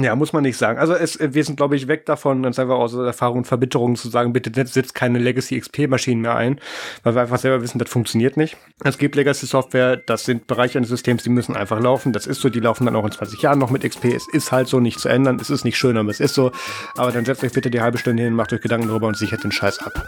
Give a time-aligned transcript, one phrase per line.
[0.00, 0.78] Ja, muss man nicht sagen.
[0.78, 4.08] Also es, wir sind, glaube ich, weg davon, uns einfach aus Erfahrung und Verbitterung zu
[4.08, 6.60] sagen, bitte setzt keine Legacy XP-Maschinen mehr ein,
[7.02, 8.56] weil wir einfach selber wissen, das funktioniert nicht.
[8.84, 12.12] Es gibt Legacy-Software, das sind Bereiche eines Systems, die müssen einfach laufen.
[12.12, 14.04] Das ist so, die laufen dann auch in 20 Jahren noch mit XP.
[14.04, 15.38] Es ist halt so nicht zu ändern.
[15.40, 16.52] Es ist nicht schön, aber es ist so.
[16.96, 19.42] Aber dann setzt euch bitte die halbe Stunde hin, macht euch Gedanken darüber und sichert
[19.42, 20.06] den Scheiß ab.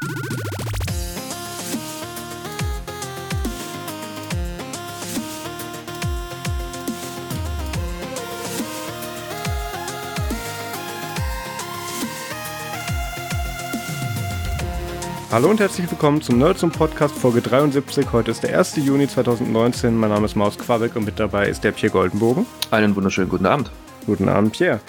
[15.33, 18.13] Hallo und herzlich willkommen zum Nerds und Podcast Folge 73.
[18.13, 18.75] Heute ist der 1.
[18.85, 19.97] Juni 2019.
[19.97, 22.47] Mein Name ist Maus Quabeck und mit dabei ist der Pierre Goldenbogen.
[22.73, 23.71] Einen wunderschönen guten Abend.
[24.07, 24.81] Guten Abend, Pierre.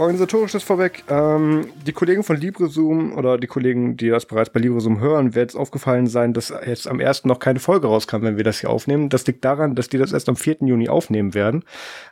[0.00, 1.04] Organisatorisches vorweg.
[1.10, 5.50] Ähm, die Kollegen von LibreZoom oder die Kollegen, die das bereits bei LibreZoom hören, wird
[5.50, 7.26] es aufgefallen sein, dass jetzt am 1.
[7.26, 9.10] noch keine Folge rauskam, wenn wir das hier aufnehmen.
[9.10, 10.56] Das liegt daran, dass die das erst am 4.
[10.62, 11.64] Juni aufnehmen werden.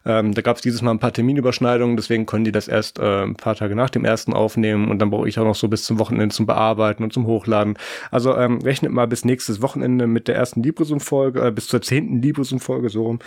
[0.04, 3.22] Ähm, da gab es dieses Mal ein paar Terminüberschneidungen, deswegen können die das erst äh,
[3.22, 4.28] ein paar Tage nach dem 1.
[4.28, 7.26] aufnehmen und dann brauche ich auch noch so bis zum Wochenende zum Bearbeiten und zum
[7.26, 7.78] Hochladen.
[8.10, 12.20] Also ähm, rechnet mal bis nächstes Wochenende mit der ersten LibreZoom-Folge, äh, bis zur 10.
[12.20, 13.18] LibreZoom-Folge so rum.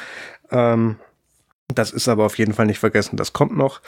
[0.51, 0.97] Ähm,
[1.73, 3.17] das ist aber auf jeden Fall nicht vergessen.
[3.17, 3.81] Das kommt noch.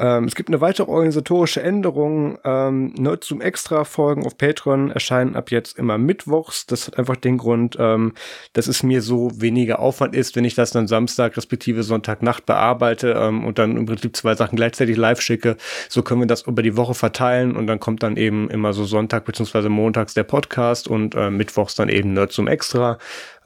[0.00, 2.38] Ähm, es gibt eine weitere organisatorische Änderung.
[2.42, 6.64] Ähm, Nerds zum Extra-Folgen auf Patreon erscheinen ab jetzt immer mittwochs.
[6.64, 8.14] Das hat einfach den Grund, ähm,
[8.54, 13.10] dass es mir so weniger Aufwand ist, wenn ich das dann Samstag respektive Sonntagnacht bearbeite
[13.10, 15.58] ähm, und dann im Prinzip zwei Sachen gleichzeitig live schicke.
[15.90, 18.86] So können wir das über die Woche verteilen und dann kommt dann eben immer so
[18.86, 22.96] Sonntag beziehungsweise montags der Podcast und äh, mittwochs dann eben Nerds zum Extra.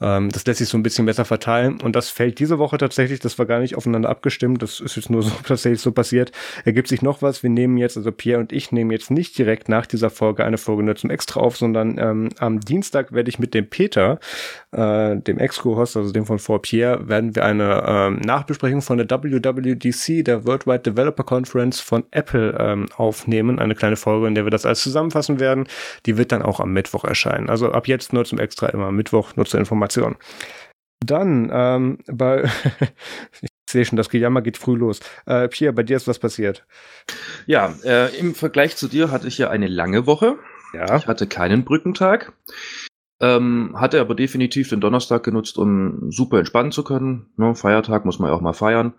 [0.01, 3.19] Ähm, das lässt sich so ein bisschen besser verteilen und das fällt diese Woche tatsächlich,
[3.19, 6.31] das war gar nicht aufeinander abgestimmt, das ist jetzt nur so tatsächlich so passiert,
[6.63, 7.43] ergibt sich noch was.
[7.43, 10.57] Wir nehmen jetzt, also Pierre und ich nehmen jetzt nicht direkt nach dieser Folge eine
[10.57, 14.19] Folge nur zum Extra auf, sondern ähm, am Dienstag werde ich mit dem Peter,
[14.71, 19.09] äh, dem Ex-Co-Host, also dem von vor Pierre, werden wir eine ähm, Nachbesprechung von der
[19.09, 23.59] WWDC, der Worldwide Developer Conference von Apple, ähm, aufnehmen.
[23.59, 25.67] Eine kleine Folge, in der wir das alles zusammenfassen werden.
[26.05, 27.49] Die wird dann auch am Mittwoch erscheinen.
[27.49, 30.15] Also ab jetzt nur zum Extra immer Mittwoch, nur zur Information.
[31.05, 32.43] Dann ähm, bei
[33.69, 34.99] sehe schon, das Gejammer geht früh los.
[35.25, 36.65] Äh, Pierre, bei dir ist was passiert.
[37.45, 40.37] Ja, äh, im Vergleich zu dir hatte ich ja eine lange Woche.
[40.73, 40.97] Ja.
[40.97, 42.33] Ich hatte keinen Brückentag.
[43.21, 47.27] Ähm, hatte aber definitiv den Donnerstag genutzt, um super entspannen zu können.
[47.37, 48.93] Ne, Feiertag muss man ja auch mal feiern.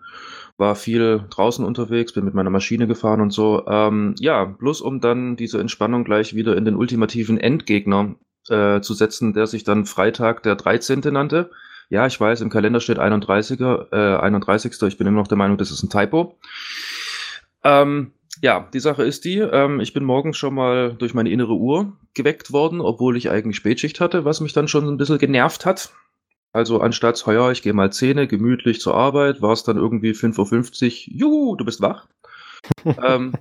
[0.57, 3.67] War viel draußen unterwegs, bin mit meiner Maschine gefahren und so.
[3.67, 8.15] Ähm, ja, bloß um dann diese Entspannung gleich wieder in den ultimativen Endgegner
[8.49, 11.01] äh, zu setzen, der sich dann Freitag der 13.
[11.11, 11.51] nannte.
[11.89, 14.81] Ja, ich weiß, im Kalender steht 31er, äh, 31.
[14.83, 16.37] Ich bin immer noch der Meinung, das ist ein Typo.
[17.63, 18.11] Ähm,
[18.41, 21.93] ja, die Sache ist die, ähm, ich bin morgens schon mal durch meine innere Uhr
[22.13, 25.91] geweckt worden, obwohl ich eigentlich Spätschicht hatte, was mich dann schon ein bisschen genervt hat.
[26.53, 31.09] Also anstatt, heuer, ich gehe mal Zähne, gemütlich zur Arbeit, war es dann irgendwie 5.50
[31.09, 32.07] Uhr, juhu, du bist wach.
[33.03, 33.33] ähm,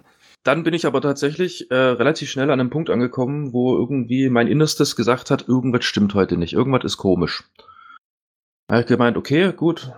[0.44, 4.46] dann bin ich aber tatsächlich äh, relativ schnell an einem Punkt angekommen, wo irgendwie mein
[4.46, 7.42] Innerstes gesagt hat, irgendwas stimmt heute nicht, irgendwas ist komisch.
[8.68, 9.92] Habe ich gemeint, okay, gut,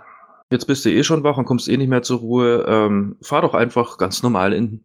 [0.50, 2.64] jetzt bist du eh schon wach und kommst eh nicht mehr zur Ruhe.
[2.68, 4.80] Ähm, fahr doch einfach ganz normal ins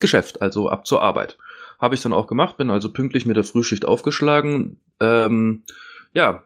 [0.00, 1.38] Geschäft, also ab zur Arbeit.
[1.78, 4.80] Habe ich dann auch gemacht, bin also pünktlich mit der Frühschicht aufgeschlagen.
[4.98, 5.62] Ähm,
[6.12, 6.42] ja,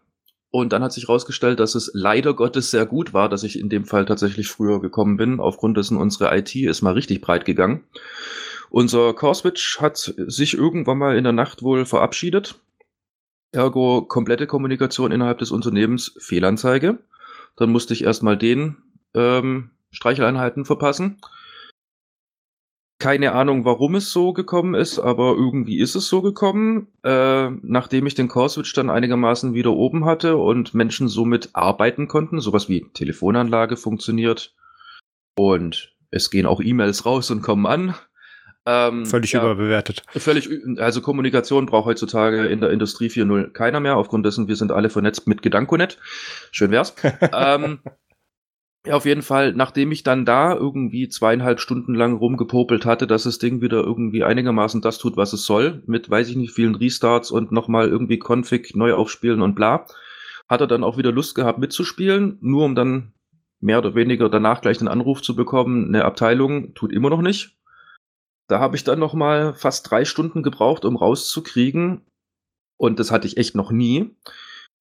[0.50, 3.70] und dann hat sich herausgestellt, dass es leider Gottes sehr gut war, dass ich in
[3.70, 5.40] dem Fall tatsächlich früher gekommen bin.
[5.40, 7.82] Aufgrund dessen unsere IT ist mal richtig breit gegangen.
[8.70, 12.56] Unser Core Switch hat sich irgendwann mal in der Nacht wohl verabschiedet
[13.54, 16.98] Ergo komplette Kommunikation innerhalb des Unternehmens Fehlanzeige.
[17.56, 18.76] Dann musste ich erstmal den
[19.14, 21.20] ähm, Streicheleinheiten verpassen.
[22.98, 26.88] Keine Ahnung, warum es so gekommen ist, aber irgendwie ist es so gekommen.
[27.02, 32.40] Äh, nachdem ich den Core-Switch dann einigermaßen wieder oben hatte und Menschen somit arbeiten konnten,
[32.40, 34.54] sowas wie Telefonanlage funktioniert
[35.36, 37.94] und es gehen auch E-Mails raus und kommen an,
[38.66, 40.02] ähm, völlig ja, überbewertet.
[40.08, 40.48] Völlig,
[40.78, 44.90] also Kommunikation braucht heutzutage in der Industrie 4.0 keiner mehr, aufgrund dessen wir sind alle
[44.90, 45.98] vernetzt mit Gedankonet.
[46.50, 46.94] Schön wär's.
[47.32, 47.80] ähm,
[48.86, 53.22] ja, auf jeden Fall, nachdem ich dann da irgendwie zweieinhalb Stunden lang rumgepopelt hatte, dass
[53.22, 56.74] das Ding wieder irgendwie einigermaßen das tut, was es soll, mit weiß ich nicht vielen
[56.74, 59.86] Restarts und nochmal irgendwie Config neu aufspielen und bla,
[60.48, 63.14] hat er dann auch wieder Lust gehabt mitzuspielen, nur um dann
[63.60, 67.56] mehr oder weniger danach gleich den Anruf zu bekommen, eine Abteilung tut immer noch nicht.
[68.48, 72.02] Da habe ich dann noch mal fast drei Stunden gebraucht, um rauszukriegen,
[72.76, 74.14] und das hatte ich echt noch nie,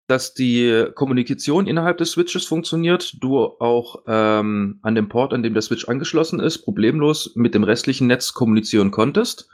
[0.08, 5.54] dass die Kommunikation innerhalb des Switches funktioniert, du auch ähm, an dem Port, an dem
[5.54, 9.50] der Switch angeschlossen ist, problemlos mit dem restlichen Netz kommunizieren konntest.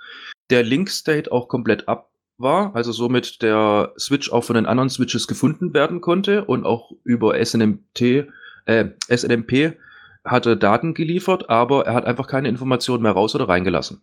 [0.50, 2.10] Der Link-State auch komplett ab
[2.40, 6.92] war, also somit der Switch auch von den anderen Switches gefunden werden konnte und auch
[7.04, 8.28] über SNMT,
[8.66, 9.78] äh, SNMP
[10.31, 14.02] hatte Daten geliefert, aber er hat einfach keine Informationen mehr raus oder reingelassen.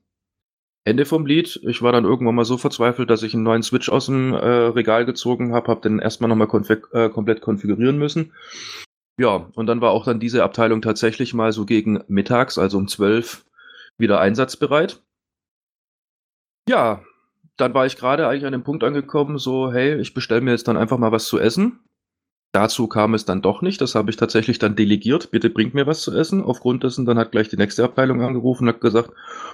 [0.85, 1.61] Ende vom Lied.
[1.65, 4.37] Ich war dann irgendwann mal so verzweifelt, dass ich einen neuen Switch aus dem äh,
[4.37, 8.33] Regal gezogen habe, habe den erstmal nochmal konfig äh, komplett konfigurieren müssen.
[9.19, 12.87] Ja, und dann war auch dann diese Abteilung tatsächlich mal so gegen mittags, also um
[12.87, 13.45] 12,
[13.99, 15.03] wieder einsatzbereit.
[16.69, 17.03] Ja,
[17.57, 20.69] dann war ich gerade eigentlich an dem Punkt angekommen, so, hey, ich bestelle mir jetzt
[20.69, 21.81] dann einfach mal was zu essen.
[22.57, 23.83] Dazu kam es dann doch nicht.
[23.83, 25.31] Das habe ich tatsächlich dann delegiert.
[25.31, 26.43] Bitte bringt mir was zu essen.
[26.43, 29.11] Aufgrund dessen dann hat gleich die nächste Abteilung angerufen und hat gesagt,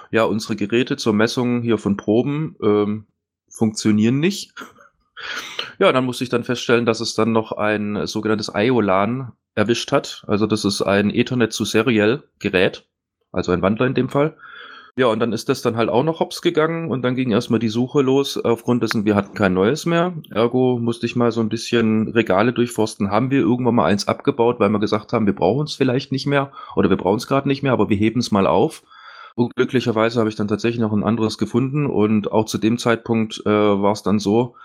[0.09, 3.05] ja, unsere Geräte zur Messung hier von Proben ähm,
[3.49, 4.53] funktionieren nicht.
[5.79, 10.23] ja, dann musste ich dann feststellen, dass es dann noch ein sogenanntes IOLAN erwischt hat.
[10.27, 12.87] Also das ist ein Ethernet zu Serial Gerät,
[13.33, 14.37] also ein Wandler in dem Fall.
[14.95, 17.59] Ja, und dann ist das dann halt auch noch hops gegangen und dann ging erstmal
[17.59, 20.13] die Suche los, aufgrund dessen wir hatten kein neues mehr.
[20.29, 23.09] Ergo musste ich mal so ein bisschen Regale durchforsten.
[23.09, 26.27] Haben wir irgendwann mal eins abgebaut, weil wir gesagt haben, wir brauchen es vielleicht nicht
[26.27, 28.83] mehr oder wir brauchen es gerade nicht mehr, aber wir heben es mal auf.
[29.33, 33.41] Und glücklicherweise habe ich dann tatsächlich noch ein anderes gefunden und auch zu dem Zeitpunkt
[33.47, 34.55] äh, war es dann so,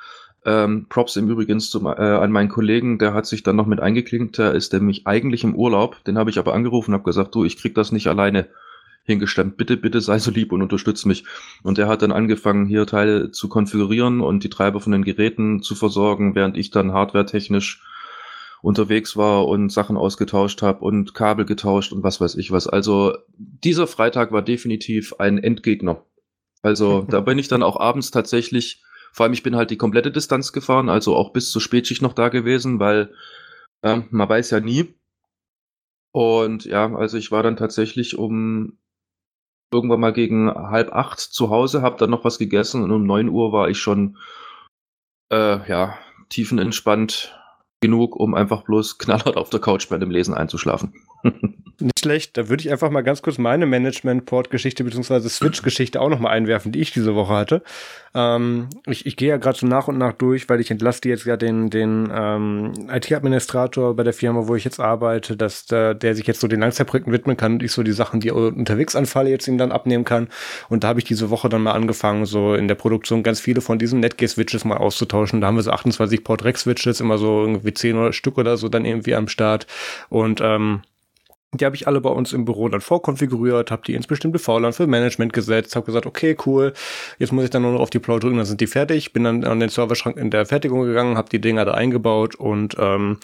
[0.45, 3.81] ähm, Props im Übrigen zum, äh, an meinen Kollegen, der hat sich dann noch mit
[3.81, 7.35] eingeklinkt, der ist nämlich eigentlich im Urlaub, den habe ich aber angerufen und habe gesagt,
[7.35, 8.49] du, ich krieg das nicht alleine
[9.09, 9.57] hingestemmt.
[9.57, 11.25] Bitte, bitte sei so lieb und unterstütz mich.
[11.63, 15.63] Und er hat dann angefangen, hier Teile zu konfigurieren und die Treiber von den Geräten
[15.63, 17.83] zu versorgen, während ich dann hardwaretechnisch
[18.61, 22.67] unterwegs war und Sachen ausgetauscht habe und Kabel getauscht und was weiß ich was.
[22.67, 26.05] Also dieser Freitag war definitiv ein Endgegner.
[26.63, 28.83] Also da bin ich dann auch abends tatsächlich,
[29.13, 32.13] vor allem ich bin halt die komplette Distanz gefahren, also auch bis zur Spätschicht noch
[32.13, 33.15] da gewesen, weil
[33.83, 34.95] äh, man weiß ja nie.
[36.13, 38.77] Und ja, also ich war dann tatsächlich um
[39.73, 43.29] irgendwann mal gegen halb acht zu Hause, habe dann noch was gegessen und um neun
[43.29, 44.17] Uhr war ich schon
[45.31, 45.99] äh, ja,
[46.29, 47.39] tiefenentspannt
[47.81, 50.95] genug, um einfach bloß knallhart auf der Couch bei dem Lesen einzuschlafen.
[51.81, 52.37] Nicht schlecht.
[52.37, 55.29] Da würde ich einfach mal ganz kurz meine Management-Port-Geschichte bzw.
[55.29, 57.63] Switch-Geschichte auch nochmal einwerfen, die ich diese Woche hatte.
[58.15, 61.25] Ähm, ich, ich gehe ja gerade so nach und nach durch, weil ich entlaste jetzt
[61.25, 66.17] ja den, den ähm, IT-Administrator bei der Firma, wo ich jetzt arbeite, dass der, der
[66.17, 69.31] sich jetzt so den Langzeitprojekten widmen kann und ich so die Sachen, die unterwegs anfalle,
[69.31, 70.29] jetzt ihm dann abnehmen kann.
[70.69, 73.61] Und da habe ich diese Woche dann mal angefangen, so in der Produktion ganz viele
[73.61, 75.41] von diesen Netgear-Switches mal auszutauschen.
[75.41, 79.15] Da haben wir so 28 Port-Rec-Switches, immer so irgendwie 10 Stück oder so dann irgendwie
[79.15, 79.69] am Start.
[80.09, 80.83] Und ähm,
[81.55, 84.75] die habe ich alle bei uns im Büro dann vorkonfiguriert, habe die ins bestimmte VLAN
[84.75, 86.75] für Management gesetzt, habe gesagt, okay, cool,
[87.19, 89.15] jetzt muss ich dann nur noch auf Deploy drücken, dann sind die fertig.
[89.15, 92.77] Bin dann an den Serverschrank in der Fertigung gegangen, habe die Dinger da eingebaut und
[92.79, 93.19] ähm,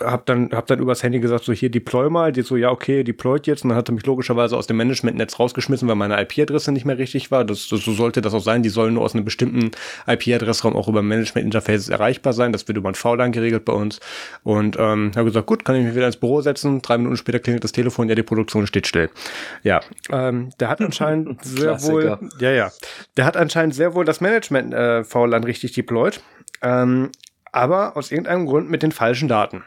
[0.00, 3.02] hab dann, hab dann übers Handy gesagt, so hier deploy mal, die so, ja, okay,
[3.04, 3.64] deployt jetzt.
[3.64, 6.98] Und dann hat er mich logischerweise aus dem Managementnetz rausgeschmissen, weil meine IP-Adresse nicht mehr
[6.98, 7.44] richtig war.
[7.44, 8.62] Das, das, so sollte das auch sein.
[8.62, 9.70] Die sollen nur aus einem bestimmten
[10.06, 12.52] IP-Adressraum auch über Management-Interfaces erreichbar sein.
[12.52, 14.00] Das wird über ein VLAN geregelt bei uns.
[14.42, 16.82] Und ähm, habe gesagt, gut, kann ich mich wieder ins Büro setzen.
[16.82, 19.10] Drei Minuten später klingelt das Telefon, ja, die Produktion steht still.
[19.62, 22.70] Ja, ähm, der hat anscheinend sehr wohl, ja, ja,
[23.16, 26.20] der hat anscheinend sehr wohl das Management-VLAN äh, richtig deployed.
[26.62, 27.10] Ähm,
[27.52, 29.64] aber aus irgendeinem Grund mit den falschen Daten.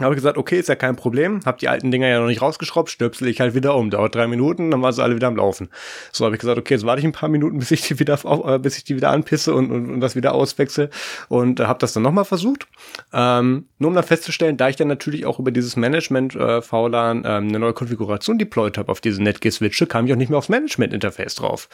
[0.00, 1.40] Habe ich gesagt, okay, ist ja kein Problem.
[1.44, 3.90] Hab die alten Dinger ja noch nicht rausgeschraubt, stöpsel ich halt wieder um.
[3.90, 5.68] Dauert drei Minuten, dann waren sie alle wieder am Laufen.
[6.12, 8.18] So habe ich gesagt, okay, jetzt warte ich ein paar Minuten, bis ich die wieder,
[8.24, 10.88] äh, bis ich die wieder anpisse und, und, und das wieder auswechsel.
[11.28, 12.68] Und äh, habe das dann nochmal versucht.
[13.12, 17.18] Ähm, nur um dann festzustellen, da ich dann natürlich auch über dieses Management äh, VLAN
[17.26, 20.48] ähm, eine neue Konfiguration deployed habe auf diese Netgear-Switche, kam ich auch nicht mehr aufs
[20.48, 21.68] Management-Interface drauf.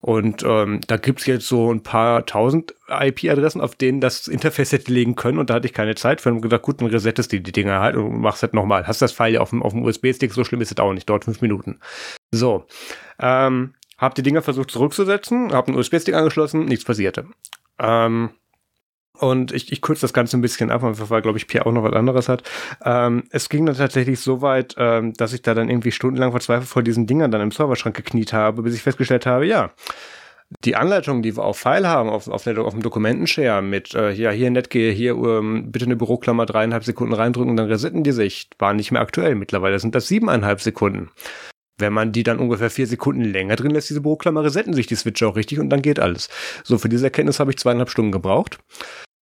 [0.00, 4.92] Und ähm, da gibt's jetzt so ein paar tausend IP-Adressen, auf denen das Interface hätte
[4.92, 5.38] legen können.
[5.38, 7.80] Und da hatte ich keine Zeit für und gesagt, gut, dann resettest du die Dinger
[7.80, 8.86] halt und machst halt nochmal.
[8.86, 11.24] Hast das File auf dem, auf dem USB-Stick, so schlimm ist es auch nicht, dauert
[11.24, 11.80] fünf Minuten.
[12.30, 12.64] So.
[13.20, 17.26] Ähm, hab die Dinger versucht zurückzusetzen, hab einen USB-Stick angeschlossen, nichts passierte.
[17.78, 18.30] Ähm,
[19.18, 21.82] und ich, ich kürze das Ganze ein bisschen ab, weil, glaube ich, Pierre auch noch
[21.82, 22.44] was anderes hat.
[22.84, 26.68] Ähm, es ging dann tatsächlich so weit, ähm, dass ich da dann irgendwie stundenlang verzweifelt
[26.68, 29.72] vor diesen Dingern dann im Serverschrank gekniet habe, bis ich festgestellt habe, ja,
[30.64, 34.30] die Anleitung, die wir auf File haben, auf, auf, auf dem Dokumentenshare mit, äh, ja,
[34.30, 38.48] hier NetGear, hier ähm, bitte eine Büroklammer dreieinhalb Sekunden reindrücken und dann resetten die sich,
[38.58, 39.34] waren nicht mehr aktuell.
[39.34, 41.10] Mittlerweile sind das siebeneinhalb Sekunden.
[41.78, 44.96] Wenn man die dann ungefähr vier Sekunden länger drin lässt, diese Büroklammer, resetten sich die
[44.96, 46.28] Switcher auch richtig und dann geht alles.
[46.64, 48.58] So, für diese Erkenntnis habe ich zweieinhalb Stunden gebraucht.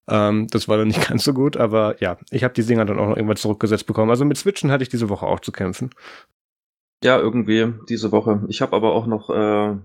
[0.08, 2.98] Ähm, das war dann nicht ganz so gut, aber ja, ich habe die Dinger dann
[2.98, 4.10] auch noch irgendwann zurückgesetzt bekommen.
[4.10, 5.90] Also mit Switchen hatte ich diese Woche auch zu kämpfen.
[7.02, 8.44] Ja, irgendwie diese Woche.
[8.48, 9.76] Ich habe aber auch noch äh,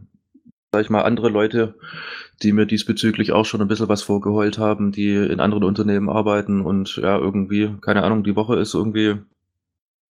[0.72, 1.76] sag ich mal, andere Leute,
[2.44, 6.62] die mir diesbezüglich auch schon ein bisschen was vorgeheult haben, die in anderen Unternehmen arbeiten
[6.62, 9.18] und ja, irgendwie, keine Ahnung, die Woche ist irgendwie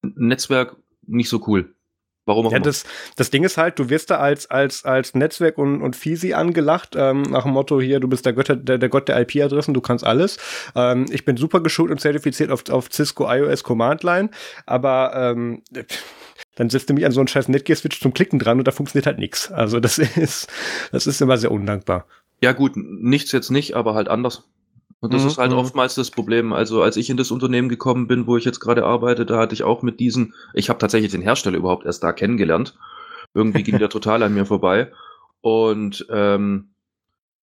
[0.02, 0.76] Netzwerk
[1.06, 1.74] nicht so cool.
[2.26, 2.66] Warum auch ja, immer.
[2.66, 2.84] Das,
[3.16, 6.94] das Ding ist halt, du wirst da als, als, als Netzwerk und, und Fisi angelacht,
[6.94, 9.80] ähm, nach dem Motto hier, du bist der, Götter, der, der Gott der IP-Adressen, du
[9.80, 10.36] kannst alles.
[10.76, 14.28] Ähm, ich bin super geschult und zertifiziert auf, auf Cisco iOS Command Line,
[14.66, 15.62] aber ähm,
[16.56, 19.06] Dann setzt du mich an so einen scheiß Netgear-Switch zum Klicken dran und da funktioniert
[19.06, 19.50] halt nichts.
[19.50, 20.48] Also das ist,
[20.92, 22.06] das ist immer sehr undankbar.
[22.42, 24.44] Ja gut, nichts jetzt nicht, aber halt anders.
[25.00, 25.28] Und das mhm.
[25.28, 25.58] ist halt mhm.
[25.58, 26.52] oftmals das Problem.
[26.52, 29.54] Also als ich in das Unternehmen gekommen bin, wo ich jetzt gerade arbeite, da hatte
[29.54, 32.76] ich auch mit diesen, ich habe tatsächlich den Hersteller überhaupt erst da kennengelernt.
[33.32, 34.92] Irgendwie ging der total an mir vorbei.
[35.40, 36.70] Und ähm,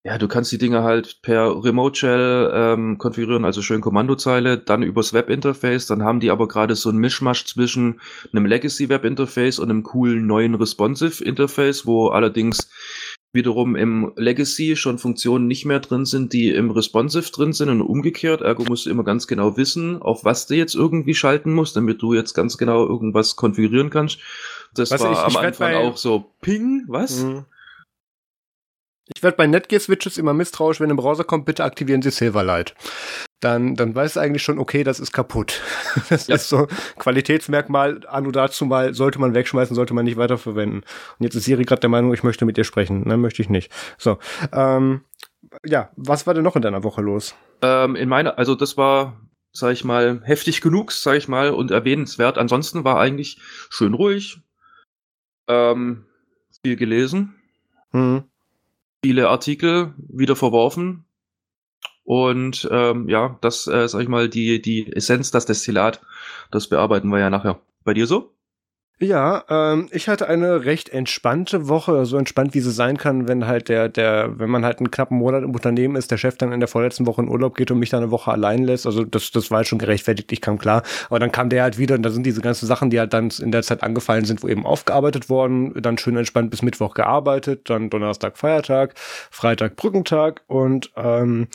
[0.04, 4.84] ja, du kannst die Dinge halt per Remote Shell ähm, konfigurieren, also schön Kommandozeile, dann
[4.84, 5.88] übers Webinterface.
[5.88, 8.00] Dann haben die aber gerade so ein Mischmasch zwischen
[8.32, 12.70] einem Legacy Webinterface und einem coolen neuen Responsive Interface, wo allerdings
[13.34, 17.82] wiederum im Legacy schon Funktionen nicht mehr drin sind, die im Responsive drin sind und
[17.82, 18.42] umgekehrt.
[18.42, 22.02] Ergo musst du immer ganz genau wissen, auf was du jetzt irgendwie schalten musst, damit
[22.02, 24.20] du jetzt ganz genau irgendwas konfigurieren kannst.
[24.74, 27.24] Das was war ich, am Anfang auch so Ping, was?
[27.24, 27.46] Mhm.
[29.16, 32.76] Ich werde bei Netgear-Switches immer misstrauisch, wenn im Browser kommt, bitte aktivieren Sie Silverlight.
[33.40, 35.62] Dann, dann weiß du eigentlich schon, okay, das ist kaputt.
[36.10, 36.36] Das ja.
[36.36, 40.82] ist so Qualitätsmerkmal, an und dazu mal, sollte man wegschmeißen, sollte man nicht weiterverwenden.
[40.82, 43.04] Und jetzt ist Siri gerade der Meinung, ich möchte mit dir sprechen.
[43.06, 43.72] Nein, möchte ich nicht.
[43.98, 44.18] So,
[44.52, 45.02] ähm,
[45.66, 47.36] ja, was war denn noch in deiner Woche los?
[47.62, 49.20] Ähm, in meiner, also das war,
[49.52, 52.38] sag ich mal, heftig genug, sag ich mal, und erwähnenswert.
[52.38, 54.40] Ansonsten war eigentlich schön ruhig,
[55.48, 56.06] ähm,
[56.64, 57.36] viel gelesen.
[57.92, 58.24] Mhm
[59.04, 61.06] viele Artikel wieder verworfen.
[62.04, 66.02] Und ähm, ja, das, äh, sag ich mal, die, die Essenz, das Destillat,
[66.52, 67.60] das bearbeiten wir ja nachher.
[67.84, 68.37] Bei dir so?
[69.00, 73.46] Ja, ähm, ich hatte eine recht entspannte Woche, so entspannt wie sie sein kann, wenn
[73.46, 76.52] halt der, der, wenn man halt einen knappen Monat im Unternehmen ist, der Chef dann
[76.52, 78.88] in der vorletzten Woche in Urlaub geht und mich dann eine Woche allein lässt.
[78.88, 80.82] Also das, das war halt schon gerechtfertigt, ich kam klar.
[81.10, 83.30] Aber dann kam der halt wieder und da sind diese ganzen Sachen, die halt dann
[83.40, 87.70] in der Zeit angefallen sind, wo eben aufgearbeitet worden, dann schön entspannt bis Mittwoch gearbeitet,
[87.70, 88.96] dann Donnerstag Feiertag,
[89.30, 91.50] Freitag Brückentag und ähm,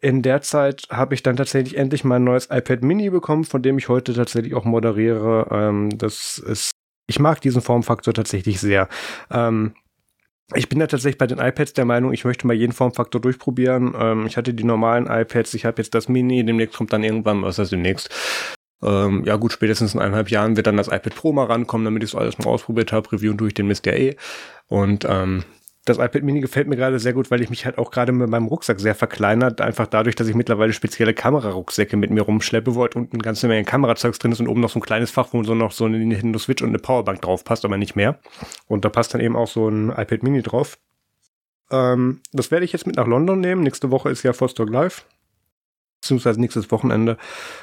[0.00, 3.78] in der Zeit habe ich dann tatsächlich endlich mein neues iPad Mini bekommen, von dem
[3.78, 5.48] ich heute tatsächlich auch moderiere.
[5.50, 6.77] Ähm, das ist
[7.08, 8.88] ich mag diesen Formfaktor tatsächlich sehr.
[9.32, 9.74] Ähm,
[10.54, 13.94] ich bin da tatsächlich bei den iPads der Meinung, ich möchte mal jeden Formfaktor durchprobieren.
[13.98, 17.42] Ähm, ich hatte die normalen iPads, ich habe jetzt das Mini, demnächst kommt dann irgendwann,
[17.42, 18.10] was heißt demnächst?
[18.82, 22.02] Ähm, ja gut, spätestens in eineinhalb Jahren wird dann das iPad Pro mal rankommen, damit
[22.02, 23.10] ich es alles mal ausprobiert habe.
[23.10, 24.16] Reviewen durch den Mist ja eh.
[24.68, 25.44] Und ähm,
[25.88, 28.28] das iPad Mini gefällt mir gerade sehr gut, weil ich mich halt auch gerade mit
[28.28, 29.60] meinem Rucksack sehr verkleinert.
[29.60, 33.48] Einfach dadurch, dass ich mittlerweile spezielle Kamerarucksäcke mit mir rumschleppe, wo halt unten eine ganze
[33.48, 35.84] Menge Kamerazeugs drin ist und oben noch so ein kleines Fach, wo so noch so
[35.84, 38.18] eine Nintendo Switch und eine Powerbank drauf passt, aber nicht mehr.
[38.66, 40.78] Und da passt dann eben auch so ein iPad Mini drauf.
[41.70, 43.62] Ähm, das werde ich jetzt mit nach London nehmen.
[43.62, 45.04] Nächste Woche ist ja Vostok Live
[46.00, 47.16] beziehungsweise nächstes Wochenende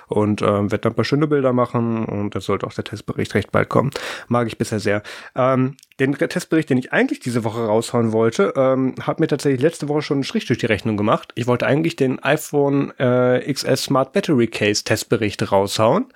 [0.08, 3.34] und ähm, werde dann ein paar schöne Bilder machen und das sollte auch der Testbericht
[3.34, 3.92] recht bald kommen.
[4.28, 5.04] Mag ich bisher sehr.
[5.36, 9.88] Ähm, den Testbericht, den ich eigentlich diese Woche raushauen wollte, ähm, hat mir tatsächlich letzte
[9.88, 11.32] Woche schon einen Strich durch die Rechnung gemacht.
[11.36, 16.08] Ich wollte eigentlich den iPhone äh, XS Smart Battery Case Testbericht raushauen.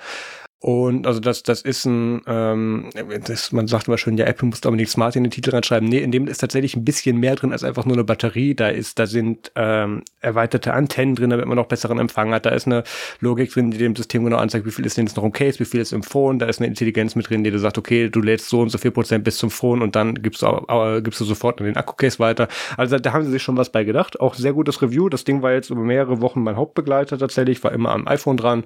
[0.62, 2.90] Und also das, das ist ein, ähm,
[3.26, 5.88] das, man sagt immer schön, ja, Apple muss nicht Smart in den Titel reinschreiben.
[5.88, 8.56] Nee, in dem ist tatsächlich ein bisschen mehr drin als einfach nur eine Batterie.
[8.56, 12.46] Da ist, da sind ähm, erweiterte Antennen drin, damit man noch besseren Empfang hat.
[12.46, 12.84] Da ist eine
[13.22, 15.60] Logik drin, die dem System genau anzeigt, wie viel ist denn jetzt noch im Case,
[15.60, 16.40] wie viel ist im Phone.
[16.40, 18.78] Da ist eine Intelligenz mit drin, die dir sagt, okay, du lädst so und so
[18.78, 21.78] viel Prozent bis zum Phone und dann gibst du, äh, gibst du sofort in den
[21.78, 22.50] Akku-Case weiter.
[22.76, 24.20] Also da haben sie sich schon was bei gedacht.
[24.20, 25.08] Auch sehr gutes Review.
[25.08, 28.66] Das Ding war jetzt über mehrere Wochen mein Hauptbegleiter tatsächlich, war immer am iPhone dran.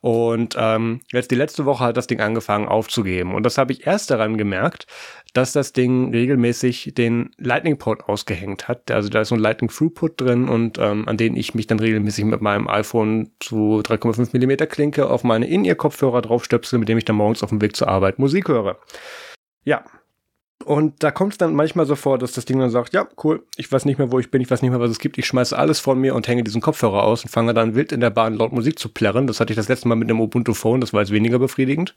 [0.00, 3.34] Und ähm, jetzt die letzte Woche hat das Ding angefangen aufzugeben.
[3.34, 4.86] Und das habe ich erst daran gemerkt,
[5.32, 8.88] dass das Ding regelmäßig den Lightning-Port ausgehängt hat.
[8.92, 11.80] Also da ist so ein Lightning Throughput drin und ähm, an den ich mich dann
[11.80, 17.04] regelmäßig mit meinem iPhone zu 3,5 Millimeter Klinke auf meine In-Ear-Kopfhörer draufstöpsel, mit dem ich
[17.04, 18.78] dann morgens auf dem Weg zur Arbeit Musik höre.
[19.64, 19.84] Ja,
[20.64, 23.42] und da kommt es dann manchmal so vor, dass das Ding dann sagt, ja, cool,
[23.56, 25.26] ich weiß nicht mehr, wo ich bin, ich weiß nicht mehr, was es gibt, ich
[25.26, 28.10] schmeiße alles von mir und hänge diesen Kopfhörer aus und fange dann wild in der
[28.10, 29.26] Bahn laut Musik zu plärren.
[29.26, 31.94] Das hatte ich das letzte Mal mit einem Ubuntu Phone, das war jetzt weniger befriedigend.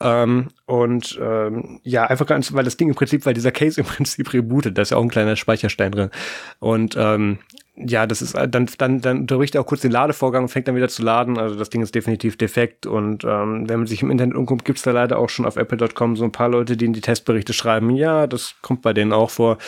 [0.00, 3.86] Ähm, und ähm, ja, einfach ganz, weil das Ding im Prinzip, weil dieser Case im
[3.88, 6.10] Prinzip rebootet, da ist ja auch ein kleiner Speicherstein drin.
[6.58, 7.38] Und ähm,
[7.86, 10.76] ja, das ist dann dann dann unterbricht er auch kurz den Ladevorgang und fängt dann
[10.76, 11.38] wieder zu laden.
[11.38, 14.82] Also das Ding ist definitiv defekt und ähm, wenn man sich im Internet umguckt, gibt's
[14.82, 17.90] da leider auch schon auf Apple.com so ein paar Leute, die in die Testberichte schreiben.
[17.90, 19.58] Ja, das kommt bei denen auch vor.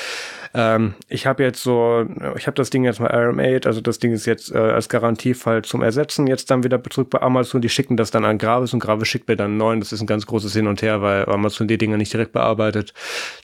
[0.54, 2.06] Ähm, ich habe jetzt so,
[2.36, 5.62] ich habe das Ding jetzt mal RM8, also das Ding ist jetzt äh, als Garantiefall
[5.62, 6.26] zum Ersetzen.
[6.26, 7.62] Jetzt dann wieder zurück bei Amazon.
[7.62, 9.80] Die schicken das dann an Gravis und Gravis schickt mir dann einen neuen.
[9.80, 12.92] Das ist ein ganz großes Hin und Her, weil Amazon die Dinger nicht direkt bearbeitet.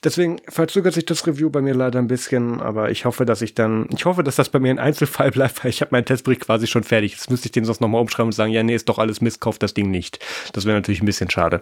[0.03, 3.55] Deswegen verzögert sich das Review bei mir leider ein bisschen, aber ich hoffe, dass ich
[3.55, 6.41] dann, ich hoffe, dass das bei mir ein Einzelfall bleibt, weil ich habe meinen Testbericht
[6.41, 7.13] quasi schon fertig.
[7.13, 9.41] Jetzt müsste ich den sonst nochmal umschreiben und sagen, ja, nee, ist doch alles Mist,
[9.41, 10.19] kauft das Ding nicht.
[10.53, 11.61] Das wäre natürlich ein bisschen schade.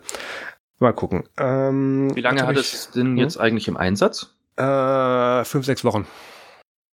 [0.80, 1.24] Mal gucken.
[1.40, 3.18] Ähm, Wie lange hat es denn hm?
[3.18, 4.37] jetzt eigentlich im Einsatz?
[4.58, 6.08] Äh, fünf, sechs Wochen.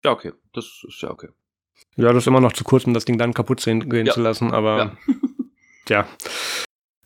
[0.04, 0.33] Ja, okay.
[0.52, 1.28] Das ist ja okay.
[1.97, 4.12] Ja, das ist immer noch zu kurz, um das Ding dann kaputt gehen ja.
[4.12, 4.97] zu lassen, aber ja.
[5.88, 6.09] ja.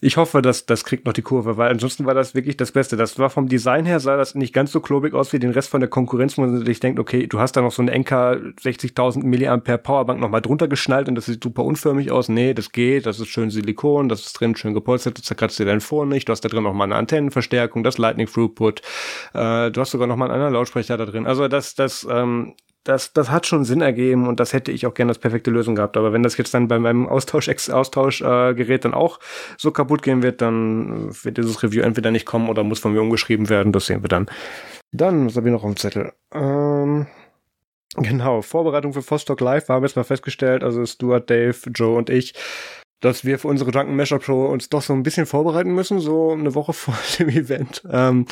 [0.00, 2.96] Ich hoffe, dass das kriegt noch die Kurve, weil ansonsten war das wirklich das Beste.
[2.96, 5.70] Das war vom Design her, sah das nicht ganz so klobig aus wie den Rest
[5.70, 8.12] von der Konkurrenz, wo man sich denkt, okay, du hast da noch so eine NK
[8.12, 12.28] 60.000 Milliampere Powerbank nochmal drunter geschnallt und das sieht super unförmig aus.
[12.28, 15.66] Nee, das geht, das ist schön Silikon, das ist drin schön gepolstert, du zerkratzt dir
[15.66, 18.82] dein Phone nicht, du hast da drin nochmal eine Antennenverstärkung, das Lightning Throughput,
[19.34, 21.26] äh, du hast sogar nochmal einen anderen Lautsprecher da drin.
[21.26, 22.54] Also das, das, ähm,
[22.84, 25.74] das, das hat schon Sinn ergeben und das hätte ich auch gerne als perfekte Lösung
[25.74, 25.96] gehabt.
[25.96, 29.20] Aber wenn das jetzt dann bei meinem Austausch, Austauschgerät äh, dann auch
[29.58, 33.02] so kaputt gehen wird, dann wird dieses Review entweder nicht kommen oder muss von mir
[33.02, 33.72] umgeschrieben werden.
[33.72, 34.26] Das sehen wir dann.
[34.92, 36.12] Dann, was habe ich noch auf dem Zettel?
[36.32, 37.06] Ähm,
[37.96, 40.64] genau, Vorbereitung für Vostok Live haben wir jetzt mal festgestellt.
[40.64, 42.34] Also Stuart, Dave, Joe und ich
[43.00, 46.32] dass wir für unsere Drunken Mashup Show uns doch so ein bisschen vorbereiten müssen, so
[46.32, 47.82] eine Woche vor dem Event.
[47.90, 48.26] Ähm,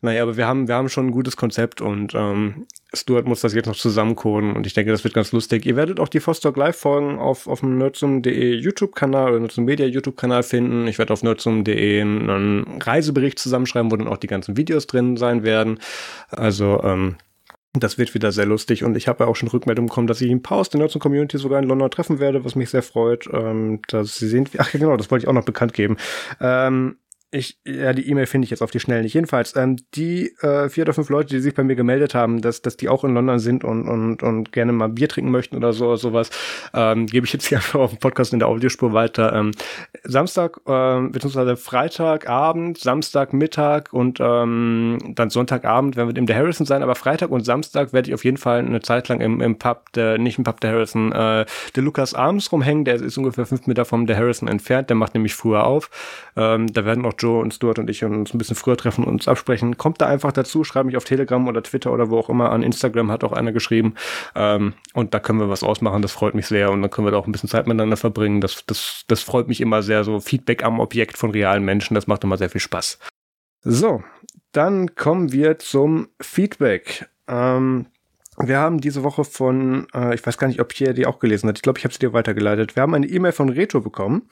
[0.00, 3.54] naja, aber wir haben, wir haben schon ein gutes Konzept und ähm, Stuart muss das
[3.54, 5.64] jetzt noch zusammencoden und ich denke, das wird ganz lustig.
[5.66, 10.42] Ihr werdet auch die Vostok Live-Folgen auf, auf dem nerdsum.de YouTube-Kanal oder Nerdsum Media YouTube-Kanal
[10.42, 10.86] finden.
[10.86, 15.42] Ich werde auf nerdsum.de einen Reisebericht zusammenschreiben, wo dann auch die ganzen Videos drin sein
[15.42, 15.78] werden.
[16.30, 17.16] Also, ähm,
[17.74, 20.30] das wird wieder sehr lustig und ich habe ja auch schon Rückmeldungen bekommen, dass ich
[20.30, 23.28] in Pause der Nerds Community sogar in London treffen werde, was mich sehr freut.
[23.32, 25.96] Ähm, dass sie sehen, ach genau, das wollte ich auch noch bekannt geben.
[26.40, 26.96] Ähm,
[27.34, 29.14] ich, ja, die E-Mail finde ich jetzt auf die Schnelle nicht.
[29.14, 32.60] Jedenfalls, ähm, die äh, vier oder fünf Leute, die sich bei mir gemeldet haben, dass,
[32.60, 35.72] dass die auch in London sind und, und, und gerne mal Bier trinken möchten oder
[35.72, 36.30] so, oder sowas,
[36.74, 39.32] ähm, gebe ich jetzt hier einfach auf dem Podcast in der Audiospur weiter.
[39.32, 39.52] Ähm,
[40.04, 46.82] Samstag, ähm, beziehungsweise Freitagabend, Samstagmittag und ähm, dann Sonntagabend werden wir im der Harrison sein,
[46.82, 49.90] aber Freitag und Samstag werde ich auf jeden Fall eine Zeit lang im, im Pub,
[49.94, 53.66] der, nicht im Pub der Harrison, äh, der Lukas Arms rumhängen, der ist ungefähr fünf
[53.66, 55.88] Meter vom der Harrison entfernt, der macht nämlich früher auf.
[56.36, 59.12] Ähm, da werden auch Joe und Stuart und ich uns ein bisschen früher treffen und
[59.12, 59.76] uns absprechen.
[59.78, 62.62] Kommt da einfach dazu, schreibt mich auf Telegram oder Twitter oder wo auch immer an.
[62.62, 63.94] Instagram hat auch einer geschrieben.
[64.34, 66.02] Ähm, und da können wir was ausmachen.
[66.02, 66.70] Das freut mich sehr.
[66.70, 68.40] Und dann können wir da auch ein bisschen Zeit miteinander verbringen.
[68.40, 70.04] Das, das, das freut mich immer sehr.
[70.04, 71.94] So Feedback am Objekt von realen Menschen.
[71.94, 72.98] Das macht immer sehr viel Spaß.
[73.62, 74.02] So,
[74.50, 77.08] dann kommen wir zum Feedback.
[77.28, 77.86] Ähm,
[78.38, 81.48] wir haben diese Woche von, äh, ich weiß gar nicht, ob Pierre die auch gelesen
[81.48, 81.58] hat.
[81.58, 82.76] Ich glaube, ich habe sie dir weitergeleitet.
[82.76, 84.28] Wir haben eine E-Mail von Reto bekommen.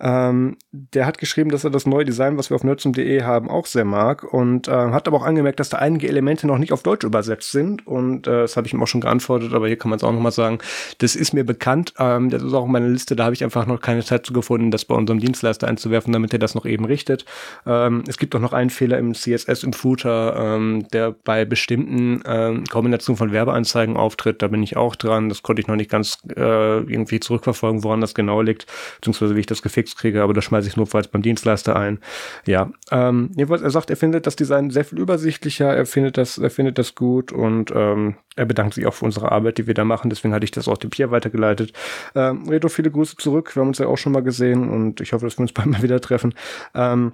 [0.00, 3.66] Ähm, der hat geschrieben, dass er das neue Design, was wir auf nerdsum.de haben, auch
[3.66, 6.82] sehr mag und äh, hat aber auch angemerkt, dass da einige Elemente noch nicht auf
[6.82, 9.90] Deutsch übersetzt sind und äh, das habe ich ihm auch schon geantwortet, aber hier kann
[9.90, 10.58] man es auch nochmal sagen.
[10.98, 13.66] Das ist mir bekannt, ähm, das ist auch in meiner Liste, da habe ich einfach
[13.66, 16.84] noch keine Zeit zu gefunden, das bei unserem Dienstleister einzuwerfen, damit er das noch eben
[16.84, 17.24] richtet.
[17.64, 22.20] Ähm, es gibt auch noch einen Fehler im CSS im Footer, ähm, der bei bestimmten
[22.26, 25.90] ähm, Kombinationen von Werbeanzeigen auftritt, da bin ich auch dran, das konnte ich noch nicht
[25.90, 30.22] ganz äh, irgendwie zurückverfolgen, woran das genau liegt, beziehungsweise wie ich das gefixt Klicks kriege,
[30.22, 31.98] aber das schmeiße ich notfalls beim Dienstleister ein.
[32.46, 36.38] Ja, ähm, jedenfalls, er sagt, er findet das Design sehr viel übersichtlicher, er findet das,
[36.38, 39.74] er findet das gut und ähm, er bedankt sich auch für unsere Arbeit, die wir
[39.74, 40.10] da machen.
[40.10, 41.72] Deswegen hatte ich das auch dem Pierre weitergeleitet.
[42.14, 43.54] Ähm, Redo, viele Grüße zurück.
[43.54, 45.68] Wir haben uns ja auch schon mal gesehen und ich hoffe, dass wir uns bald
[45.68, 46.34] mal wieder treffen.
[46.74, 47.12] Ähm,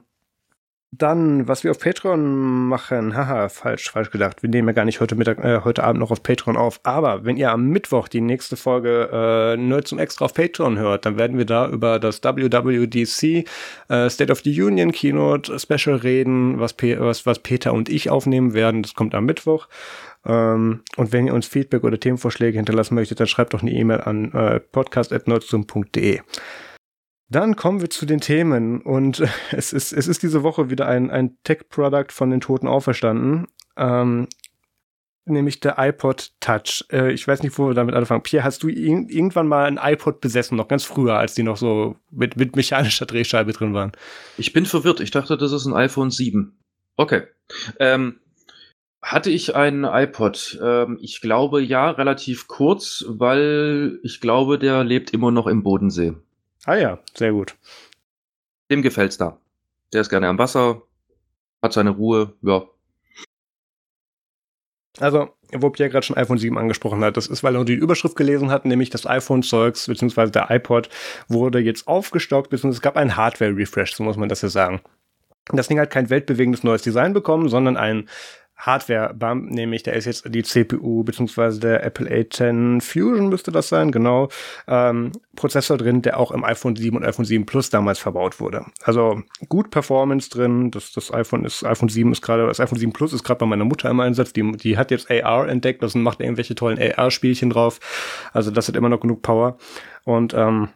[0.92, 4.42] dann, was wir auf Patreon machen, haha, falsch, falsch gedacht.
[4.42, 6.80] Wir nehmen ja gar nicht heute Mittag, äh, heute Abend noch auf Patreon auf.
[6.82, 11.06] Aber wenn ihr am Mittwoch die nächste Folge äh, Nerd zum Extra auf Patreon hört,
[11.06, 13.48] dann werden wir da über das WWDC
[13.88, 18.10] äh, State of the Union Keynote Special reden, was, Pe was, was Peter und ich
[18.10, 18.82] aufnehmen werden.
[18.82, 19.68] Das kommt am Mittwoch.
[20.26, 24.00] Ähm, und wenn ihr uns Feedback oder Themenvorschläge hinterlassen möchtet, dann schreibt doch eine E-Mail
[24.00, 26.20] an äh, podcast.nerdsum.de.
[27.30, 31.10] Dann kommen wir zu den Themen und es ist, es ist diese Woche wieder ein,
[31.10, 34.26] ein Tech-Product von den Toten auferstanden, ähm,
[35.24, 36.84] nämlich der iPod Touch.
[36.90, 38.22] Äh, ich weiß nicht, wo wir damit anfangen.
[38.22, 41.56] Pierre, hast du in, irgendwann mal ein iPod besessen, noch ganz früher, als die noch
[41.56, 43.92] so mit, mit mechanischer Drehscheibe drin waren?
[44.36, 44.98] Ich bin verwirrt.
[44.98, 46.58] Ich dachte, das ist ein iPhone 7.
[46.96, 47.22] Okay.
[47.78, 48.18] Ähm,
[49.02, 50.58] hatte ich einen iPod?
[50.60, 56.14] Ähm, ich glaube ja, relativ kurz, weil ich glaube, der lebt immer noch im Bodensee.
[56.64, 57.56] Ah ja, sehr gut.
[58.70, 59.38] Dem gefällt's da.
[59.92, 60.82] Der ist gerne am Wasser,
[61.62, 62.64] hat seine Ruhe, ja.
[64.98, 68.16] Also, wo Pierre gerade schon iPhone 7 angesprochen hat, das ist, weil er die Überschrift
[68.16, 70.90] gelesen hat, nämlich das iPhone-Zeugs, beziehungsweise der iPod,
[71.28, 74.80] wurde jetzt aufgestockt, beziehungsweise es gab einen Hardware-Refresh, so muss man das ja sagen.
[75.46, 78.08] Das Ding hat kein weltbewegendes neues Design bekommen, sondern ein
[78.60, 83.90] Hardware-Bump, nämlich da ist jetzt die CPU beziehungsweise der Apple A10 Fusion müsste das sein,
[83.90, 84.28] genau,
[84.68, 88.66] ähm, Prozessor drin, der auch im iPhone 7 und iPhone 7 Plus damals verbaut wurde.
[88.82, 92.92] Also gut Performance drin, das, das iPhone ist, iPhone 7 ist gerade, das iPhone 7
[92.92, 95.94] Plus ist gerade bei meiner Mutter im Einsatz, die, die hat jetzt AR entdeckt, das
[95.94, 97.80] macht irgendwelche tollen AR-Spielchen drauf,
[98.32, 99.56] also das hat immer noch genug Power
[100.04, 100.68] und ähm,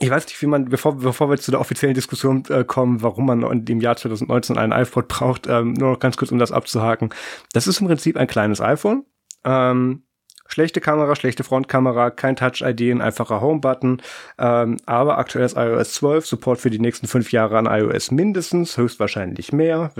[0.00, 3.26] ich weiß nicht, wie man, bevor, bevor wir zu der offiziellen Diskussion äh, kommen, warum
[3.26, 6.52] man in dem Jahr 2019 einen iPod braucht, ähm, nur noch ganz kurz, um das
[6.52, 7.10] abzuhaken.
[7.52, 9.04] Das ist im Prinzip ein kleines iPhone.
[9.44, 10.05] Ähm,
[10.56, 14.00] Schlechte Kamera, schlechte Frontkamera, kein Touch-ID, ein einfacher Home-Button.
[14.38, 19.52] Ähm, aber aktuelles iOS 12, Support für die nächsten fünf Jahre an iOS mindestens, höchstwahrscheinlich
[19.52, 19.90] mehr.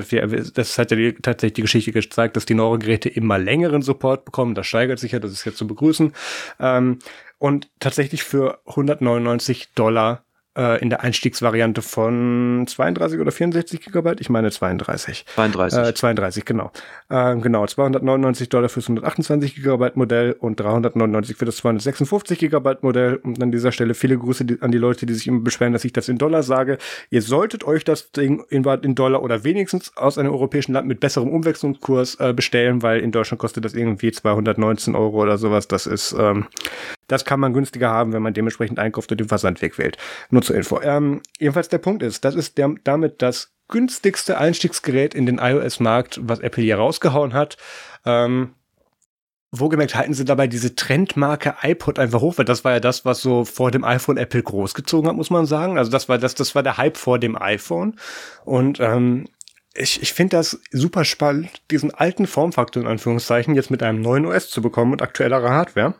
[0.55, 4.25] Das hat ja die, tatsächlich die Geschichte gezeigt, dass die neueren Geräte immer längeren Support
[4.25, 4.55] bekommen.
[4.55, 6.15] Das steigert sich ja, das ist jetzt zu begrüßen.
[6.59, 7.01] Ähm,
[7.37, 10.25] und tatsächlich für 199 Dollar
[10.57, 14.21] äh, in der Einstiegsvariante von 32 oder 64 Gigabyte.
[14.21, 15.27] Ich meine 32.
[15.35, 15.79] 32.
[15.79, 16.71] Äh, 32, genau.
[17.09, 23.17] Äh, genau, 299 Dollar fürs 128 Gigabyte Modell und 399 für das 256 Gigabyte Modell.
[23.17, 25.93] Und an dieser Stelle viele Grüße an die Leute, die sich immer beschweren, dass ich
[25.93, 26.79] das in Dollar sage.
[27.11, 28.63] Ihr solltet euch das Ding in,
[28.95, 33.41] Dollar oder wenigstens aus einem europäischen Land mit besserem Umwechslungskurs äh, bestellen, weil in Deutschland
[33.41, 35.69] kostet das irgendwie 219 Euro oder sowas.
[35.69, 36.47] Das ist, ähm,
[37.09, 39.97] das kann man günstiger haben, wenn man dementsprechend einkauft und den Versandweg wählt.
[40.31, 40.81] Nur zur Info.
[40.81, 46.21] Ähm, jedenfalls der Punkt ist, das ist der, damit das günstigste Einstiegsgerät in den iOS-Markt,
[46.23, 47.57] was Apple hier rausgehauen hat.
[48.05, 48.55] Ähm,
[49.53, 53.21] Wohlgemerkt halten sie dabei diese Trendmarke iPod einfach hoch, weil das war ja das, was
[53.21, 55.79] so vor dem iPhone Apple großgezogen hat, muss man sagen.
[55.79, 57.97] Also das war das, das war der Hype vor dem iPhone.
[58.45, 59.27] Und ähm,
[59.75, 64.27] ich, ich finde das super spannend, diesen alten Formfaktor in Anführungszeichen jetzt mit einem neuen
[64.27, 65.95] OS zu bekommen und aktuellerer Hardware.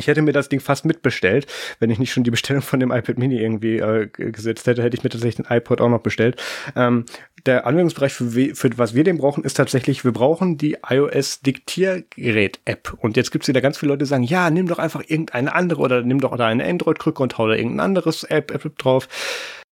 [0.00, 1.46] Ich hätte mir das Ding fast mitbestellt,
[1.78, 4.96] wenn ich nicht schon die Bestellung von dem iPad Mini irgendwie äh, gesetzt hätte, hätte
[4.96, 6.42] ich mir tatsächlich den iPod auch noch bestellt.
[6.74, 7.04] Ähm,
[7.46, 12.96] der Anwendungsbereich für, für was wir den brauchen, ist tatsächlich, wir brauchen die iOS Diktiergerät-App.
[12.98, 15.54] Und jetzt gibt es wieder ganz viele Leute, die sagen, ja, nimm doch einfach irgendeine
[15.54, 19.08] andere oder nimm doch da eine Android-Krücke und hau da irgendein anderes App, App drauf.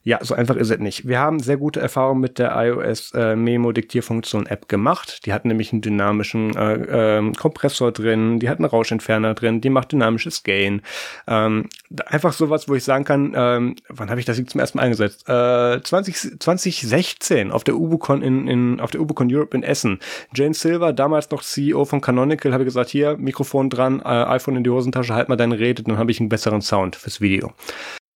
[0.04, 1.08] Ja, so einfach ist es nicht.
[1.08, 5.28] Wir haben sehr gute Erfahrungen mit der iOS äh, Memo Diktierfunktion App gemacht.
[5.28, 9.70] Die hat nämlich einen dynamischen äh, äh, Kompressor drin, die hat einen Rauschentferner drin, die
[9.70, 10.82] macht dynamisches Gain.
[11.28, 11.70] Ähm,
[12.08, 15.30] einfach sowas, wo ich sagen kann, ähm, wann habe ich das zum ersten Mal eingesetzt?
[15.30, 20.00] Äh, 20, 2016 auf der UbuCon in, in auf der UbuCon Europe in Essen.
[20.34, 24.64] Jane Silver, damals noch CEO von Canonical, habe gesagt, hier Mikrofon dran, äh, iPhone in
[24.64, 27.54] die Hosentasche, halt mal deine Rede, dann habe ich einen besseren Sound fürs Video.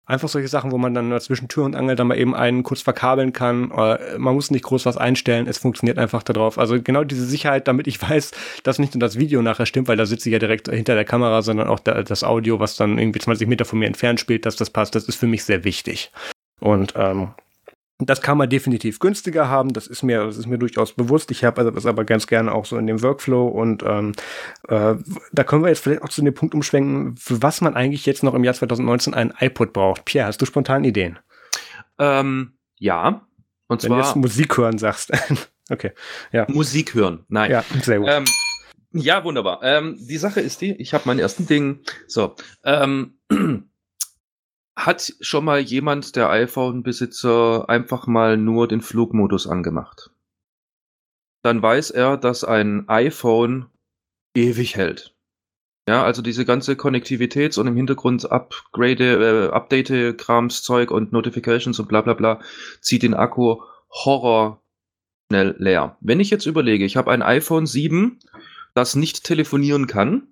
[0.06, 2.82] Einfach solche Sachen, wo man dann zwischen Tür und Angel dann mal eben einen kurz
[2.82, 3.70] verkabeln kann.
[3.70, 6.60] Man muss nicht groß was einstellen, es funktioniert einfach darauf.
[6.60, 8.32] Also genau diese Sicherheit, damit ich weiß,
[8.64, 11.06] dass nicht nur das Video nachher stimmt, weil da sitze ich ja direkt hinter der
[11.06, 14.56] Kamera, sondern auch das Audio, was dann irgendwie 20 Meter von mir entfernt spielt, dass
[14.56, 16.12] das passt, das ist für mich sehr wichtig.
[16.60, 17.30] Und ähm,
[18.00, 21.32] das kann man definitiv günstiger haben, das ist mir, das ist mir durchaus bewusst.
[21.32, 24.14] Ich habe also das aber ganz gerne auch so in dem Workflow und ähm,
[24.68, 24.96] äh,
[25.32, 28.24] da können wir jetzt vielleicht auch zu dem Punkt umschwenken, für was man eigentlich jetzt
[28.24, 30.04] noch im Jahr 2019 einen iPod braucht.
[30.06, 31.20] Pierre, hast du spontan Ideen?
[31.98, 33.26] Ähm, ja.
[33.68, 33.98] Und Wenn zwar.
[33.98, 35.12] Wenn du jetzt Musik hören sagst.
[35.70, 35.92] okay.
[36.32, 36.46] Ja.
[36.50, 37.24] Musik hören.
[37.30, 37.52] Nein.
[37.52, 38.10] Ja, sehr gut.
[38.12, 38.26] Ähm,
[38.92, 39.62] ja, wunderbar.
[39.64, 41.80] Ähm, die Sache ist die, ich habe meinen ersten Ding.
[42.08, 42.36] So.
[42.64, 43.18] Ähm,
[44.76, 50.12] hat schon mal jemand der iPhone-Besitzer einfach mal nur den Flugmodus angemacht?
[51.44, 53.68] Dann weiß er, dass ein iPhone
[54.36, 55.16] ewig hält.
[55.88, 62.02] Ja, also diese ganze Konnektivitäts- und im Hintergrund Upgrade, äh, Update-Krams-Zeug und Notifications und bla
[62.02, 62.42] bla bla
[62.82, 63.62] zieht den Akku
[63.92, 64.64] Horror
[65.30, 65.98] schnell leer.
[66.02, 68.20] Wenn ich jetzt überlege, ich habe ein iPhone 7,
[68.74, 70.28] das nicht telefonieren kann,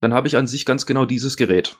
[0.00, 1.78] dann habe ich an sich ganz genau dieses Gerät.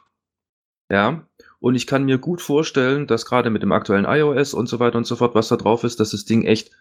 [0.91, 1.27] Ja,
[1.63, 4.99] und ich kann mir gut vorstellen, dass gerade mit dem aktuellen iOS und so weiter
[4.99, 6.73] und so fort, was da drauf ist, dass das Ding echt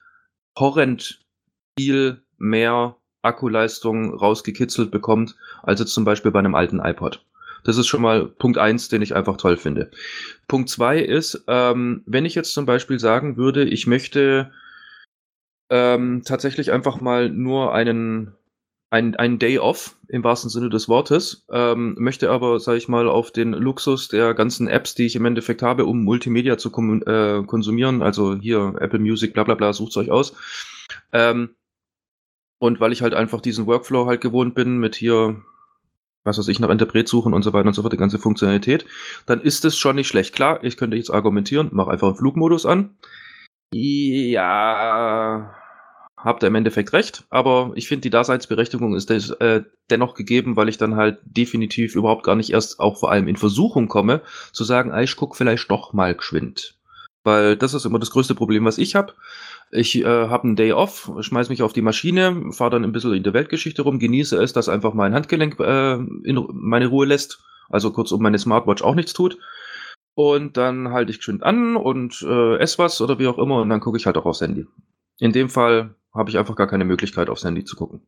[0.58, 1.22] horrend
[1.78, 7.24] viel mehr Akkuleistung rausgekitzelt bekommt, als jetzt zum Beispiel bei einem alten iPod.
[7.63, 9.91] Das ist schon mal Punkt eins, den ich einfach toll finde.
[10.48, 14.52] Punkt zwei ist, ähm, wenn ich jetzt zum Beispiel sagen würde, ich möchte
[15.70, 18.36] ähm, tatsächlich einfach mal nur einen
[18.91, 23.08] ein, ein Day off im wahrsten Sinne des Wortes, ähm, möchte aber, sage ich mal,
[23.08, 27.43] auf den Luxus der ganzen Apps, die ich im Endeffekt habe, um Multimedia zu äh,
[27.43, 30.36] konsumieren, also hier Apple Music, bla bla bla, sucht euch aus.
[31.13, 31.56] Ähm,
[32.60, 35.41] und weil ich halt einfach diesen Workflow halt gewohnt bin mit hier,
[36.25, 38.86] was weiß ich, nach Interpret suchen und so weiter und so fort, die ganze Funktionalität,
[39.25, 40.36] dann ist es schon nicht schlecht.
[40.36, 42.97] Klar, ich könnte jetzt argumentieren, mach einfach einen Flugmodus an.
[43.73, 45.56] Ja,
[46.23, 50.55] habt ihr im Endeffekt recht, aber ich finde, die Daseinsberechtigung ist des, äh, dennoch gegeben,
[50.55, 54.21] weil ich dann halt definitiv überhaupt gar nicht erst auch vor allem in Versuchung komme,
[54.51, 56.75] zu sagen, ah, ich guck vielleicht doch mal geschwind.
[57.23, 59.13] Weil das ist immer das größte Problem, was ich habe.
[59.71, 63.13] Ich äh, habe einen Day off, schmeiß mich auf die Maschine, fahre dann ein bisschen
[63.13, 67.43] in der Weltgeschichte rum, genieße es, dass einfach mein Handgelenk äh, in meine Ruhe lässt.
[67.69, 69.38] Also kurzum meine Smartwatch auch nichts tut.
[70.13, 73.69] Und dann halte ich geschwind an und äh, esse was oder wie auch immer und
[73.69, 74.67] dann gucke ich halt auch aufs Handy.
[75.19, 78.02] In dem Fall habe ich einfach gar keine Möglichkeit, aufs Handy zu gucken.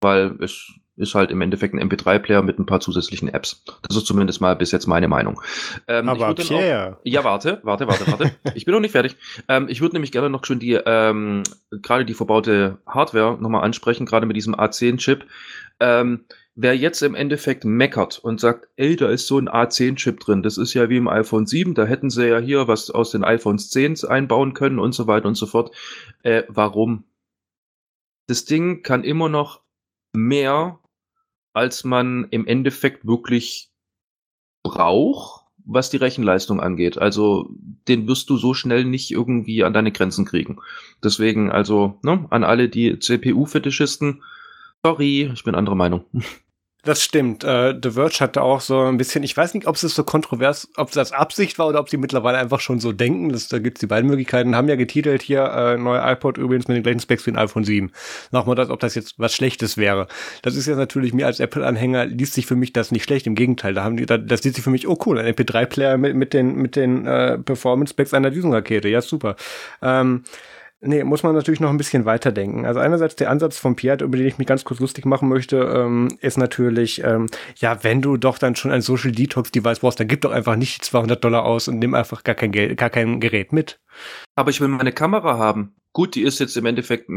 [0.00, 3.64] Weil es ist halt im Endeffekt ein MP3-Player mit ein paar zusätzlichen Apps.
[3.86, 5.40] Das ist zumindest mal bis jetzt meine Meinung.
[5.88, 6.96] Ähm, Aber Pierre.
[6.96, 8.32] Auch, ja, warte, warte, warte, warte.
[8.54, 9.16] ich bin noch nicht fertig.
[9.48, 14.06] Ähm, ich würde nämlich gerne noch schon die, ähm, gerade die verbaute Hardware nochmal ansprechen,
[14.06, 15.26] gerade mit diesem A10-Chip.
[15.80, 20.42] Ähm, wer jetzt im Endeffekt meckert und sagt, ey, da ist so ein A10-Chip drin,
[20.42, 23.24] das ist ja wie im iPhone 7, da hätten sie ja hier was aus den
[23.24, 25.74] iPhones 10 einbauen können und so weiter und so fort.
[26.22, 27.04] Äh, warum?
[28.26, 29.62] Das Ding kann immer noch
[30.12, 30.80] mehr,
[31.52, 33.70] als man im Endeffekt wirklich
[34.62, 36.98] braucht, was die Rechenleistung angeht.
[36.98, 37.50] Also
[37.88, 40.58] den wirst du so schnell nicht irgendwie an deine Grenzen kriegen.
[41.02, 44.22] Deswegen also ne, an alle die CPU-Fetischisten,
[44.84, 46.04] sorry, ich bin anderer Meinung.
[46.86, 47.42] Das stimmt.
[47.42, 50.68] Äh, The Verge hatte auch so ein bisschen, ich weiß nicht, ob es so kontrovers,
[50.76, 53.30] ob das Absicht war oder ob sie mittlerweile einfach schon so denken.
[53.30, 54.54] Das, da gibt es die beiden Möglichkeiten.
[54.54, 57.64] Haben ja getitelt hier, äh, neuer iPod übrigens mit den gleichen Specs wie ein iPhone
[57.64, 57.90] 7.
[58.30, 60.06] Nochmal das, ob das jetzt was Schlechtes wäre.
[60.42, 63.26] Das ist ja natürlich mir als Apple-Anhänger, liest sich für mich das nicht schlecht.
[63.26, 65.98] Im Gegenteil, da haben die, da, das sieht sich für mich, oh cool, ein MP3-Player
[65.98, 68.88] mit, mit den, mit den äh, Performance-Specs einer Düsenrakete.
[68.88, 69.34] Ja, super.
[69.82, 70.22] Ähm,
[70.80, 72.66] Nee, muss man natürlich noch ein bisschen weiterdenken.
[72.66, 75.56] Also einerseits der Ansatz von Pierre, über den ich mich ganz kurz lustig machen möchte,
[75.56, 80.00] ähm, ist natürlich, ähm, ja, wenn du doch dann schon ein Social Detox Device brauchst,
[80.00, 82.90] dann gib doch einfach nicht 200 Dollar aus und nimm einfach gar kein Geld, gar
[82.90, 83.80] kein Gerät mit.
[84.34, 85.74] Aber ich will meine Kamera haben.
[85.94, 87.08] Gut, die ist jetzt im Endeffekt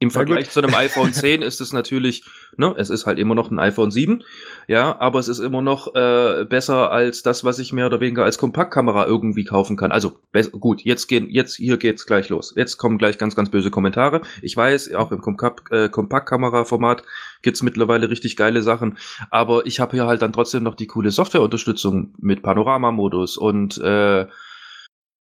[0.00, 2.24] im Vergleich zu einem iPhone 10 ist es natürlich,
[2.56, 4.22] ne, es ist halt immer noch ein iPhone 7,
[4.66, 8.24] ja, aber es ist immer noch äh, besser als das, was ich mehr oder weniger
[8.24, 9.92] als Kompaktkamera irgendwie kaufen kann.
[9.92, 10.18] Also
[10.52, 12.54] gut, jetzt gehen, jetzt hier geht's gleich los.
[12.56, 14.22] Jetzt kommen gleich ganz, ganz böse Kommentare.
[14.42, 17.02] Ich weiß, auch im Kompakt, äh, Kompaktkamera-Format
[17.42, 18.98] gibt's mittlerweile richtig geile Sachen,
[19.30, 24.26] aber ich habe hier halt dann trotzdem noch die coole Softwareunterstützung mit Panoramamodus und äh,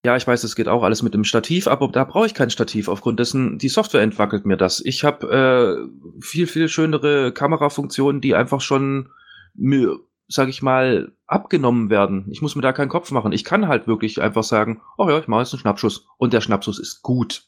[0.05, 2.49] ja, ich weiß, es geht auch alles mit dem Stativ, aber da brauche ich kein
[2.49, 2.89] Stativ.
[2.89, 4.81] Aufgrund dessen, die Software entwackelt mir das.
[4.85, 9.11] Ich habe äh, viel, viel schönere Kamerafunktionen, die einfach schon
[9.55, 12.27] mir, sag ich mal, abgenommen werden.
[12.31, 13.33] Ich muss mir da keinen Kopf machen.
[13.33, 16.07] Ich kann halt wirklich einfach sagen, oh ja, ich mache jetzt einen Schnappschuss.
[16.17, 17.45] Und der Schnappschuss ist gut.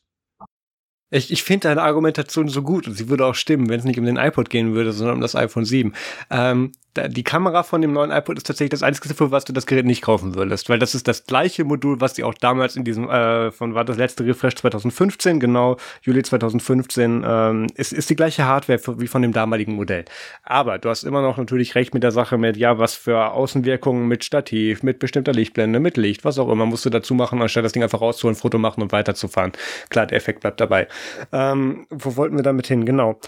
[1.08, 3.98] Ich, ich finde deine Argumentation so gut und sie würde auch stimmen, wenn es nicht
[3.98, 5.94] um den iPod gehen würde, sondern um das iPhone 7.
[6.30, 9.66] Ähm, die Kamera von dem neuen iPod ist tatsächlich das einzige, für was du das
[9.66, 12.85] Gerät nicht kaufen würdest, weil das ist das gleiche Modul, was die auch damals in
[12.85, 18.16] diesem, äh, von war das letzte Refresh 2015, genau, Juli 2015, ähm, ist, ist die
[18.16, 20.05] gleiche Hardware wie von dem damaligen Modell.
[20.42, 24.07] Aber du hast immer noch natürlich recht mit der Sache mit, ja, was für Außenwirkungen
[24.07, 27.64] mit Stativ, mit bestimmter Lichtblende, mit Licht, was auch immer, musst du dazu machen, anstatt
[27.64, 29.52] das Ding einfach rauszuholen, Foto machen und weiterzufahren.
[29.88, 30.88] Klar, der Effekt bleibt dabei.
[31.33, 32.85] Ähm, wo wollten wir damit hin?
[32.85, 33.18] Genau.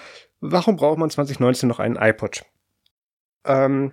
[0.40, 2.44] Warum braucht man 2019 noch einen iPod?
[3.44, 3.92] Ähm,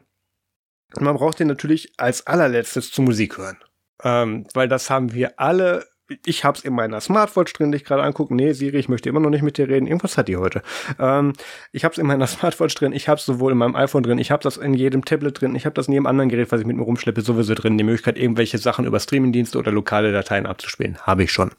[1.00, 3.58] man braucht den natürlich als allerletztes zu Musik hören.
[4.04, 5.86] Ähm, weil das haben wir alle
[6.26, 8.34] ich habe es in meiner Smartwatch drin, die ich gerade angucke.
[8.36, 9.88] Nee, Siri, ich möchte immer noch nicht mit dir reden.
[9.88, 10.62] Irgendwas hat die heute.
[11.00, 11.34] Ähm,
[11.72, 14.18] ich habe es in meiner Smartwatch drin, ich habe es sowohl in meinem iPhone drin,
[14.18, 16.62] ich habe das in jedem Tablet drin, ich habe das in jedem anderen Gerät, was
[16.62, 17.78] ich mit mir rumschleppe, sowieso drin.
[17.78, 20.98] Die Möglichkeit, irgendwelche Sachen über Streamingdienste oder lokale Dateien abzuspielen.
[21.02, 21.52] Habe ich schon.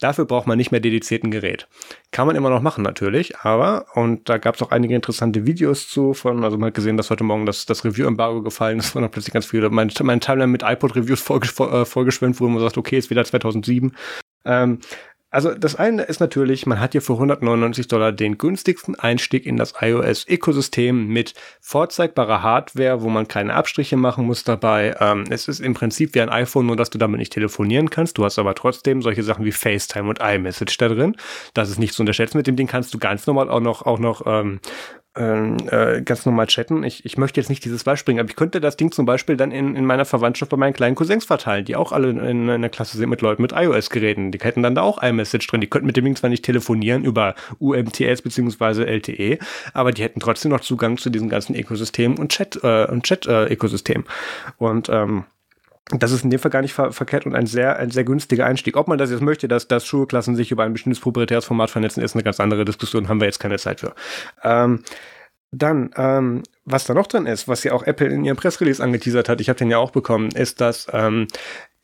[0.00, 1.66] Dafür braucht man nicht mehr dedizierten Gerät.
[2.10, 5.88] Kann man immer noch machen, natürlich, aber, und da gab es auch einige interessante Videos
[5.88, 9.10] zu von, also man hat gesehen, dass heute Morgen das, das Review-Embargo gefallen ist, dann
[9.10, 13.10] plötzlich ganz viele, mein, mein Timeline mit iPod-Reviews vorgeschwemmt, äh, wo man sagt, okay, ist
[13.10, 13.87] wieder 2007.
[14.44, 14.80] Ähm,
[15.30, 19.58] also das eine ist natürlich, man hat hier für 199 Dollar den günstigsten Einstieg in
[19.58, 24.96] das iOS-Ökosystem mit vorzeigbarer Hardware, wo man keine Abstriche machen muss dabei.
[25.00, 28.16] Ähm, es ist im Prinzip wie ein iPhone, nur dass du damit nicht telefonieren kannst.
[28.16, 31.14] Du hast aber trotzdem solche Sachen wie FaceTime und iMessage da drin.
[31.52, 32.38] Das ist nicht zu unterschätzen.
[32.38, 34.60] Mit dem Ding kannst du ganz normal auch noch, auch noch ähm,
[35.14, 36.84] äh, ganz normal chatten.
[36.84, 39.36] Ich, ich möchte jetzt nicht dieses Beispiel bringen, aber ich könnte das Ding zum Beispiel
[39.36, 42.50] dann in, in meiner Verwandtschaft bei meinen kleinen Cousins verteilen, die auch alle in, in
[42.50, 44.30] einer Klasse sind mit Leuten mit iOS-Geräten.
[44.30, 45.60] Die hätten dann da auch iMessage drin.
[45.60, 49.38] Die könnten mit dem Ding zwar nicht telefonieren über UMTS beziehungsweise LTE,
[49.72, 54.02] aber die hätten trotzdem noch Zugang zu diesem ganzen Ökosystem und Chat äh, und Chat-Ökosystem.
[54.02, 55.24] Äh, und ähm,
[55.90, 58.46] das ist in dem Fall gar nicht ver verkehrt und ein sehr, ein sehr günstiger
[58.46, 58.76] Einstieg.
[58.76, 62.02] Ob man das jetzt möchte, dass, dass Schulklassen sich über ein bestimmtes proprietäres Format vernetzen,
[62.02, 63.94] ist eine ganz andere Diskussion, haben wir jetzt keine Zeit für.
[64.42, 64.82] Ähm,
[65.50, 69.30] dann, ähm, was da noch drin ist, was ja auch Apple in ihrem Pressrelease angeteasert
[69.30, 71.26] hat, ich habe den ja auch bekommen, ist, dass ähm,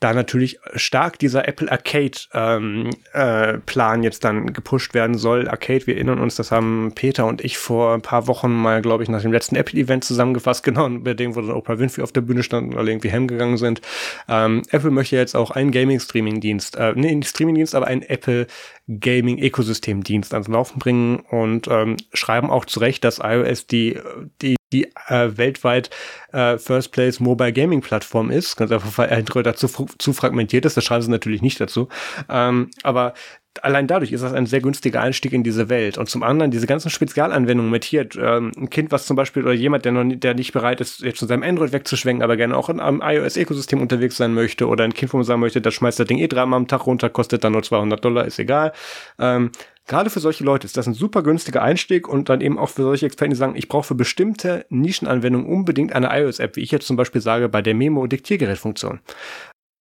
[0.05, 5.47] da natürlich stark dieser Apple Arcade ähm, äh, Plan jetzt dann gepusht werden soll.
[5.47, 9.01] Arcade, wir erinnern uns, das haben Peter und ich vor ein paar Wochen mal, glaube
[9.01, 12.11] ich, nach dem letzten Apple Event zusammengefasst, genau, bei dem, wo dann Oprah Winfrey auf
[12.11, 13.81] der Bühne stand und alle irgendwie heimgegangen sind.
[14.29, 18.45] Ähm, Apple möchte jetzt auch einen Gaming-Streaming-Dienst, äh, nee, nicht Streaming-Dienst, aber einen Apple
[18.87, 23.99] Gaming-Ökosystem-Dienst ans Laufen bringen und ähm, schreiben auch zurecht, dass iOS die,
[24.43, 25.89] die die äh, weltweit
[26.33, 30.77] äh, First Place Mobile Gaming Plattform ist, ganz einfach weil Android dazu zu fragmentiert ist,
[30.77, 31.87] das schreiben sie natürlich nicht dazu.
[32.29, 33.13] Ähm, aber
[33.61, 35.97] allein dadurch ist das ein sehr günstiger Einstieg in diese Welt.
[35.97, 39.53] Und zum anderen diese ganzen Spezialanwendungen mit hier, ähm, ein Kind, was zum Beispiel, oder
[39.53, 42.57] jemand, der noch nie, der nicht bereit ist, jetzt von seinem Android wegzuschwenken, aber gerne
[42.57, 45.73] auch in einem iOS-Ökosystem unterwegs sein möchte, oder ein Kind, wo man sagen möchte, das
[45.73, 48.73] schmeißt das Ding eh dreimal am Tag runter, kostet dann nur 200 Dollar, ist egal.
[49.19, 49.51] Ähm,
[49.87, 52.81] Gerade für solche Leute ist das ein super günstiger Einstieg und dann eben auch für
[52.81, 56.87] solche Experten, die sagen, ich brauche für bestimmte Nischenanwendungen unbedingt eine iOS-App, wie ich jetzt
[56.87, 58.99] zum Beispiel sage bei der Memo-Diktiergerät-Funktion.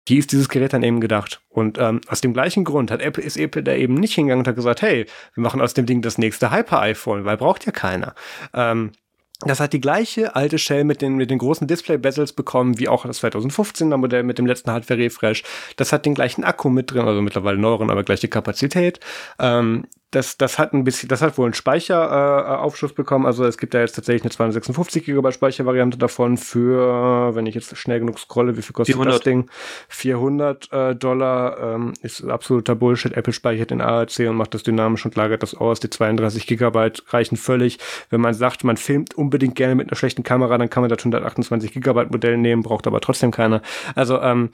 [0.09, 1.41] Die ist dieses Gerät dann eben gedacht.
[1.49, 4.49] Und ähm, aus dem gleichen Grund hat Apple, ist Apple da eben nicht hingegangen und
[4.49, 8.15] hat gesagt, hey, wir machen aus dem Ding das nächste Hyper-iPhone, weil braucht ja keiner.
[8.53, 8.93] Ähm,
[9.41, 13.05] das hat die gleiche alte Shell mit den, mit den großen Display-Bezels bekommen, wie auch
[13.05, 15.43] das 2015er Modell mit dem letzten Hardware-Refresh.
[15.77, 19.01] Das hat den gleichen Akku mit drin, also mittlerweile neueren, aber gleiche Kapazität.
[19.39, 23.27] Ähm, das, das hat ein bisschen, das hat wohl einen Speicheraufschuss äh, bekommen.
[23.27, 27.77] Also es gibt da jetzt tatsächlich eine 256 GB Speichervariante davon für, wenn ich jetzt
[27.77, 29.15] schnell genug scrolle, wie viel kostet 400.
[29.15, 29.51] das Ding?
[29.89, 33.13] 400 äh, Dollar ähm, ist absoluter Bullshit.
[33.13, 35.81] Apple speichert in ARC und macht das dynamisch und lagert das aus.
[35.81, 37.79] Die 32 GB reichen völlig.
[38.11, 41.01] Wenn man sagt, man filmt unbedingt gerne mit einer schlechten Kamera, dann kann man das
[41.01, 43.63] 128 GB Modell nehmen, braucht aber trotzdem keiner.
[43.95, 44.51] Also ähm,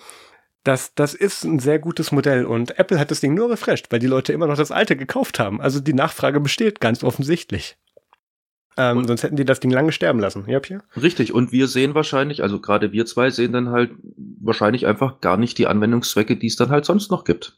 [0.65, 3.99] das, das ist ein sehr gutes Modell und Apple hat das Ding nur refreshed, weil
[3.99, 5.61] die Leute immer noch das alte gekauft haben.
[5.61, 7.77] Also die Nachfrage besteht ganz offensichtlich.
[8.77, 10.45] Ähm, sonst hätten die das Ding lange sterben lassen.
[10.47, 10.83] Ja, Pierre?
[11.01, 13.91] Richtig, und wir sehen wahrscheinlich, also gerade wir zwei sehen dann halt
[14.41, 17.57] wahrscheinlich einfach gar nicht die Anwendungszwecke, die es dann halt sonst noch gibt.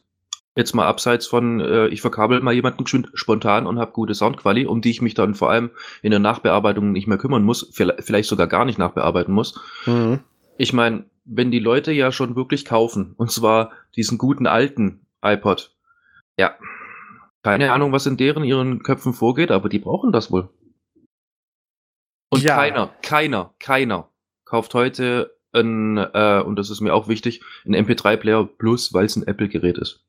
[0.54, 2.84] Jetzt mal abseits von, äh, ich verkabel mal jemanden
[3.14, 5.70] spontan und habe gute Soundqualität, um die ich mich dann vor allem
[6.02, 9.58] in der Nachbearbeitung nicht mehr kümmern muss, vielleicht sogar gar nicht nachbearbeiten muss.
[9.86, 10.20] Mhm.
[10.58, 15.76] Ich meine, wenn die Leute ja schon wirklich kaufen, und zwar diesen guten alten iPod,
[16.38, 16.56] ja,
[17.42, 20.48] keine Ahnung, was in deren ihren Köpfen vorgeht, aber die brauchen das wohl.
[22.30, 22.56] Und ja.
[22.56, 24.08] keiner, keiner, keiner
[24.44, 29.16] kauft heute ein, äh, und das ist mir auch wichtig, ein MP3-Player plus, weil es
[29.16, 30.04] ein Apple-Gerät ist.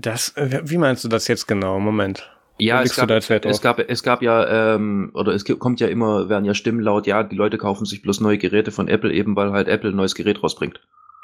[0.00, 1.80] Das, äh, wie meinst du das jetzt genau?
[1.80, 2.37] Moment.
[2.58, 6.44] Ja, es gab, es gab, es gab ja, ähm, oder es kommt ja immer, werden
[6.44, 9.52] ja Stimmen laut, ja, die Leute kaufen sich bloß neue Geräte von Apple, eben weil
[9.52, 10.80] halt Apple ein neues Gerät rausbringt.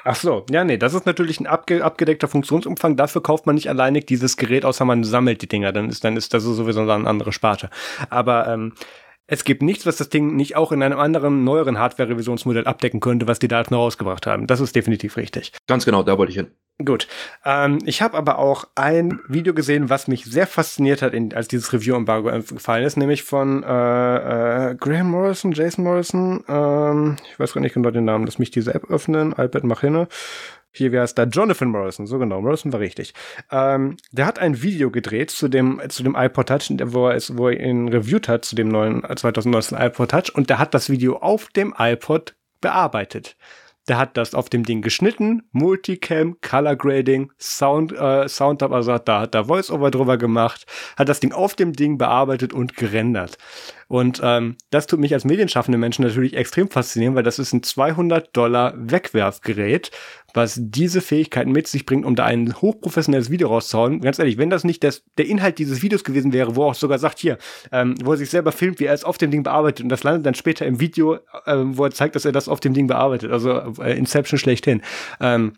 [0.07, 2.95] Ach so, ja, nee, das ist natürlich ein abge abgedeckter Funktionsumfang.
[2.95, 5.71] Dafür kauft man nicht alleinig dieses Gerät, außer man sammelt die Dinger.
[5.71, 7.71] Dann ist, dann ist das sowieso eine andere Sparte.
[8.11, 8.73] Aber ähm,
[9.27, 13.27] es gibt nichts, was das Ding nicht auch in einem anderen, neueren Hardware-Revisionsmodell abdecken könnte,
[13.27, 14.45] was die Daten rausgebracht haben.
[14.47, 15.51] Das ist definitiv richtig.
[15.67, 16.47] Ganz genau, da wollte ich hin.
[16.83, 17.07] Gut.
[17.45, 21.47] Ähm, ich habe aber auch ein Video gesehen, was mich sehr fasziniert hat, in, als
[21.47, 26.43] dieses Review-Embargo gefallen ist, nämlich von äh, äh, Graham Morrison, Jason Morrison.
[26.49, 28.25] Ähm, ich weiß gar nicht genau den Namen.
[28.25, 29.31] Lass mich diese App öffnen.
[29.31, 30.05] iPad mach hin
[30.75, 33.13] hier wäre es da Jonathan Morrison, so genau, Morrison war richtig.
[33.51, 37.37] Ähm, der hat ein Video gedreht zu dem, zu dem iPod Touch, wo er es,
[37.37, 40.89] wo er ihn reviewt hat, zu dem neuen 2019 iPod Touch und der hat das
[40.89, 43.37] Video auf dem iPod bearbeitet.
[43.87, 49.21] Der hat das auf dem Ding geschnitten, Multicam, Color Grading, Sound, äh, Sound, also da
[49.21, 50.65] hat da Voice-Over drüber gemacht,
[50.97, 53.37] hat das Ding auf dem Ding bearbeitet und gerendert.
[53.87, 57.63] Und ähm, das tut mich als medienschaffende Menschen natürlich extrem faszinieren, weil das ist ein
[57.63, 59.91] 200 Dollar Wegwerfgerät,
[60.33, 64.01] was diese Fähigkeiten mit sich bringt, um da ein hochprofessionelles Video rauszuhauen.
[64.01, 66.75] Ganz ehrlich, wenn das nicht das, der Inhalt dieses Videos gewesen wäre, wo er auch
[66.75, 67.37] sogar sagt, hier,
[67.71, 70.03] ähm, wo er sich selber filmt, wie er es auf dem Ding bearbeitet und das
[70.03, 72.87] landet dann später im Video, äh, wo er zeigt, dass er das auf dem Ding
[72.87, 74.81] bearbeitet, also äh, Inception schlechthin.
[75.19, 75.53] Ähm,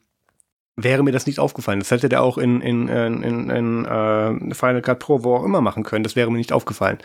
[0.75, 1.79] wäre mir das nicht aufgefallen.
[1.79, 5.43] Das hätte der auch in, in, in, in, in äh, Final Cut Pro, wo auch
[5.43, 6.03] immer machen können.
[6.03, 6.99] Das wäre mir nicht aufgefallen.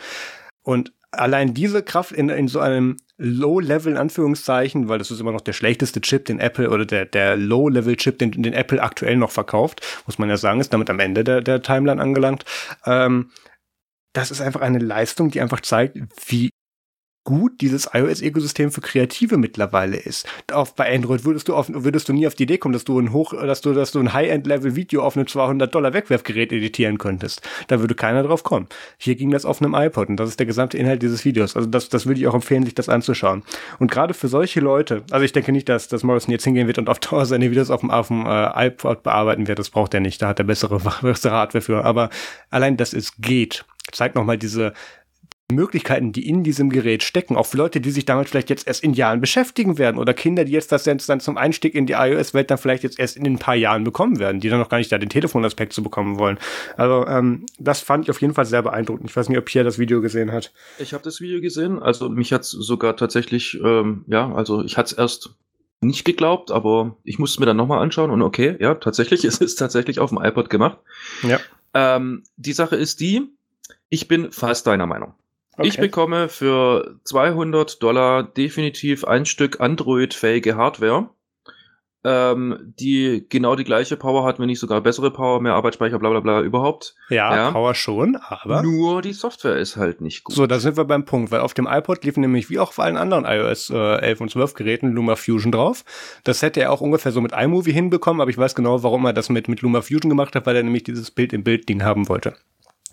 [0.61, 5.41] Und allein diese Kraft in, in so einem Low-Level, Anführungszeichen, weil das ist immer noch
[5.41, 9.81] der schlechteste Chip, den Apple oder der, der Low-Level-Chip, den, den Apple aktuell noch verkauft,
[10.05, 12.43] muss man ja sagen, ist damit am Ende der, der Timeline angelangt.
[12.85, 13.31] Ähm,
[14.13, 15.97] das ist einfach eine Leistung, die einfach zeigt,
[16.27, 16.51] wie
[17.23, 20.27] gut dieses iOS-Ökosystem für Kreative mittlerweile ist.
[20.51, 22.99] Auf, bei Android würdest du, auf, würdest du nie auf die Idee kommen, dass du
[22.99, 27.41] ein Hoch, dass du, dass du ein High-End-Level-Video auf einem 200 Dollar Wegwerfgerät editieren könntest.
[27.67, 28.67] Da würde keiner drauf kommen.
[28.97, 31.55] Hier ging das auf einem iPod und das ist der gesamte Inhalt dieses Videos.
[31.55, 33.43] Also das, das würde ich auch empfehlen, sich das anzuschauen.
[33.79, 36.77] Und gerade für solche Leute, also ich denke nicht, dass, dass Morrison jetzt hingehen wird
[36.77, 39.59] und auf Dauer seine Videos auf dem, auf dem äh, iPod bearbeiten wird.
[39.59, 40.21] Das braucht er nicht.
[40.21, 41.85] Da hat er bessere, bessere Hardware für.
[41.85, 42.09] Aber
[42.49, 44.73] allein, dass es geht, zeigt nochmal diese,
[45.51, 48.83] Möglichkeiten, die in diesem Gerät stecken, auch für Leute, die sich damit vielleicht jetzt erst
[48.83, 52.49] in Jahren beschäftigen werden oder Kinder, die jetzt das dann zum Einstieg in die iOS-Welt
[52.49, 54.91] dann vielleicht jetzt erst in ein paar Jahren bekommen werden, die dann noch gar nicht
[54.91, 56.39] da den Telefonaspekt zu bekommen wollen.
[56.77, 59.09] Also ähm, das fand ich auf jeden Fall sehr beeindruckend.
[59.09, 60.53] Ich weiß nicht, ob Pierre das Video gesehen hat.
[60.79, 64.93] Ich habe das Video gesehen, also mich hat's sogar tatsächlich, ähm, ja, also ich hatte
[64.93, 65.35] es erst
[65.81, 69.39] nicht geglaubt, aber ich musste es mir dann nochmal anschauen und okay, ja, tatsächlich, es
[69.39, 70.79] ist tatsächlich auf dem iPod gemacht.
[71.21, 71.39] Ja.
[71.73, 73.29] Ähm, die Sache ist die,
[73.89, 75.13] ich bin fast deiner Meinung.
[75.57, 75.67] Okay.
[75.67, 81.09] Ich bekomme für 200 Dollar definitiv ein Stück Android-fähige Hardware.
[82.05, 86.09] ähm, die genau die gleiche Power hat, wenn nicht sogar bessere Power, mehr Arbeitsspeicher, bla
[86.09, 86.95] bla bla überhaupt.
[87.09, 88.61] Ja, ja, Power schon, aber.
[88.61, 90.35] Nur die Software ist halt nicht gut.
[90.35, 92.79] So, da sind wir beim Punkt, weil auf dem iPod liefen nämlich wie auch auf
[92.79, 95.85] allen anderen iOS äh, 11 und 12 Geräten Luma Fusion drauf.
[96.25, 99.13] Das hätte er auch ungefähr so mit iMovie hinbekommen, aber ich weiß genau, warum er
[99.13, 102.33] das mit, mit Luma Fusion gemacht hat, weil er nämlich dieses Bild-in-Bild-Ding haben wollte.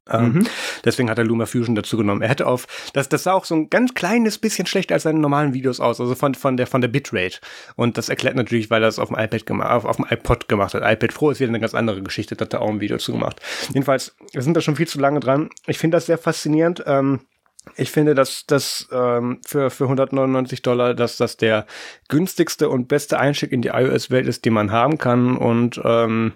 [0.08, 0.46] Ähm, mhm.
[0.84, 2.22] Deswegen hat er Luma Fusion dazu genommen.
[2.22, 5.18] Er hätte auf, das, das sah auch so ein ganz kleines bisschen schlechter als seine
[5.18, 7.38] normalen Videos aus, also von, von der, von der Bitrate.
[7.76, 10.48] Und das erklärt natürlich, weil er es auf dem iPad gemacht, auf, auf dem iPod
[10.48, 10.82] gemacht hat.
[10.82, 13.12] iPad Pro ist wieder eine ganz andere Geschichte, da hat er auch ein Video zu
[13.12, 13.40] gemacht.
[13.68, 15.50] Jedenfalls, wir sind da schon viel zu lange dran.
[15.66, 16.82] Ich finde das sehr faszinierend.
[16.86, 17.20] Ähm,
[17.76, 21.66] ich finde, dass das ähm, für, für 199 Dollar, dass das der
[22.08, 25.36] günstigste und beste Einstieg in die iOS-Welt ist, den man haben kann.
[25.36, 26.32] Und ähm,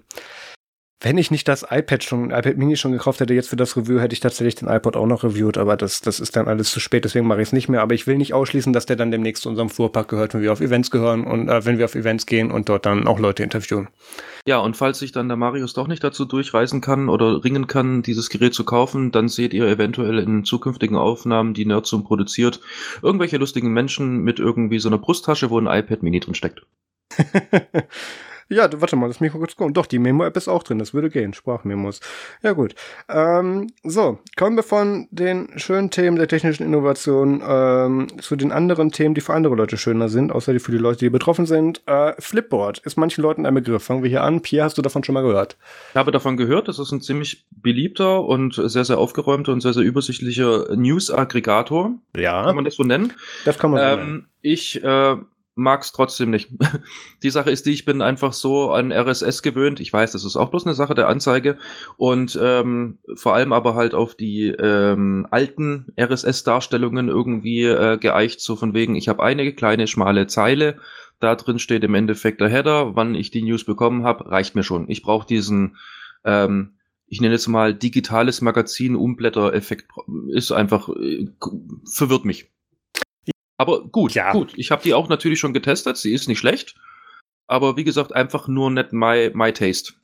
[1.01, 4.01] wenn ich nicht das iPad schon, iPad Mini schon gekauft hätte, jetzt für das Review,
[4.01, 6.80] hätte ich tatsächlich den iPod auch noch reviewt, aber das, das ist dann alles zu
[6.80, 7.82] spät, deswegen mache ich es nicht mehr.
[7.82, 10.53] Aber ich will nicht ausschließen, dass der dann demnächst zu unserem Fuhrpark gehört, wenn wir
[10.53, 13.42] auf Events gehören und äh, wenn wir auf Events gehen und dort dann auch Leute
[13.42, 13.88] interviewen.
[14.47, 18.03] Ja, und falls sich dann der Marius doch nicht dazu durchreisen kann oder ringen kann,
[18.03, 22.61] dieses Gerät zu kaufen, dann seht ihr eventuell in zukünftigen Aufnahmen, die Nerdsum produziert,
[23.03, 26.62] irgendwelche lustigen Menschen mit irgendwie so einer Brusttasche, wo ein iPad Mini drin steckt.
[28.49, 29.74] Ja, warte mal, das Mikro kurz kommen.
[29.74, 32.01] Doch, die Memo-App ist auch drin, das würde gehen, Sprachmemos.
[32.42, 32.74] Ja, gut.
[33.09, 38.90] Ähm, so, kommen wir von den schönen Themen der technischen Innovation ähm, zu den anderen
[38.90, 41.82] Themen, die für andere Leute schöner sind, außer die für die Leute, die betroffen sind.
[41.86, 43.84] Äh, Flipboard ist manchen Leuten ein Begriff.
[43.84, 44.42] Fangen wir hier an.
[44.42, 45.57] Pierre, hast du davon schon mal gehört?
[45.90, 49.72] Ich habe davon gehört, das ist ein ziemlich beliebter und sehr, sehr aufgeräumter und sehr,
[49.72, 51.92] sehr übersichtlicher News-Aggregator.
[52.16, 52.45] Ja.
[52.45, 53.12] Kann man das so nennen?
[53.45, 54.28] Das kann man so ähm, nennen.
[54.42, 55.16] Ich äh,
[55.55, 56.50] mag's trotzdem nicht.
[57.22, 59.80] Die Sache ist die, ich bin einfach so an RSS gewöhnt.
[59.80, 61.59] Ich weiß, das ist auch bloß eine Sache der Anzeige.
[61.96, 68.57] Und ähm, vor allem aber halt auf die ähm, alten RSS-Darstellungen irgendwie äh, geeicht, so
[68.57, 70.78] von wegen, ich habe eine kleine schmale Zeile,
[71.20, 74.64] da drin steht im Endeffekt der Header, wann ich die News bekommen habe, reicht mir
[74.64, 74.90] schon.
[74.90, 75.76] Ich brauche diesen,
[76.24, 76.74] ähm,
[77.07, 79.90] ich nenne es mal digitales Magazin, Umblätter-Effekt,
[80.30, 81.28] ist einfach, äh,
[81.90, 82.53] verwirrt mich.
[83.57, 84.32] Aber gut, ja.
[84.32, 84.52] gut.
[84.57, 85.96] Ich habe die auch natürlich schon getestet.
[85.96, 86.74] Sie ist nicht schlecht.
[87.46, 89.94] Aber wie gesagt, einfach nur nicht my, my taste.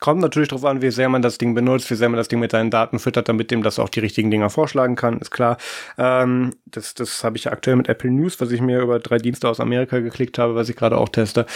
[0.00, 2.40] Kommt natürlich darauf an, wie sehr man das Ding benutzt, wie sehr man das Ding
[2.40, 5.56] mit seinen Daten füttert, damit dem das auch die richtigen Dinger vorschlagen kann, ist klar.
[5.96, 9.18] Ähm, das das habe ich ja aktuell mit Apple News, was ich mir über drei
[9.18, 11.46] Dienste aus Amerika geklickt habe, was ich gerade auch teste.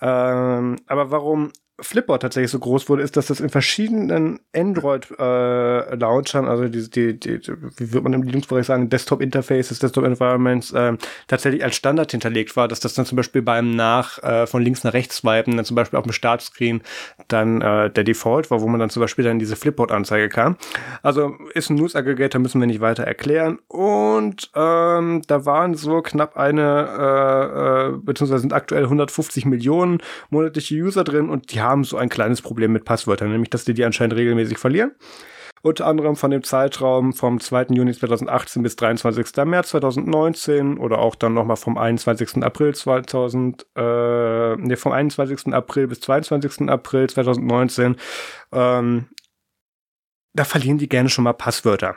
[0.00, 6.48] Ähm, aber warum Flipboard tatsächlich so groß wurde, ist, dass das in verschiedenen Android-Launchern, äh,
[6.48, 7.40] also die, die, die,
[7.76, 10.96] wie wird man im Linux-Bereich sagen, Desktop-Interfaces, Desktop-Environments, äh,
[11.28, 14.82] tatsächlich als Standard hinterlegt war, dass das dann zum Beispiel beim nach äh, von links
[14.82, 16.82] nach rechts swipen, dann zum Beispiel auf dem Startscreen
[17.28, 20.56] dann äh, der Default war, wo man dann zum Beispiel dann diese Flipboard-Anzeige kam.
[21.02, 23.58] Also ist ein News-Aggregator, müssen wir nicht weiter erklären.
[23.68, 29.98] Und ähm, da waren so knapp eine, äh, äh, beziehungsweise sind aktuell 150 Millionen
[30.30, 33.64] monatliche User drin und die haben haben so ein kleines Problem mit Passwörtern, nämlich dass
[33.64, 34.92] die die anscheinend regelmäßig verlieren.
[35.62, 37.66] Unter anderem von dem Zeitraum vom 2.
[37.70, 39.44] Juni 2018 bis 23.
[39.44, 42.44] März 2019 oder auch dann nochmal vom 21.
[42.44, 45.52] April 2000, äh, nee, vom 21.
[45.52, 46.68] April bis 22.
[46.68, 47.96] April 2019.
[48.52, 49.08] Ähm,
[50.32, 51.96] da verlieren die gerne schon mal Passwörter.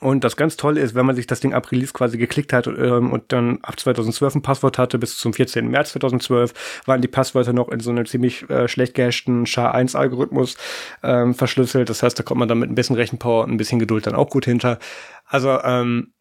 [0.00, 2.66] Und das ganz Tolle ist, wenn man sich das Ding ab Release quasi geklickt hat
[2.66, 5.68] ähm, und dann ab 2012 ein Passwort hatte, bis zum 14.
[5.68, 10.56] März 2012, waren die Passwörter noch in so einem ziemlich äh, schlecht gehashten SHA-1-Algorithmus
[11.02, 11.90] ähm, verschlüsselt.
[11.90, 14.14] Das heißt, da kommt man dann mit ein bisschen Rechenpower und ein bisschen Geduld dann
[14.14, 14.78] auch gut hinter.
[15.26, 16.14] Also ähm,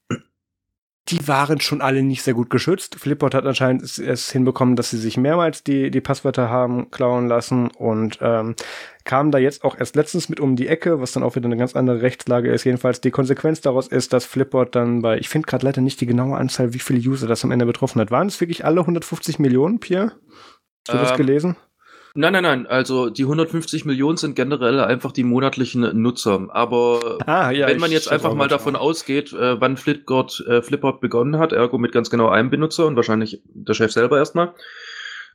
[1.08, 2.96] die waren schon alle nicht sehr gut geschützt.
[2.96, 7.70] Flipboard hat anscheinend es hinbekommen, dass sie sich mehrmals die, die Passwörter haben klauen lassen
[7.70, 8.56] und ähm,
[9.10, 11.57] kam da jetzt auch erst letztens mit um die Ecke, was dann auch wieder eine
[11.57, 12.64] ganz andere Rechtslage ist.
[12.64, 16.05] Jedenfalls die Konsequenz daraus ist, dass Flipboard dann bei, ich finde gerade leider nicht die
[16.05, 18.12] genaue Anzahl, wie viele User das am Ende betroffen hat.
[18.12, 20.12] Waren es wirklich alle 150 Millionen, Pierre?
[20.88, 21.55] Hast du ähm, das gelesen?
[22.14, 22.68] Nein, nein, nein.
[22.68, 26.47] Also die 150 Millionen sind generell einfach die monatlichen Nutzer.
[26.49, 28.82] Aber ah, ja, wenn man jetzt einfach mal davon an.
[28.82, 32.95] ausgeht, äh, wann Flipboard, äh, Flipboard begonnen hat, ergo mit ganz genau einem Benutzer und
[32.95, 34.53] wahrscheinlich der Chef selber erstmal,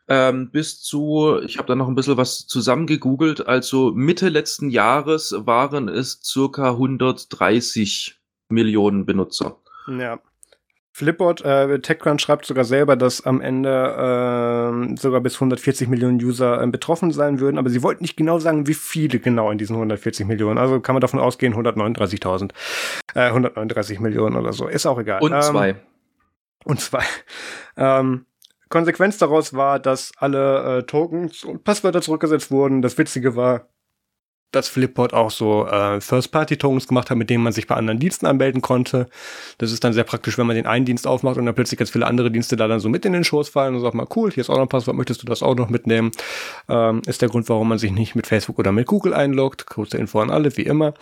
[0.08, 5.34] ähm, bis zu, ich habe da noch ein bisschen was zusammengegoogelt, also Mitte letzten Jahres
[5.36, 9.58] waren es circa 130 Millionen Benutzer.
[9.88, 10.20] Ja.
[10.96, 16.62] Flipboard, äh, TechCrunch schreibt sogar selber, dass am Ende äh, sogar bis 140 Millionen User
[16.62, 19.74] äh, betroffen sein würden, aber sie wollten nicht genau sagen, wie viele genau in diesen
[19.74, 20.56] 140 Millionen.
[20.56, 22.52] Also kann man davon ausgehen, 139.000,
[23.16, 24.68] äh, 139 Millionen oder so.
[24.68, 25.20] Ist auch egal.
[25.20, 25.76] Und ähm, zwei.
[26.64, 27.02] Und zwei.
[27.76, 28.26] Ähm,
[28.68, 32.82] Konsequenz daraus war, dass alle äh, Tokens und Passwörter zurückgesetzt wurden.
[32.82, 33.68] Das Witzige war,
[34.54, 38.26] dass Flipboard auch so äh, First-Party-Tokens gemacht hat, mit denen man sich bei anderen Diensten
[38.26, 39.08] anmelden konnte.
[39.58, 41.90] Das ist dann sehr praktisch, wenn man den einen Dienst aufmacht und dann plötzlich ganz
[41.90, 44.30] viele andere Dienste da dann so mit in den Schoß fallen und sagt mal, cool,
[44.30, 46.12] hier ist auch noch ein Passwort, möchtest du das auch noch mitnehmen?
[46.68, 49.66] Ähm, ist der Grund, warum man sich nicht mit Facebook oder mit Google einloggt.
[49.66, 50.94] Kurze Info an alle, wie immer.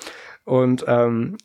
[0.44, 1.36] Und ähm,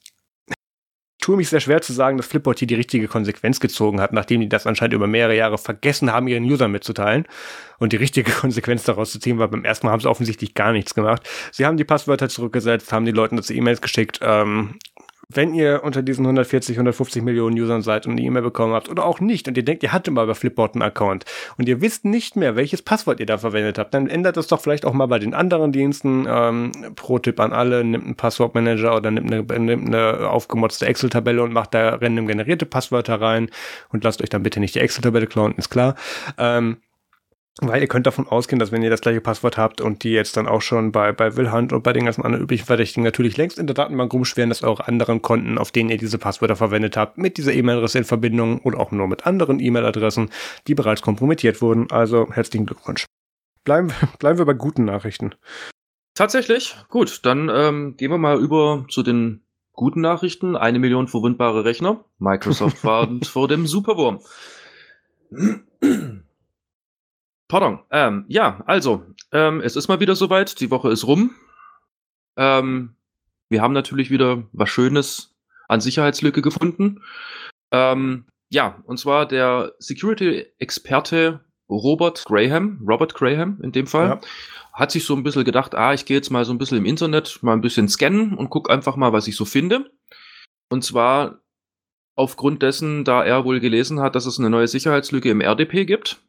[1.28, 4.40] tue mich sehr schwer zu sagen, dass Flipboard hier die richtige Konsequenz gezogen hat, nachdem
[4.40, 7.26] die das anscheinend über mehrere Jahre vergessen haben, ihren Usern mitzuteilen.
[7.80, 10.72] Und die richtige Konsequenz daraus zu ziehen war, beim ersten Mal haben sie offensichtlich gar
[10.72, 11.28] nichts gemacht.
[11.52, 14.76] Sie haben die Passwörter zurückgesetzt, haben die Leuten dazu E-Mails geschickt ähm,
[15.30, 19.06] wenn ihr unter diesen 140, 150 Millionen Usern seid und eine E-Mail bekommen habt oder
[19.06, 21.26] auch nicht und ihr denkt, ihr hattet mal bei Flipboard einen Account
[21.58, 24.62] und ihr wisst nicht mehr, welches Passwort ihr da verwendet habt, dann ändert das doch
[24.62, 26.26] vielleicht auch mal bei den anderen Diensten.
[26.30, 31.52] Ähm, Pro-Tipp an alle, nimmt einen Passwortmanager oder nimmt eine, nimmt eine aufgemotzte Excel-Tabelle und
[31.52, 33.50] macht da random generierte Passwörter rein
[33.90, 35.96] und lasst euch dann bitte nicht die Excel-Tabelle klauen, ist klar.
[36.38, 36.78] Ähm,
[37.62, 40.38] weil ihr könnt davon ausgehen, dass wenn ihr das gleiche Passwort habt und die jetzt
[40.38, 43.58] dann auch schon bei, bei Willhand und bei den ganzen anderen üblichen Verdächtigen natürlich längst
[43.58, 47.18] in der Datenbank rumschweren, dass eure anderen Konten, auf denen ihr diese Passwörter verwendet habt,
[47.18, 50.30] mit dieser E-Mail-Adresse in Verbindung oder auch nur mit anderen E-Mail-Adressen,
[50.68, 51.90] die bereits kompromittiert wurden.
[51.90, 53.06] Also herzlichen Glückwunsch.
[53.64, 55.34] Bleiben, bleiben wir bei guten Nachrichten.
[56.14, 56.76] Tatsächlich.
[56.90, 59.42] Gut, dann ähm, gehen wir mal über zu den
[59.74, 60.56] guten Nachrichten.
[60.56, 62.04] Eine Million verwundbare Rechner.
[62.20, 64.20] Microsoft war vor dem Superwurm.
[67.48, 67.80] Pardon.
[67.92, 70.60] Ähm, ja, also, ähm, es ist mal wieder soweit.
[70.60, 71.36] Die Woche ist rum.
[72.36, 72.96] Ähm,
[73.50, 75.36] wir haben natürlich wieder was Schönes
[75.68, 77.02] an Sicherheitslücke gefunden.
[77.72, 84.22] Ähm, ja, und zwar der Security-Experte Robert Graham, Robert Graham in dem Fall, ja.
[84.74, 86.86] hat sich so ein bisschen gedacht, ah, ich gehe jetzt mal so ein bisschen im
[86.86, 89.92] Internet, mal ein bisschen scannen und guck einfach mal, was ich so finde.
[90.70, 91.42] Und zwar
[92.16, 96.20] aufgrund dessen, da er wohl gelesen hat, dass es eine neue Sicherheitslücke im RDP gibt.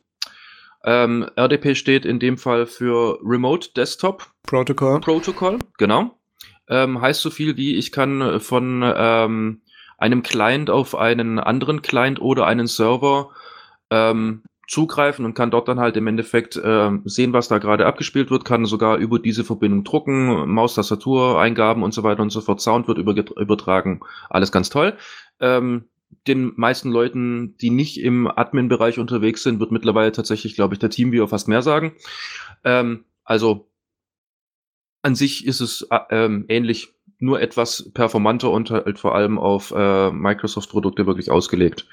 [0.84, 5.00] Ähm, RDP steht in dem Fall für Remote Desktop Protocol.
[5.00, 6.18] Protocol, genau.
[6.68, 9.62] Ähm, heißt so viel wie, ich kann von ähm,
[9.98, 13.30] einem Client auf einen anderen Client oder einen Server
[13.90, 18.30] ähm, zugreifen und kann dort dann halt im Endeffekt äh, sehen, was da gerade abgespielt
[18.30, 22.42] wird, kann sogar über diese Verbindung drucken, Maus, Tastatur, Eingaben und so weiter und so
[22.42, 22.60] fort.
[22.60, 24.94] Sound wird übertragen, alles ganz toll.
[25.40, 25.84] Ähm,
[26.26, 30.90] den meisten Leuten, die nicht im Admin-Bereich unterwegs sind, wird mittlerweile tatsächlich, glaube ich, der
[30.90, 31.92] Teamviewer fast mehr sagen.
[32.64, 33.68] Ähm, also
[35.02, 39.72] an sich ist es äh, ähm, ähnlich, nur etwas performanter und halt vor allem auf
[39.72, 41.86] äh, Microsoft-Produkte wirklich ausgelegt.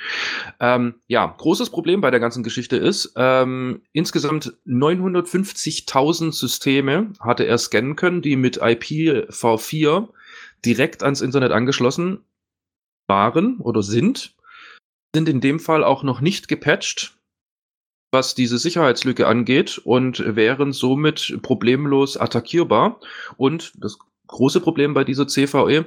[0.59, 7.57] Ähm, ja, großes Problem bei der ganzen Geschichte ist, ähm, insgesamt 950.000 Systeme hatte er
[7.57, 10.09] scannen können, die mit IPv4
[10.63, 12.19] direkt ans Internet angeschlossen
[13.07, 14.35] waren oder sind,
[15.15, 17.17] sind in dem Fall auch noch nicht gepatcht,
[18.11, 22.99] was diese Sicherheitslücke angeht und wären somit problemlos attackierbar.
[23.37, 23.97] Und das
[24.27, 25.85] große Problem bei dieser CVE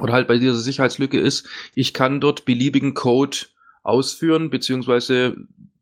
[0.00, 3.38] oder halt bei dieser Sicherheitslücke ist, ich kann dort beliebigen Code
[3.82, 5.36] ausführen, beziehungsweise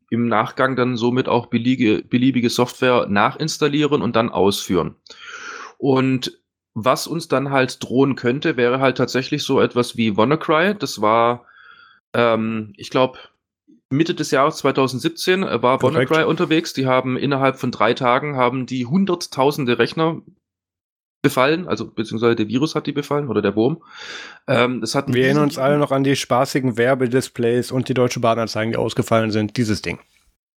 [0.09, 4.95] im Nachgang dann somit auch beliebige, beliebige Software nachinstallieren und dann ausführen.
[5.77, 6.39] Und
[6.79, 10.75] was uns dann halt drohen könnte, wäre halt tatsächlich so etwas wie WannaCry.
[10.77, 11.45] Das war,
[12.13, 13.17] ähm, ich glaube,
[13.89, 16.11] Mitte des Jahres 2017 äh, war Perfekt.
[16.11, 16.73] WannaCry unterwegs.
[16.73, 20.21] Die haben innerhalb von drei Tagen haben die hunderttausende Rechner
[21.23, 23.81] befallen, also beziehungsweise der Virus hat die befallen oder der Wurm.
[24.45, 28.19] Ähm, das hat Wir erinnern uns alle noch an die spaßigen Werbedisplays und die deutsche
[28.19, 29.57] Bahnanzeigen, die ausgefallen sind.
[29.57, 29.97] Dieses Ding.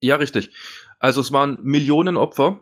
[0.00, 0.50] Ja, richtig.
[0.98, 2.60] Also es waren Millionen Opfer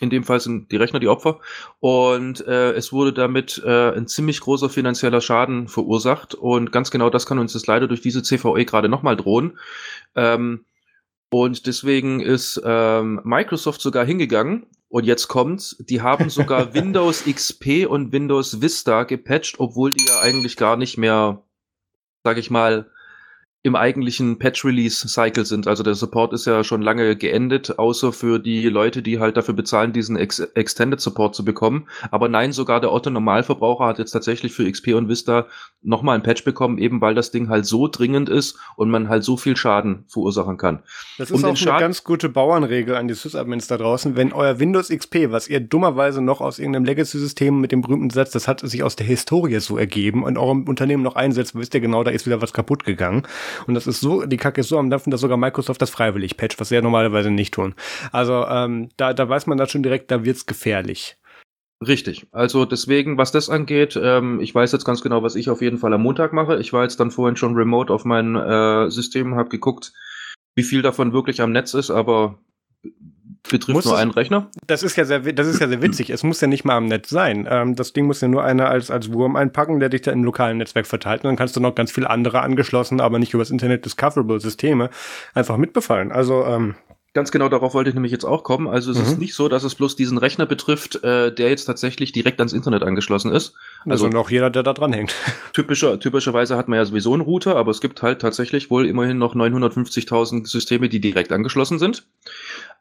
[0.00, 1.40] in dem Fall sind die Rechner die Opfer.
[1.80, 6.34] Und äh, es wurde damit äh, ein ziemlich großer finanzieller Schaden verursacht.
[6.34, 9.58] Und ganz genau das kann uns jetzt leider durch diese CVE gerade nochmal drohen.
[10.14, 10.64] Ähm,
[11.30, 14.66] und deswegen ist ähm, Microsoft sogar hingegangen.
[14.88, 20.20] Und jetzt kommt's, die haben sogar Windows XP und Windows Vista gepatcht, obwohl die ja
[20.20, 21.42] eigentlich gar nicht mehr,
[22.22, 22.90] sag ich mal,
[23.66, 25.66] im eigentlichen Patch-Release-Cycle sind.
[25.66, 29.54] Also der Support ist ja schon lange geendet, außer für die Leute, die halt dafür
[29.54, 31.88] bezahlen, diesen Ex Extended Support zu bekommen.
[32.12, 35.46] Aber nein, sogar der Otto-Normalverbraucher hat jetzt tatsächlich für XP und Vista
[35.82, 39.24] nochmal ein Patch bekommen, eben weil das Ding halt so dringend ist und man halt
[39.24, 40.84] so viel Schaden verursachen kann.
[41.18, 44.14] Das ist um auch eine ganz gute Bauernregel an die Sysadmins da draußen.
[44.14, 48.30] Wenn euer Windows XP, was ihr dummerweise noch aus irgendeinem Legacy-System mit dem berühmten Satz,
[48.30, 51.80] das hat sich aus der Historie so ergeben, in eurem Unternehmen noch einsetzt, wisst ihr
[51.80, 53.24] genau, da ist wieder was kaputt gegangen.
[53.66, 56.36] Und das ist so, die Kacke ist so am Dampfen, dass sogar Microsoft das freiwillig
[56.36, 57.74] patcht, was sie ja normalerweise nicht tun.
[58.12, 61.16] Also ähm, da, da weiß man da schon direkt, da wird's gefährlich.
[61.86, 62.26] Richtig.
[62.32, 65.76] Also deswegen, was das angeht, ähm, ich weiß jetzt ganz genau, was ich auf jeden
[65.76, 66.58] Fall am Montag mache.
[66.58, 69.92] Ich war jetzt dann vorhin schon remote auf mein äh, System, habe geguckt,
[70.54, 72.38] wie viel davon wirklich am Netz ist, aber
[73.48, 74.50] betrifft muss nur einen Rechner.
[74.66, 76.10] Das ist ja sehr, das ist ja sehr witzig.
[76.10, 77.46] es muss ja nicht mal am Netz sein.
[77.50, 80.24] Ähm, das Ding muss ja nur einer als, als Wurm einpacken, der dich da im
[80.24, 81.24] lokalen Netzwerk verteilt.
[81.24, 84.90] Und dann kannst du noch ganz viele andere angeschlossen, aber nicht übers Internet discoverable Systeme
[85.34, 86.12] einfach mitbefallen.
[86.12, 86.74] Also, ähm,
[87.16, 88.68] Ganz genau darauf wollte ich nämlich jetzt auch kommen.
[88.68, 89.04] Also es mhm.
[89.04, 92.52] ist nicht so, dass es bloß diesen Rechner betrifft, äh, der jetzt tatsächlich direkt ans
[92.52, 93.54] Internet angeschlossen ist.
[93.86, 95.14] Also, also noch jeder, der da dran hängt.
[95.54, 99.16] Typischer, typischerweise hat man ja sowieso einen Router, aber es gibt halt tatsächlich wohl immerhin
[99.16, 102.04] noch 950.000 Systeme, die direkt angeschlossen sind.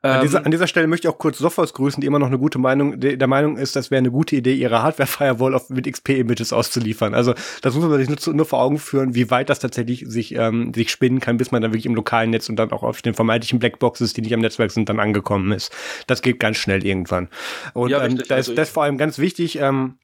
[0.06, 2.28] An dieser, ähm, an dieser Stelle möchte ich auch kurz Sophos grüßen, die immer noch
[2.28, 6.53] eine gute Meinung, der Meinung ist, das wäre eine gute Idee, ihre Hardware-Firewall mit XP-Images
[6.53, 7.14] auszuliefern.
[7.14, 10.36] Also das muss man sich nur, nur, vor Augen führen, wie weit das tatsächlich sich,
[10.36, 13.01] ähm, sich spinnen kann, bis man dann wirklich im lokalen Netz und dann auch auf
[13.01, 15.72] den vermeintlichen Blackboxes, die nicht am Netzwerk sind, dann angekommen ist.
[16.08, 17.30] Das geht ganz schnell irgendwann.
[17.74, 19.95] Und ja, ähm, da ist also das vor allem ganz wichtig, ähm,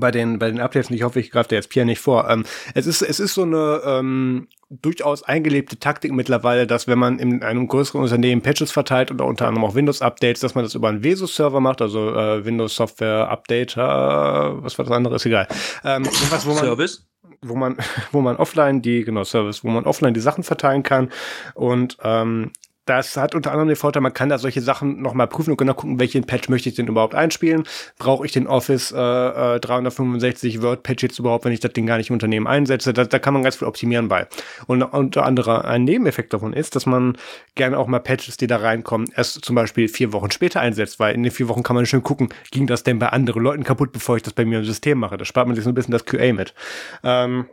[0.00, 2.28] bei den, bei den Updates, und ich hoffe, ich greife dir jetzt Pierre nicht vor.
[2.28, 2.44] Ähm,
[2.74, 7.42] es ist, es ist so eine ähm, durchaus eingelebte Taktik mittlerweile, dass wenn man in
[7.42, 11.04] einem größeren Unternehmen Patches verteilt oder unter anderem auch Windows-Updates, dass man das über einen
[11.04, 15.46] Vesus-Server macht, also äh, Windows Software Update, äh, was war das andere, ist egal.
[15.84, 17.06] Ähm, was, wo man, Service?
[17.42, 17.76] wo man,
[18.12, 21.10] wo man offline die, genau, Service, wo man offline die Sachen verteilen kann
[21.54, 22.52] und ähm,
[22.86, 25.74] das hat unter anderem den Vorteil, man kann da solche Sachen nochmal prüfen und genau
[25.74, 27.64] gucken, welchen Patch möchte ich denn überhaupt einspielen.
[27.98, 31.98] Brauche ich den Office äh, 365 äh, Word-Patch jetzt überhaupt, wenn ich das Ding gar
[31.98, 32.92] nicht im Unternehmen einsetze?
[32.92, 34.28] Da, da kann man ganz viel optimieren bei.
[34.66, 37.18] Und unter anderem ein Nebeneffekt davon ist, dass man
[37.56, 41.14] gerne auch mal Patches, die da reinkommen, erst zum Beispiel vier Wochen später einsetzt, weil
[41.14, 43.92] in den vier Wochen kann man schön gucken, ging das denn bei anderen Leuten kaputt,
[43.92, 45.16] bevor ich das bei mir im System mache.
[45.16, 46.54] Da spart man sich so ein bisschen das QA mit.
[47.02, 47.46] Ähm,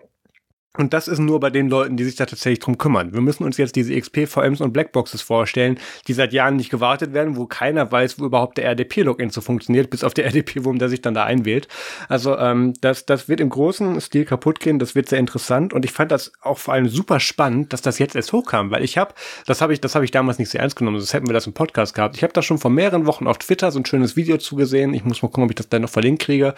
[0.76, 3.14] und das ist nur bei den Leuten, die sich da tatsächlich drum kümmern.
[3.14, 7.36] Wir müssen uns jetzt diese XP-VMs und Blackboxes vorstellen, die seit Jahren nicht gewartet werden,
[7.36, 11.02] wo keiner weiß, wo überhaupt der RDP-Login so funktioniert, bis auf der RDP-Wurm, der sich
[11.02, 11.68] dann da einwählt.
[12.10, 15.86] Also ähm, das, das wird im großen Stil kaputt gehen, das wird sehr interessant und
[15.86, 18.98] ich fand das auch vor allem super spannend, dass das jetzt erst hochkam, weil ich
[18.98, 19.14] habe,
[19.46, 21.46] das habe ich, das habe ich damals nicht so ernst genommen, sonst hätten wir das
[21.46, 22.18] im Podcast gehabt.
[22.18, 24.96] Ich habe da schon vor mehreren Wochen auf Twitter so ein schönes Video zugesehen.
[24.96, 26.56] Ich muss mal gucken, ob ich das dann noch verlinkt kriege.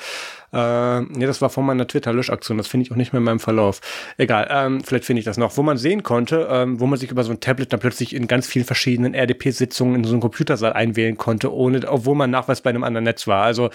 [0.53, 3.39] Äh, nee, das war von meiner Twitter-Löschaktion, das finde ich auch nicht mehr in meinem
[3.39, 3.82] Verlauf.
[4.17, 7.11] Egal, ähm, vielleicht finde ich das noch, wo man sehen konnte, ähm, wo man sich
[7.11, 10.73] über so ein Tablet dann plötzlich in ganz vielen verschiedenen RDP-Sitzungen in so einen Computersaal
[10.73, 13.43] einwählen konnte, ohne, obwohl man Nachweis bei einem anderen Netz war.
[13.43, 13.69] Also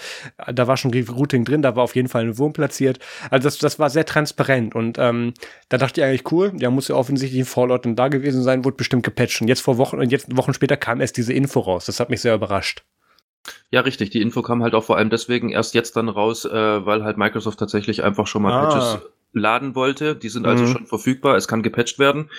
[0.51, 2.99] da war schon Routing drin, da war auf jeden Fall ein Wurm platziert.
[3.29, 5.33] Also das, das war sehr transparent und ähm,
[5.69, 8.65] da dachte ich eigentlich cool, ja muss ja offensichtlich ein Fallout dann da gewesen sein,
[8.65, 9.41] wurde bestimmt gepatcht.
[9.41, 11.85] Und jetzt vor Wochen und jetzt Wochen später kam erst diese Info raus.
[11.85, 12.83] Das hat mich sehr überrascht.
[13.71, 14.11] Ja, richtig.
[14.11, 17.17] Die Info kam halt auch vor allem deswegen erst jetzt dann raus, äh, weil halt
[17.17, 18.65] Microsoft tatsächlich einfach schon mal ah.
[18.65, 18.99] Patches
[19.33, 20.15] laden wollte.
[20.15, 20.71] Die sind also mhm.
[20.71, 21.35] schon verfügbar.
[21.35, 22.29] Es kann gepatcht werden.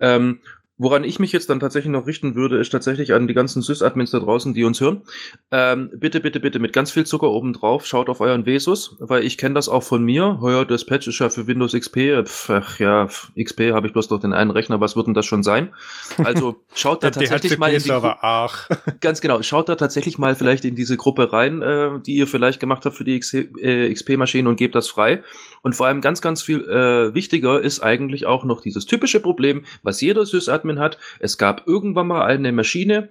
[0.00, 0.40] Ähm,
[0.78, 4.10] Woran ich mich jetzt dann tatsächlich noch richten würde, ist tatsächlich an die ganzen Sys-Admins
[4.10, 5.02] da draußen, die uns hören.
[5.50, 9.24] Ähm, bitte, bitte, bitte mit ganz viel Zucker oben drauf, schaut auf euren Vesus, weil
[9.24, 10.38] ich kenne das auch von mir.
[10.42, 12.26] Heuer, das Patch ist ja für Windows XP.
[12.26, 13.08] Pf, ach ja,
[13.42, 15.72] XP habe ich bloß noch den einen Rechner, was wird denn das schon sein?
[16.18, 18.68] Also schaut da tatsächlich mal in die Ach.
[19.00, 22.60] Ganz genau, schaut da tatsächlich mal vielleicht in diese Gruppe rein, äh, die ihr vielleicht
[22.60, 25.22] gemacht habt für die XP-Maschinen äh, und gebt das frei.
[25.62, 29.64] Und vor allem ganz, ganz viel äh, wichtiger ist eigentlich auch noch dieses typische Problem,
[29.82, 30.98] was jeder Sys-Admin Admin hat.
[31.20, 33.10] Es gab irgendwann mal eine Maschine,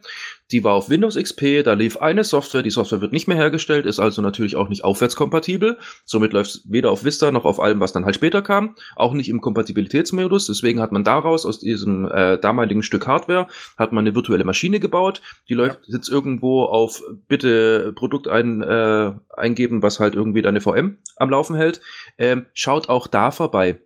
[0.51, 3.87] die war auf Windows XP, da lief eine Software, die Software wird nicht mehr hergestellt,
[3.87, 5.79] ist also natürlich auch nicht aufwärtskompatibel.
[6.05, 9.13] Somit läuft es weder auf Vista noch auf allem, was dann halt später kam, auch
[9.13, 10.45] nicht im Kompatibilitätsmodus.
[10.45, 13.47] Deswegen hat man daraus, aus diesem äh, damaligen Stück Hardware,
[13.77, 15.21] hat man eine virtuelle Maschine gebaut.
[15.49, 20.97] Die läuft jetzt irgendwo auf bitte Produkt ein, äh, eingeben, was halt irgendwie deine VM
[21.15, 21.81] am Laufen hält.
[22.19, 23.79] Ähm, schaut auch da vorbei.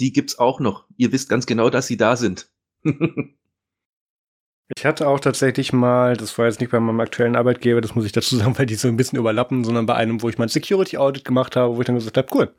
[0.00, 0.86] Die gibt's auch noch.
[0.96, 2.48] Ihr wisst ganz genau, dass sie da sind.
[4.76, 8.04] Ich hatte auch tatsächlich mal, das war jetzt nicht bei meinem aktuellen Arbeitgeber, das muss
[8.04, 10.48] ich dazu sagen, weil die so ein bisschen überlappen, sondern bei einem, wo ich mein
[10.48, 12.54] Security Audit gemacht habe, wo ich dann gesagt habe, cool,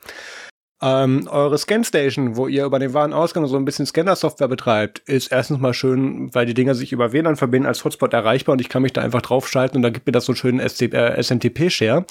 [0.81, 5.59] ähm, eure Scanstation, wo ihr über den Warenausgang so ein bisschen Scanner-Software betreibt, ist erstens
[5.59, 8.81] mal schön, weil die Dinger sich über WLAN verbinden als Hotspot erreichbar und ich kann
[8.81, 12.05] mich da einfach draufschalten und dann gibt mir das so einen schönen äh, SMTP-Share.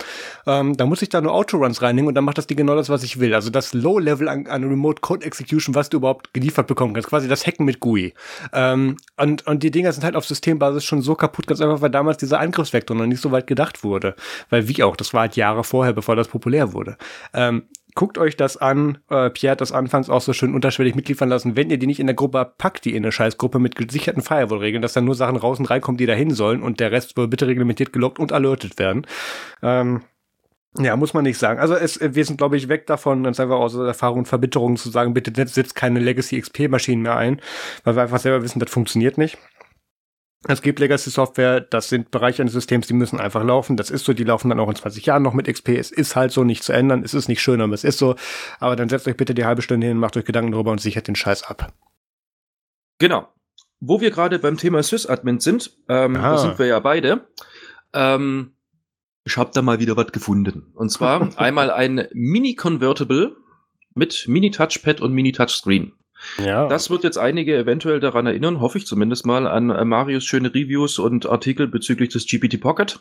[0.47, 2.89] Ähm, da muss ich da nur Autoruns reinnehmen und dann macht das Ding genau das,
[2.89, 3.35] was ich will.
[3.35, 7.09] Also das Low-Level an, an Remote Code Execution, was du überhaupt geliefert bekommen kannst.
[7.09, 8.15] Quasi das Hacken mit GUI.
[8.53, 11.91] Ähm, und, und die Dinger sind halt auf Systembasis schon so kaputt, ganz einfach, weil
[11.91, 14.15] damals dieser Angriffsvektor noch nicht so weit gedacht wurde.
[14.49, 16.97] Weil wie auch, das war halt Jahre vorher, bevor das populär wurde.
[17.35, 17.65] Ähm,
[17.95, 18.99] guckt euch das an.
[19.09, 21.57] Äh, Pierre hat das anfangs auch so schön unterschwellig mitliefern lassen.
[21.57, 24.23] Wenn ihr die nicht in der Gruppe habt, packt die in eine Scheißgruppe mit gesicherten
[24.23, 27.17] Firewall-Regeln, dass dann nur Sachen raus und reinkommen, die da hin sollen und der Rest
[27.17, 29.07] wird bitte reglementiert gelockt und alertet werden.
[29.63, 30.03] Ähm,
[30.79, 31.59] ja, muss man nicht sagen.
[31.59, 34.89] Also es, wir sind, glaube ich, weg davon, ganz einfach aus Erfahrung und Verbitterung zu
[34.91, 37.41] sagen, bitte setzt keine Legacy XP-Maschinen mehr ein,
[37.83, 39.37] weil wir einfach selber wissen, das funktioniert nicht.
[40.49, 43.77] Es gibt Legacy-Software, das sind Bereiche eines Systems, die müssen einfach laufen.
[43.77, 45.69] Das ist so, die laufen dann auch in 20 Jahren noch mit XP.
[45.71, 47.03] Es ist halt so nicht zu ändern.
[47.05, 48.17] Es ist nicht schön, aber es ist so.
[48.59, 51.09] Aber dann setzt euch bitte die halbe Stunde hin, macht euch Gedanken darüber und sichert
[51.09, 51.73] den Scheiß ab.
[52.99, 53.29] Genau.
[53.81, 57.27] wo wir gerade beim Thema Sysadmin sind, ähm, da sind wir ja beide.
[57.95, 58.53] Ähm,
[59.25, 60.71] ich habe da mal wieder was gefunden.
[60.75, 63.37] Und zwar einmal ein Mini-Convertible
[63.95, 65.93] mit Mini-Touchpad und Mini-Touchscreen.
[66.45, 66.69] Ja.
[66.69, 70.55] Das wird jetzt einige eventuell daran erinnern, hoffe ich zumindest mal, an äh, Marius schöne
[70.55, 73.01] Reviews und Artikel bezüglich des GPT Pocket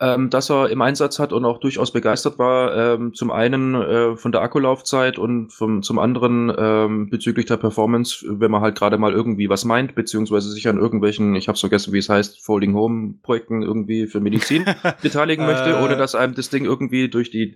[0.00, 2.74] ähm, dass er im Einsatz hat und auch durchaus begeistert war.
[2.94, 8.24] Ähm, zum einen äh, von der Akkulaufzeit und vom, zum anderen ähm, bezüglich der Performance,
[8.26, 11.92] wenn man halt gerade mal irgendwie was meint, beziehungsweise sich an irgendwelchen, ich habe vergessen,
[11.92, 14.64] wie es heißt, Folding Home Projekten irgendwie für Medizin
[15.02, 15.98] beteiligen möchte, ohne äh.
[15.98, 17.54] dass einem das Ding irgendwie durch die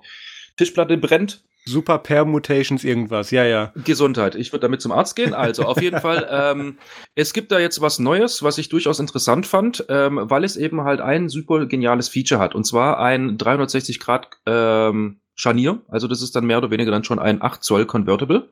[0.56, 1.44] Tischplatte brennt.
[1.66, 3.72] Super Permutations irgendwas, ja, ja.
[3.84, 4.34] Gesundheit.
[4.34, 5.32] Ich würde damit zum Arzt gehen.
[5.32, 6.78] Also auf jeden Fall, ähm,
[7.14, 10.82] es gibt da jetzt was Neues, was ich durchaus interessant fand, ähm, weil es eben
[10.82, 12.54] halt ein super geniales Feature hat.
[12.54, 15.80] Und zwar ein 360 Grad ähm, Scharnier.
[15.88, 18.50] Also das ist dann mehr oder weniger dann schon ein 8 Zoll Convertible.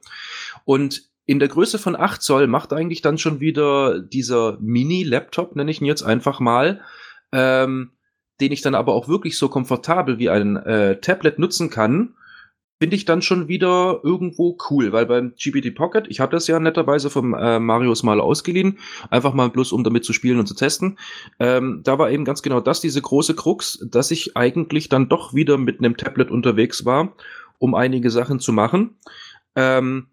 [0.65, 5.71] Und in der Größe von 8 Zoll macht eigentlich dann schon wieder dieser Mini-Laptop, nenne
[5.71, 6.81] ich ihn jetzt einfach mal,
[7.31, 7.93] ähm,
[8.43, 12.15] den ich dann aber auch wirklich so komfortabel wie ein äh, Tablet nutzen kann,
[12.83, 16.59] finde ich dann schon wieder irgendwo cool, weil beim GPT Pocket, ich habe das ja
[16.59, 20.57] netterweise vom äh, Marius mal ausgeliehen, einfach mal bloß um damit zu spielen und zu
[20.57, 20.99] testen.
[21.39, 25.33] Ähm, da war eben ganz genau das, diese große Krux, dass ich eigentlich dann doch
[25.33, 27.13] wieder mit einem Tablet unterwegs war,
[27.59, 28.97] um einige Sachen zu machen.
[29.55, 30.09] Ähm,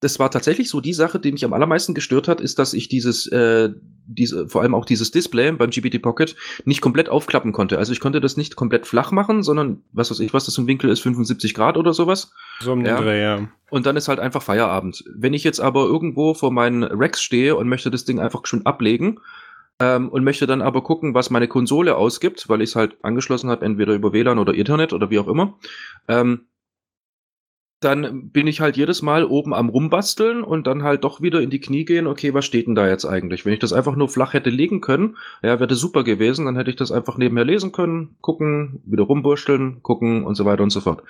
[0.00, 2.88] das war tatsächlich so die Sache, die mich am allermeisten gestört hat, ist, dass ich
[2.88, 3.70] dieses, äh,
[4.06, 7.78] diese, vor allem auch dieses Display beim GPT Pocket nicht komplett aufklappen konnte.
[7.78, 10.66] Also ich konnte das nicht komplett flach machen, sondern was weiß ich, was das im
[10.66, 12.32] Winkel ist, 75 Grad oder sowas.
[12.60, 13.00] So um ja.
[13.00, 13.48] Dreh, ja.
[13.70, 15.04] Und dann ist halt einfach Feierabend.
[15.16, 18.66] Wenn ich jetzt aber irgendwo vor meinen Racks stehe und möchte das Ding einfach schon
[18.66, 19.20] ablegen,
[19.80, 23.50] ähm, und möchte dann aber gucken, was meine Konsole ausgibt, weil ich es halt angeschlossen
[23.50, 25.58] habe, entweder über WLAN oder Internet oder wie auch immer,
[26.06, 26.46] ähm,
[27.84, 31.50] dann bin ich halt jedes Mal oben am rumbasteln und dann halt doch wieder in
[31.50, 33.44] die Knie gehen, okay, was steht denn da jetzt eigentlich?
[33.44, 36.56] Wenn ich das einfach nur flach hätte legen können, ja, wäre das super gewesen, dann
[36.56, 40.70] hätte ich das einfach nebenher lesen können, gucken, wieder rumbursteln, gucken und so weiter und
[40.70, 41.02] so fort.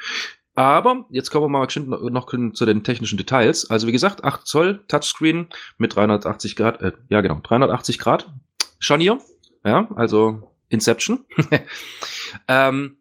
[0.57, 1.67] Aber jetzt kommen wir mal
[2.11, 3.71] noch zu den technischen Details.
[3.71, 5.49] Also wie gesagt, 8 Zoll Touchscreen
[5.79, 8.33] mit 380 Grad, äh, ja genau, 380 Grad
[8.79, 9.19] Scharnier,
[9.65, 11.25] ja, also Inception.
[12.49, 12.99] ähm,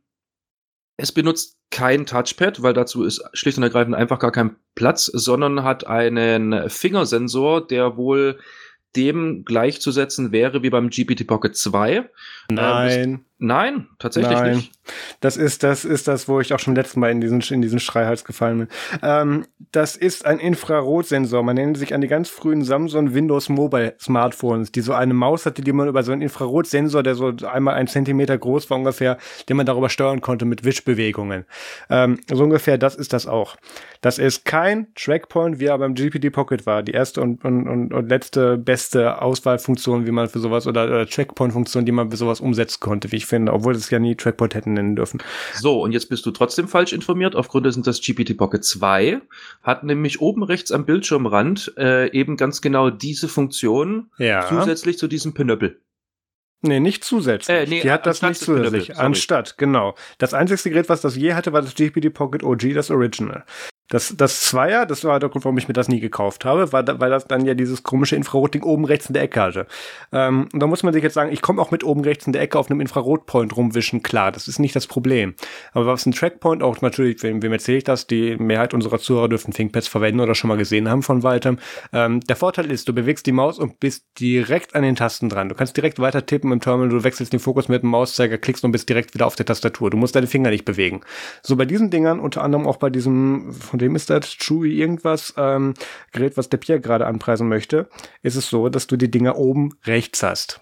[1.04, 5.64] es benutzt kein Touchpad, weil dazu ist schlicht und ergreifend einfach gar kein Platz, sondern
[5.64, 8.40] hat einen Fingersensor, der wohl
[8.96, 12.10] dem gleichzusetzen wäre wie beim GPT Pocket 2.
[12.50, 13.00] Nein.
[13.00, 14.56] Ähm, nein, tatsächlich Nein.
[14.56, 14.72] nicht.
[15.22, 17.80] Das ist, das ist das, wo ich auch schon letztes Mal in diesen, in diesen
[17.80, 18.68] Schreihals gefallen bin.
[19.02, 21.44] Ähm, das ist ein Infrarotsensor.
[21.44, 25.46] Man nennt sich an die ganz frühen Samsung Windows Mobile Smartphones, die so eine Maus
[25.46, 29.18] hatte, die man über so einen Infrarotsensor, der so einmal ein Zentimeter groß war ungefähr,
[29.48, 31.46] den man darüber steuern konnte mit Wischbewegungen.
[31.90, 33.56] Ähm, so ungefähr das ist das auch.
[34.02, 36.84] Das ist kein Trackpoint, wie er beim GPT Pocket war.
[36.84, 41.08] Die erste und, und, und, und letzte beste Auswahlfunktion, wie man für sowas oder, oder
[41.08, 44.54] Trackpoint-Funktion, die man für sowas umsetzen konnte, wie ich finde, obwohl es ja nie Trackpoint
[44.54, 45.20] hätten nennen dürfen.
[45.56, 47.36] So, und jetzt bist du trotzdem falsch informiert.
[47.36, 49.22] Aufgrund dessen, das GPT Pocket 2
[49.64, 54.46] hat nämlich oben rechts am Bildschirmrand äh, eben ganz genau diese Funktion ja.
[54.48, 55.80] zusätzlich zu diesem Pinöppel.
[56.62, 57.58] Nee, nicht zusätzlich.
[57.58, 58.96] Äh, nee, die hat das nicht zusätzlich.
[58.98, 59.96] Anstatt, genau.
[60.20, 63.46] Das einzigste Gerät, was das je hatte, war das GPT Pocket OG, das Original.
[63.90, 66.86] Das, das Zweier, das war der Grund, warum ich mir das nie gekauft habe, weil,
[67.00, 69.68] weil das dann ja dieses komische Infrarotding oben rechts in der Ecke hatte.
[70.12, 72.34] Ähm, und da muss man sich jetzt sagen, ich komme auch mit oben rechts in
[72.34, 75.36] der Ecke auf einem Infrarotpoint rumwischen, klar, das ist nicht das Problem.
[75.74, 79.28] Aber was ein Trackpoint auch natürlich, wem, wem erzähle ich das, die Mehrheit unserer Zuhörer
[79.28, 81.60] dürfen ThinkPads verwenden oder schon mal gesehen haben von weitem.
[81.92, 85.50] Ähm, der Vorteil ist, du bewegst die Maus und bist direkt an den Tasten dran.
[85.50, 88.64] Du kannst direkt weiter tippen im Terminal, du wechselst den Fokus mit dem Mauszeiger, klickst
[88.64, 89.90] und bist direkt wieder auf der Tastatur.
[89.90, 91.02] Du musst deine Finger nicht bewegen.
[91.42, 95.34] So bei diesen Dingern, unter anderem auch bei diesem von dem ist das Chewy irgendwas
[95.36, 95.74] ähm,
[96.12, 97.90] Gerät, was der Pierre gerade anpreisen möchte,
[98.22, 100.62] ist es so, dass du die Dinger oben rechts hast.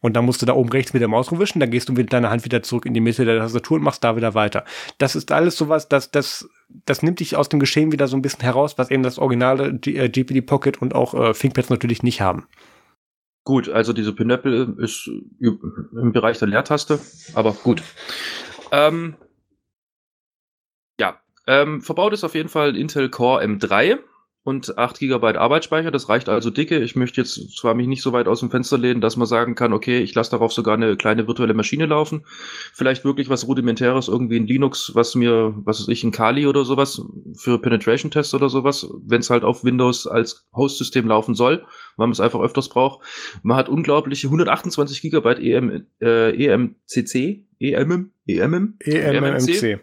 [0.00, 2.12] Und dann musst du da oben rechts mit der Maus rumwischen, dann gehst du mit
[2.12, 4.64] deiner Hand wieder zurück in die Mitte der Tastatur und machst da wieder weiter.
[4.98, 6.50] Das ist alles sowas, das, das,
[6.86, 9.72] das nimmt dich aus dem Geschehen wieder so ein bisschen heraus, was eben das originale
[9.72, 12.48] GPD äh, Pocket und auch äh, ThinkPads natürlich nicht haben.
[13.44, 16.98] Gut, also diese Pinöppel ist im Bereich der Leertaste,
[17.34, 17.80] aber gut.
[18.72, 19.14] Ähm,
[21.46, 23.98] ähm, verbaut ist auf jeden Fall Intel Core M3
[24.42, 25.90] und 8 GB Arbeitsspeicher.
[25.90, 26.78] Das reicht also dicke.
[26.78, 29.54] Ich möchte jetzt zwar mich nicht so weit aus dem Fenster lehnen, dass man sagen
[29.54, 32.24] kann, okay, ich lasse darauf sogar eine kleine virtuelle Maschine laufen.
[32.72, 36.64] Vielleicht wirklich was rudimentäres, irgendwie in Linux, was mir, was weiß ich, in Kali oder
[36.64, 37.02] sowas
[37.36, 41.58] für Penetration Tests oder sowas, wenn es halt auf Windows als Host-System laufen soll,
[41.96, 43.04] weil man es einfach öfters braucht.
[43.42, 49.80] Man hat unglaubliche 128 GB EM, äh, EMCC, EMM, EMM, EMMC.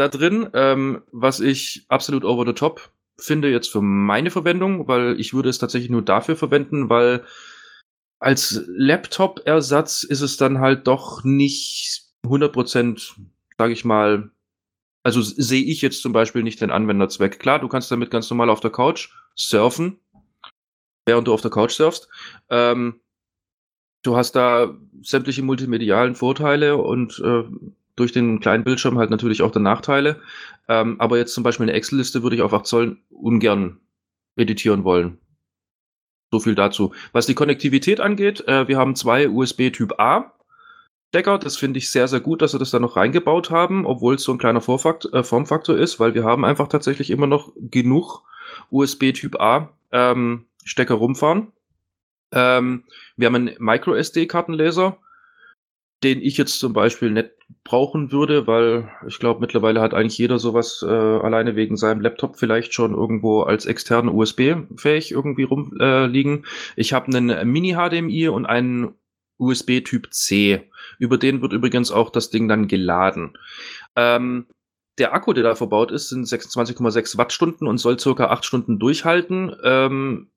[0.00, 5.20] Da drin, ähm, was ich absolut over the top finde jetzt für meine Verwendung, weil
[5.20, 7.24] ich würde es tatsächlich nur dafür verwenden, weil
[8.18, 13.14] als Laptop-Ersatz ist es dann halt doch nicht 100%,
[13.58, 14.30] sage ich mal,
[15.02, 17.38] also sehe ich jetzt zum Beispiel nicht den Anwenderzweck.
[17.38, 19.98] Klar, du kannst damit ganz normal auf der Couch surfen,
[21.06, 22.08] während du auf der Couch surfst.
[22.50, 23.00] Ähm,
[24.02, 27.44] du hast da sämtliche multimedialen Vorteile und äh,
[27.96, 30.20] durch den kleinen Bildschirm halt natürlich auch die Nachteile.
[30.68, 33.80] Ähm, aber jetzt zum Beispiel eine Excel-Liste würde ich auf 8 Zoll ungern
[34.36, 35.18] editieren wollen.
[36.30, 36.94] So viel dazu.
[37.12, 40.32] Was die Konnektivität angeht, äh, wir haben zwei USB Typ A
[41.08, 41.38] Stecker.
[41.38, 44.22] Das finde ich sehr, sehr gut, dass sie das da noch reingebaut haben, obwohl es
[44.22, 48.22] so ein kleiner Vorfakt äh, Formfaktor ist, weil wir haben einfach tatsächlich immer noch genug
[48.70, 51.48] USB Typ A ähm, Stecker rumfahren.
[52.32, 52.84] Ähm,
[53.16, 54.98] wir haben einen Micro SD-Kartenleser,
[56.04, 57.30] den ich jetzt zum Beispiel nicht
[57.64, 62.36] brauchen würde, weil ich glaube, mittlerweile hat eigentlich jeder sowas äh, alleine wegen seinem Laptop
[62.36, 66.44] vielleicht schon irgendwo als externe USB-fähig irgendwie rumliegen.
[66.44, 68.94] Äh, ich habe einen Mini-HDMI und einen
[69.38, 70.70] USB Typ C.
[70.98, 73.32] Über den wird übrigens auch das Ding dann geladen.
[73.96, 74.46] Ähm,
[74.98, 79.56] der Akku, der da verbaut ist, sind 26,6 Wattstunden und soll circa 8 Stunden durchhalten.
[79.64, 80.30] Ähm,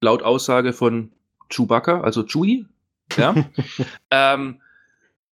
[0.00, 1.12] laut Aussage von
[1.50, 2.66] Chewbacca, also Chewie.
[3.16, 3.34] Ja.
[4.10, 4.60] ähm,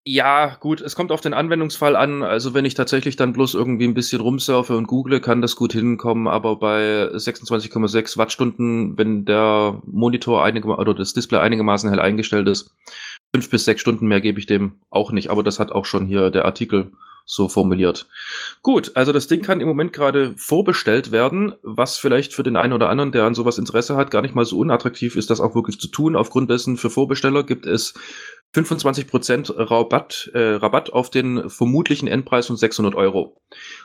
[0.05, 2.23] ja, gut, es kommt auf den Anwendungsfall an.
[2.23, 5.73] Also wenn ich tatsächlich dann bloß irgendwie ein bisschen rumsurfe und google, kann das gut
[5.73, 12.49] hinkommen, aber bei 26,6 Wattstunden, wenn der Monitor einige, oder das Display einigermaßen hell eingestellt
[12.49, 12.75] ist,
[13.35, 15.31] fünf bis sechs Stunden mehr gebe ich dem auch nicht.
[15.31, 16.93] Aber das hat auch schon hier der Artikel
[17.27, 18.09] so formuliert.
[18.63, 22.73] Gut, also das Ding kann im Moment gerade vorbestellt werden, was vielleicht für den einen
[22.73, 25.55] oder anderen, der an sowas Interesse hat, gar nicht mal so unattraktiv ist, das auch
[25.55, 26.17] wirklich zu tun.
[26.17, 27.95] Aufgrund dessen für Vorbesteller gibt es
[28.55, 33.41] 25% Rabatt, äh, Rabatt auf den vermutlichen Endpreis von 600 Euro.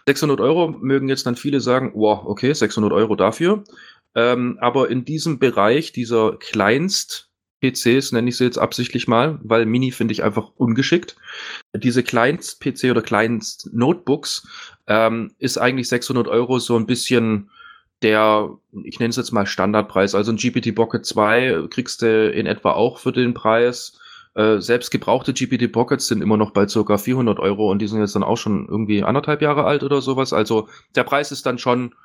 [0.08, 3.64] 600 Euro mögen jetzt dann viele sagen, wow, okay, 600 Euro dafür.
[4.16, 7.30] Ähm, aber in diesem Bereich dieser Kleinst
[7.62, 11.16] PCs, nenne ich sie jetzt absichtlich mal, weil Mini finde ich einfach ungeschickt.
[11.76, 14.48] Diese Kleinst-PC oder Kleinst-Notebooks
[14.88, 17.50] ähm, ist eigentlich 600 Euro so ein bisschen
[18.02, 18.50] der,
[18.84, 20.16] ich nenne es jetzt mal Standardpreis.
[20.16, 24.00] Also ein GPT Pocket 2 kriegst du in etwa auch für den Preis.
[24.36, 28.02] Äh, selbst gebrauchte GPT Pockets sind immer noch bei circa 400 Euro und die sind
[28.02, 30.34] jetzt dann auch schon irgendwie anderthalb Jahre alt oder sowas.
[30.34, 31.96] Also der Preis ist dann schon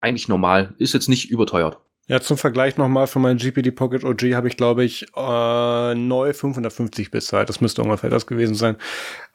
[0.00, 1.78] eigentlich normal, ist jetzt nicht überteuert.
[2.06, 6.32] Ja, zum Vergleich nochmal für meinen GPD Pocket OG habe ich, glaube ich, äh, neu
[6.34, 7.48] 550 bezahlt.
[7.48, 8.76] Das müsste ungefähr das gewesen sein.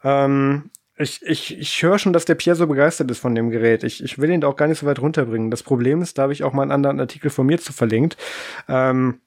[0.04, 3.84] Ähm, ich, ich, ich höre schon, dass der Pierre so begeistert ist von dem Gerät.
[3.84, 5.50] Ich, ich will ihn da auch gar nicht so weit runterbringen.
[5.50, 8.18] Das Problem ist, da habe ich auch mal einen anderen Artikel von mir zu verlinkt.
[8.68, 9.20] Ähm,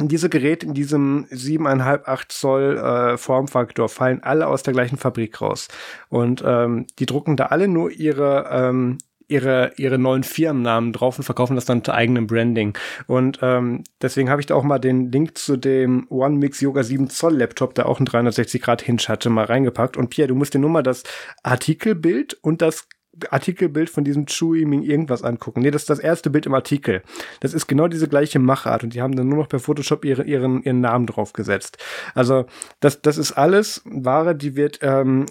[0.00, 5.40] diese Geräte in diesem 7,5, 8 Zoll äh, Formfaktor fallen alle aus der gleichen Fabrik
[5.40, 5.68] raus.
[6.08, 8.98] Und ähm, die drucken da alle nur ihre ähm,
[9.32, 12.76] ihre, ihre neuen Firmennamen drauf und verkaufen das dann unter eigenem Branding.
[13.06, 16.82] Und ähm, deswegen habe ich da auch mal den Link zu dem One Mix Yoga
[16.82, 19.96] 7 Zoll Laptop, der auch ein 360 Grad Hinge hatte, mal reingepackt.
[19.96, 21.02] Und Pierre, du musst dir nur mal das
[21.42, 22.86] Artikelbild und das
[23.30, 25.60] Artikelbild von diesem Chewy Ming irgendwas angucken.
[25.60, 27.02] Nee, das ist das erste Bild im Artikel.
[27.40, 30.24] Das ist genau diese gleiche Machart und die haben dann nur noch per Photoshop ihre,
[30.24, 31.78] ihren, ihren Namen draufgesetzt.
[32.14, 32.46] Also
[32.80, 35.26] das, das ist alles Ware, die wird ähm,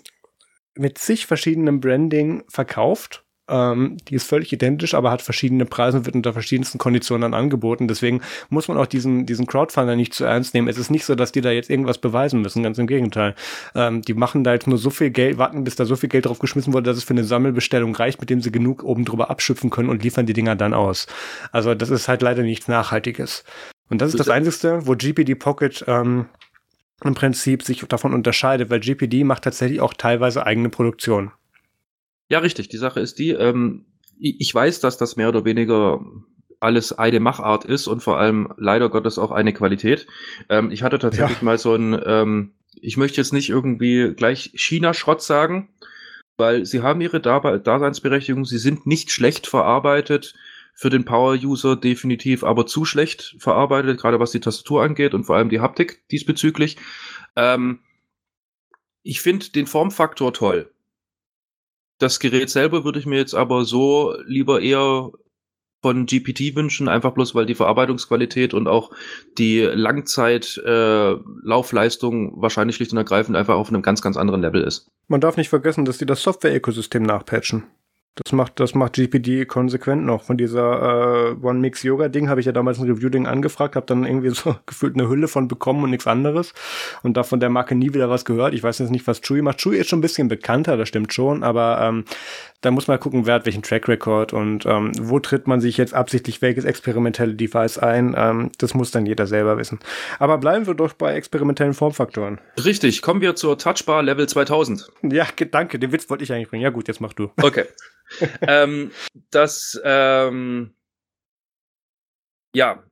[0.75, 6.05] mit zig verschiedenem Branding verkauft ähm, die ist völlig identisch, aber hat verschiedene Preise und
[6.05, 7.87] wird unter verschiedensten Konditionen dann angeboten.
[7.87, 10.67] Deswegen muss man auch diesen, diesen Crowdfunder nicht zu ernst nehmen.
[10.67, 13.35] Es ist nicht so, dass die da jetzt irgendwas beweisen müssen, ganz im Gegenteil.
[13.75, 16.25] Ähm, die machen da jetzt nur so viel Geld, warten, bis da so viel Geld
[16.25, 19.29] drauf geschmissen wurde, dass es für eine Sammelbestellung reicht, mit dem sie genug oben drüber
[19.29, 21.07] abschöpfen können und liefern die Dinger dann aus.
[21.51, 23.43] Also das ist halt leider nichts Nachhaltiges.
[23.89, 26.27] Und das ist das Einzige, wo GPD Pocket ähm,
[27.03, 31.31] im Prinzip sich davon unterscheidet, weil GPD macht tatsächlich auch teilweise eigene Produktion.
[32.31, 32.69] Ja, richtig.
[32.69, 33.83] Die Sache ist die, ähm,
[34.17, 35.99] ich weiß, dass das mehr oder weniger
[36.61, 40.07] alles eine Machart ist und vor allem leider Gottes auch eine Qualität.
[40.47, 41.43] Ähm, ich hatte tatsächlich ja.
[41.43, 45.67] mal so ein, ähm, ich möchte jetzt nicht irgendwie gleich China-Schrott sagen,
[46.37, 50.33] weil sie haben ihre Daseinsberechtigung, sie sind nicht schlecht verarbeitet,
[50.73, 55.35] für den Power-User definitiv, aber zu schlecht verarbeitet, gerade was die Tastatur angeht und vor
[55.35, 56.77] allem die Haptik diesbezüglich.
[57.35, 57.79] Ähm,
[59.03, 60.71] ich finde den Formfaktor toll.
[62.01, 65.11] Das Gerät selber würde ich mir jetzt aber so lieber eher
[65.83, 68.89] von GPT wünschen, einfach bloß weil die Verarbeitungsqualität und auch
[69.37, 74.89] die Langzeit-Laufleistung äh, wahrscheinlich schlicht und ergreifend einfach auf einem ganz, ganz anderen Level ist.
[75.07, 77.65] Man darf nicht vergessen, dass die das Software-Ökosystem nachpatchen.
[78.15, 80.23] Das macht, das macht GPD konsequent noch.
[80.23, 83.85] Von dieser äh, One Mix Yoga Ding habe ich ja damals ein Review-Ding angefragt, habe
[83.85, 86.53] dann irgendwie so gefühlt eine Hülle von bekommen und nichts anderes.
[87.03, 88.53] Und da von der Marke nie wieder was gehört.
[88.53, 89.59] Ich weiß jetzt nicht, was Chewy macht.
[89.59, 92.03] Chewy ist schon ein bisschen bekannter, das stimmt schon, aber ähm,
[92.61, 95.77] Da muss man gucken, wer hat welchen Track Record und ähm, wo tritt man sich
[95.77, 98.13] jetzt absichtlich welches experimentelle Device ein.
[98.15, 99.79] Ähm, das muss dann jeder selber wissen.
[100.19, 102.39] Aber bleiben wir doch bei experimentellen Formfaktoren.
[102.63, 104.91] Richtig, kommen wir zur Touchbar Level 2000.
[105.01, 106.63] Ja, danke, den Witz wollte ich eigentlich bringen.
[106.63, 107.31] Ja gut, jetzt mach du.
[107.41, 107.65] Okay.
[108.41, 108.91] ähm,
[109.31, 110.75] das, ähm,
[112.53, 112.83] ja,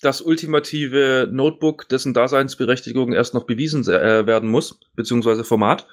[0.00, 5.86] das ultimative Notebook, dessen Daseinsberechtigung erst noch bewiesen äh, werden muss, beziehungsweise Format.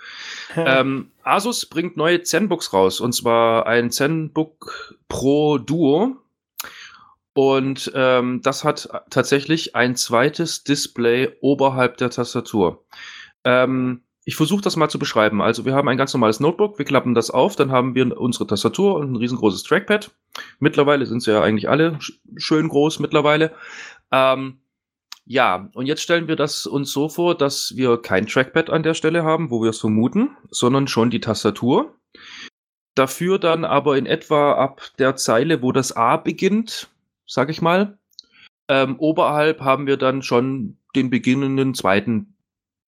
[0.56, 6.18] ähm, Asus bringt neue ZenBooks raus, und zwar ein ZenBook Pro Duo.
[7.34, 12.84] Und ähm, das hat tatsächlich ein zweites Display oberhalb der Tastatur.
[13.46, 15.42] Ähm, ich versuche das mal zu beschreiben.
[15.42, 18.46] Also wir haben ein ganz normales Notebook, wir klappen das auf, dann haben wir unsere
[18.46, 20.12] Tastatur und ein riesengroßes Trackpad.
[20.60, 21.98] Mittlerweile sind sie ja eigentlich alle
[22.38, 23.52] schön groß mittlerweile.
[24.12, 24.60] Ähm,
[25.26, 28.94] ja, und jetzt stellen wir das uns so vor, dass wir kein Trackpad an der
[28.94, 31.96] Stelle haben, wo wir es vermuten, sondern schon die Tastatur.
[32.96, 36.90] Dafür dann aber in etwa ab der Zeile, wo das A beginnt,
[37.26, 37.98] sag ich mal,
[38.68, 42.36] ähm, oberhalb haben wir dann schon den beginnenden zweiten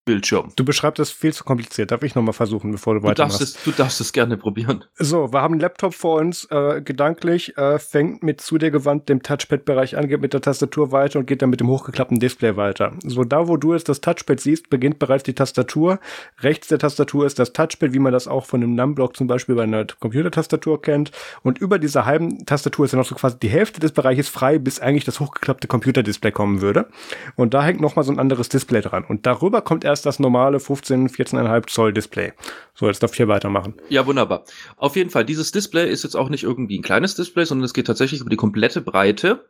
[0.05, 0.51] Bildschirm.
[0.55, 1.91] Du beschreibst das viel zu kompliziert.
[1.91, 3.41] Darf ich nochmal versuchen, bevor du, du weitermachst?
[3.41, 4.83] Darfst es, du darfst es gerne probieren.
[4.95, 6.45] So, wir haben einen Laptop vor uns.
[6.51, 10.91] Äh, gedanklich äh, fängt mit zu dir gewandt dem Touchpad-Bereich an, geht mit der Tastatur
[10.91, 12.93] weiter und geht dann mit dem hochgeklappten Display weiter.
[13.05, 15.99] So, da wo du jetzt das Touchpad siehst, beginnt bereits die Tastatur.
[16.39, 19.55] Rechts der Tastatur ist das Touchpad, wie man das auch von einem Numblock zum Beispiel
[19.55, 21.11] bei einer Computertastatur kennt.
[21.43, 24.59] Und über dieser halben Tastatur ist ja noch so quasi die Hälfte des Bereiches frei,
[24.59, 26.87] bis eigentlich das hochgeklappte Computerdisplay kommen würde.
[27.35, 29.05] Und da hängt nochmal so ein anderes Display dran.
[29.07, 32.33] Und darüber kommt erst das normale 15, 14,5 Zoll Display.
[32.73, 33.75] So, jetzt darf ich hier weitermachen.
[33.89, 34.43] Ja, wunderbar.
[34.75, 37.73] Auf jeden Fall, dieses Display ist jetzt auch nicht irgendwie ein kleines Display, sondern es
[37.73, 39.49] geht tatsächlich über die komplette Breite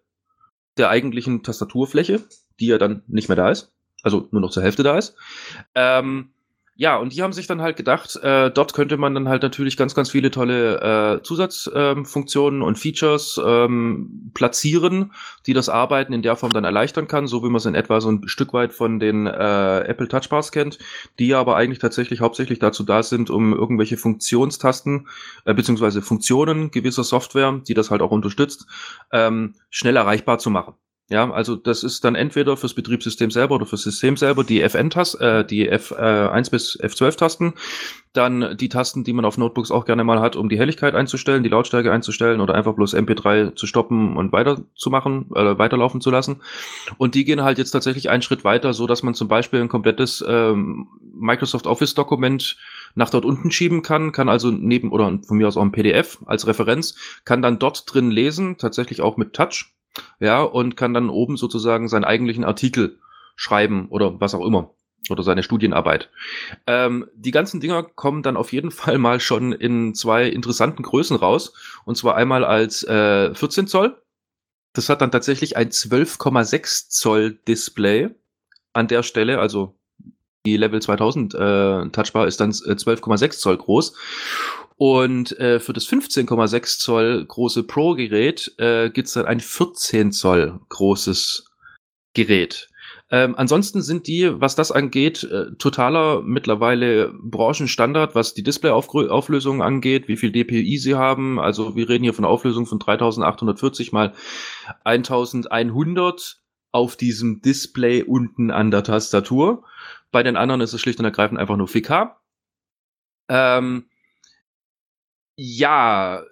[0.78, 2.22] der eigentlichen Tastaturfläche,
[2.60, 3.72] die ja dann nicht mehr da ist.
[4.02, 5.16] Also nur noch zur Hälfte da ist.
[5.76, 6.34] Ähm,
[6.76, 9.78] ja, und die haben sich dann halt gedacht, äh, dort könnte man dann halt natürlich
[9.78, 15.12] ganz, ganz viele tolle äh, Zusatzfunktionen ähm, und Features ähm, platzieren,
[15.46, 18.02] die das Arbeiten in der Form dann erleichtern kann, so wie man es in etwa
[18.02, 20.80] so ein Stück weit von den äh, Apple Touch Bars kennt,
[21.20, 25.08] die aber eigentlich tatsächlich hauptsächlich dazu da sind, um irgendwelche Funktionstasten
[25.46, 28.66] äh, beziehungsweise Funktionen gewisser Software, die das halt auch unterstützt,
[29.12, 30.74] ähm, schnell erreichbar zu machen.
[31.10, 35.22] Ja, also das ist dann entweder fürs Betriebssystem selber oder fürs System selber die FN-Tasten,
[35.22, 37.56] äh, die F1 äh, bis F12-Tasten,
[38.14, 41.44] dann die Tasten, die man auf Notebooks auch gerne mal hat, um die Helligkeit einzustellen,
[41.44, 46.42] die Lautstärke einzustellen oder einfach bloß MP3 zu stoppen und weiterzumachen, äh, weiterlaufen zu lassen.
[46.98, 49.70] Und die gehen halt jetzt tatsächlich einen Schritt weiter, so dass man zum Beispiel ein
[49.70, 52.56] komplettes ähm, Microsoft Office-Dokument
[52.96, 56.20] nach dort unten schieben kann, kann also neben oder von mir aus auch ein PDF
[56.26, 56.96] als Referenz,
[57.26, 59.73] kann dann dort drin lesen, tatsächlich auch mit Touch
[60.20, 63.00] ja, und kann dann oben sozusagen seinen eigentlichen Artikel
[63.36, 64.72] schreiben oder was auch immer
[65.10, 66.10] oder seine Studienarbeit.
[66.68, 71.18] Ähm, die ganzen Dinger kommen dann auf jeden Fall mal schon in zwei interessanten Größen
[71.18, 71.54] raus.
[71.86, 74.02] Und zwar einmal als äh, 14 Zoll.
[74.74, 78.10] Das hat dann tatsächlich ein 12,6 Zoll Display
[78.74, 79.40] an der Stelle.
[79.40, 79.76] Also
[80.46, 83.96] die Level 2000 äh, Touchbar ist dann 12,6 äh, Zoll groß.
[84.78, 91.46] Und äh, für das 15,6 Zoll große Pro-Gerät äh, gibt dann ein 14 Zoll großes
[92.14, 92.70] Gerät.
[93.14, 100.08] Ähm, ansonsten sind die, was das angeht, äh, totaler mittlerweile Branchenstandard, was die Display-Auflösung angeht,
[100.08, 101.40] wie viel DPI sie haben.
[101.40, 104.14] Also wir reden hier von Auflösung von 3840 mal
[104.84, 109.64] 1100 auf diesem Display unten an der Tastatur.
[110.12, 112.16] Bei den anderen ist es schlicht und ergreifend einfach nur 4K.
[113.30, 113.86] Ähm,
[115.36, 116.24] ja,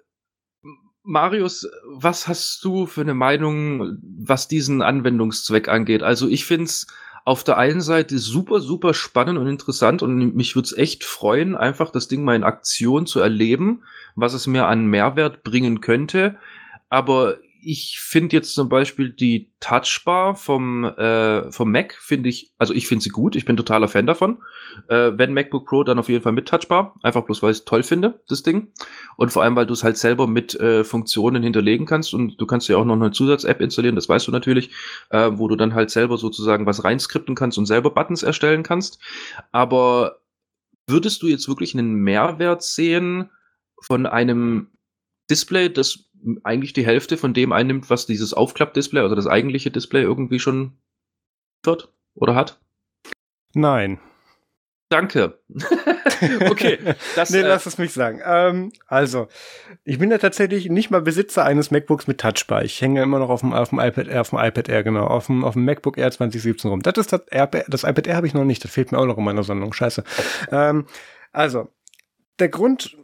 [1.04, 6.02] Marius, was hast du für eine Meinung, was diesen Anwendungszweck angeht?
[6.02, 6.86] Also ich find's
[7.24, 11.56] auf der einen Seite super, super spannend und interessant und mich würde es echt freuen,
[11.56, 13.82] einfach das Ding mal in Aktion zu erleben,
[14.16, 16.36] was es mir an Mehrwert bringen könnte.
[16.88, 22.74] Aber ich finde jetzt zum Beispiel die Touchbar vom, äh, vom Mac, finde ich, also
[22.74, 24.42] ich finde sie gut, ich bin totaler Fan davon.
[24.88, 27.64] Äh, wenn MacBook Pro, dann auf jeden Fall mit Touchbar, einfach bloß weil ich es
[27.64, 28.72] toll finde, das Ding.
[29.16, 32.46] Und vor allem, weil du es halt selber mit äh, Funktionen hinterlegen kannst und du
[32.46, 34.70] kannst ja auch noch eine Zusatz-App installieren, das weißt du natürlich,
[35.10, 38.98] äh, wo du dann halt selber sozusagen was reinskripten kannst und selber Buttons erstellen kannst.
[39.52, 40.20] Aber
[40.88, 43.30] würdest du jetzt wirklich einen Mehrwert sehen
[43.80, 44.68] von einem
[45.30, 46.10] Display, das
[46.44, 50.72] eigentlich die Hälfte von dem einnimmt, was dieses Aufklappdisplay, also das eigentliche Display irgendwie schon
[51.62, 52.60] wird oder hat?
[53.54, 54.00] Nein.
[54.88, 55.38] Danke.
[56.50, 56.78] okay.
[57.16, 58.20] Das, nee, äh, lass es mich sagen.
[58.24, 59.28] Ähm, also,
[59.84, 62.62] ich bin ja tatsächlich nicht mal Besitzer eines MacBooks mit Touchbar.
[62.62, 65.06] Ich hänge immer noch auf dem, auf dem iPad Air, auf dem iPad Air, genau,
[65.06, 66.82] auf dem, auf dem MacBook Air 2017 rum.
[66.82, 68.62] Das ist das, Air, das iPad Air habe ich noch nicht.
[68.62, 69.72] Das fehlt mir auch noch in meiner Sammlung.
[69.72, 70.04] Scheiße.
[70.50, 70.86] Ähm,
[71.32, 71.68] also,
[72.38, 72.98] der Grund,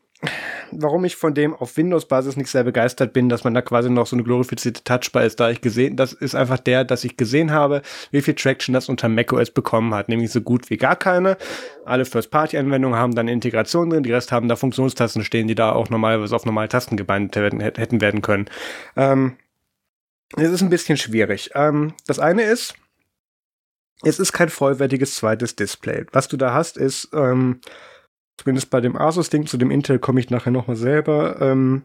[0.73, 4.07] warum ich von dem auf Windows-Basis nicht sehr begeistert bin, dass man da quasi noch
[4.07, 7.53] so eine glorifizierte Touchbar ist, da ich gesehen, das ist einfach der, dass ich gesehen
[7.53, 11.37] habe, wie viel Traction das unter macOS bekommen hat, nämlich so gut wie gar keine.
[11.85, 15.89] Alle First-Party-Anwendungen haben dann Integration drin, die Rest haben da Funktionstasten stehen, die da auch
[15.89, 18.47] normalerweise auf normale Tasten gebindet hätten werden können.
[18.97, 19.37] Ähm,
[20.37, 21.51] es ist ein bisschen schwierig.
[21.55, 22.75] Ähm, das eine ist,
[24.03, 26.05] es ist kein vollwertiges zweites Display.
[26.13, 27.61] Was du da hast, ist ähm,
[28.39, 31.83] zumindest bei dem Asus-Ding, zu dem Intel komme ich nachher nochmal selber, ähm,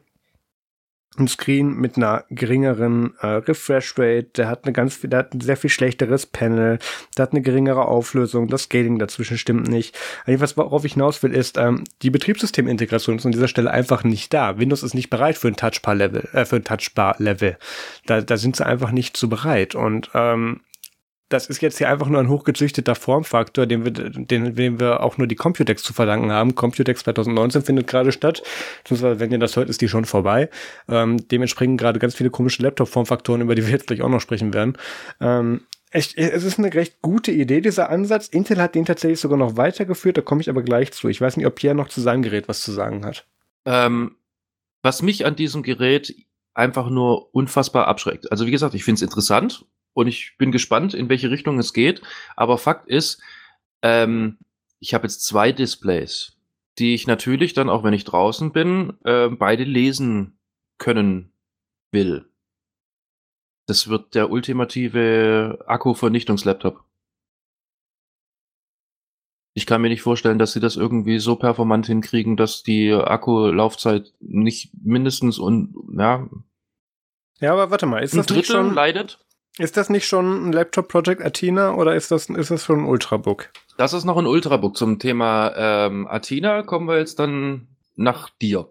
[1.17, 5.41] ein Screen mit einer geringeren äh, Refresh Rate, der hat eine ganz der hat ein
[5.41, 6.79] sehr viel schlechteres Panel,
[7.15, 9.95] der hat eine geringere Auflösung, das Scaling dazwischen stimmt nicht.
[10.25, 14.33] Was worauf ich hinaus will, ist, ähm, die Betriebssystemintegration ist an dieser Stelle einfach nicht
[14.33, 14.57] da.
[14.57, 17.57] Windows ist nicht bereit für ein Touchbar-Level, äh, für ein Touchbar-Level.
[18.07, 19.75] Da, da sind sie einfach nicht zu bereit.
[19.75, 20.61] Und ähm,
[21.33, 25.17] das ist jetzt hier einfach nur ein hochgezüchteter Formfaktor, den wir, den, den wir auch
[25.17, 26.53] nur die Computex zu verdanken haben.
[26.53, 28.43] Computex 2019 findet gerade statt,
[28.83, 30.49] beziehungsweise wenn ihr das hört, ist die schon vorbei.
[30.87, 34.53] Ähm, dementsprechend gerade ganz viele komische Laptop-Formfaktoren, über die wir jetzt gleich auch noch sprechen
[34.53, 34.77] werden.
[35.19, 38.27] Ähm, echt, es ist eine recht gute Idee, dieser Ansatz.
[38.27, 41.09] Intel hat den tatsächlich sogar noch weitergeführt, da komme ich aber gleich zu.
[41.09, 43.25] Ich weiß nicht, ob Pierre noch zu seinem Gerät was zu sagen hat.
[43.65, 44.17] Ähm,
[44.83, 46.13] was mich an diesem Gerät
[46.53, 48.31] einfach nur unfassbar abschreckt.
[48.31, 51.73] Also wie gesagt, ich finde es interessant und ich bin gespannt, in welche Richtung es
[51.73, 52.01] geht.
[52.35, 53.21] Aber Fakt ist,
[53.81, 54.37] ähm,
[54.79, 56.37] ich habe jetzt zwei Displays,
[56.79, 60.37] die ich natürlich dann, auch wenn ich draußen bin, äh, beide lesen
[60.77, 61.31] können
[61.91, 62.25] will.
[63.65, 66.83] Das wird der ultimative Akku-Vernichtungslaptop.
[69.55, 74.11] Ich kann mir nicht vorstellen, dass sie das irgendwie so performant hinkriegen, dass die Akkulaufzeit
[74.19, 76.27] nicht mindestens und ja.
[77.39, 79.23] Ja, aber warte mal, ist das nicht schon leidet?
[79.59, 82.85] Ist das nicht schon ein Laptop Project Athena oder ist das, ist das schon ein
[82.85, 83.49] Ultrabook?
[83.77, 84.75] Das ist noch ein Ultrabook.
[84.75, 88.69] Zum Thema ähm, Athena kommen wir jetzt dann nach dir.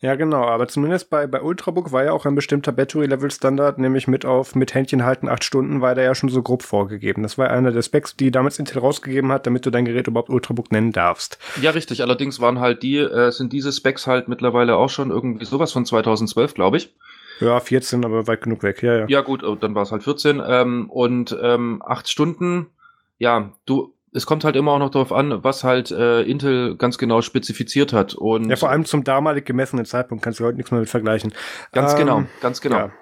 [0.00, 4.26] Ja, genau, aber zumindest bei, bei Ultrabook war ja auch ein bestimmter Battery-Level-Standard, nämlich mit
[4.26, 7.22] auf mit Händchen halten acht Stunden, war der ja schon so grob vorgegeben.
[7.22, 10.28] Das war einer der Specs, die damals Intel rausgegeben hat, damit du dein Gerät überhaupt
[10.28, 11.38] Ultrabook nennen darfst.
[11.62, 12.02] Ja, richtig.
[12.02, 15.86] Allerdings waren halt die, äh, sind diese Specs halt mittlerweile auch schon irgendwie sowas von
[15.86, 16.94] 2012, glaube ich.
[17.40, 19.06] Ja, 14, aber weit genug weg, ja, ja.
[19.08, 20.42] Ja, gut, dann war es halt 14.
[20.46, 22.66] Ähm, und ähm, acht Stunden,
[23.18, 26.96] ja, du, es kommt halt immer auch noch darauf an, was halt äh, Intel ganz
[26.98, 28.14] genau spezifiziert hat.
[28.14, 31.34] Und ja, vor allem zum damalig gemessenen Zeitpunkt kannst du heute nichts mehr mit vergleichen.
[31.72, 32.76] Ganz ähm, genau, ganz genau.
[32.76, 32.92] Ja.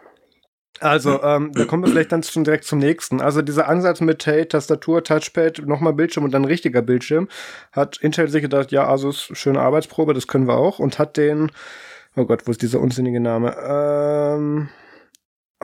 [0.80, 3.20] Also, ähm, da kommen wir vielleicht dann schon direkt zum nächsten.
[3.20, 7.28] Also dieser Ansatz mit hey, Tastatur, Touchpad, nochmal Bildschirm und dann richtiger Bildschirm,
[7.70, 11.52] hat Intel sich gedacht, ja, Asus, schöne Arbeitsprobe, das können wir auch und hat den
[12.16, 13.56] Oh Gott, wo ist dieser unsinnige Name?
[13.58, 14.68] Ähm,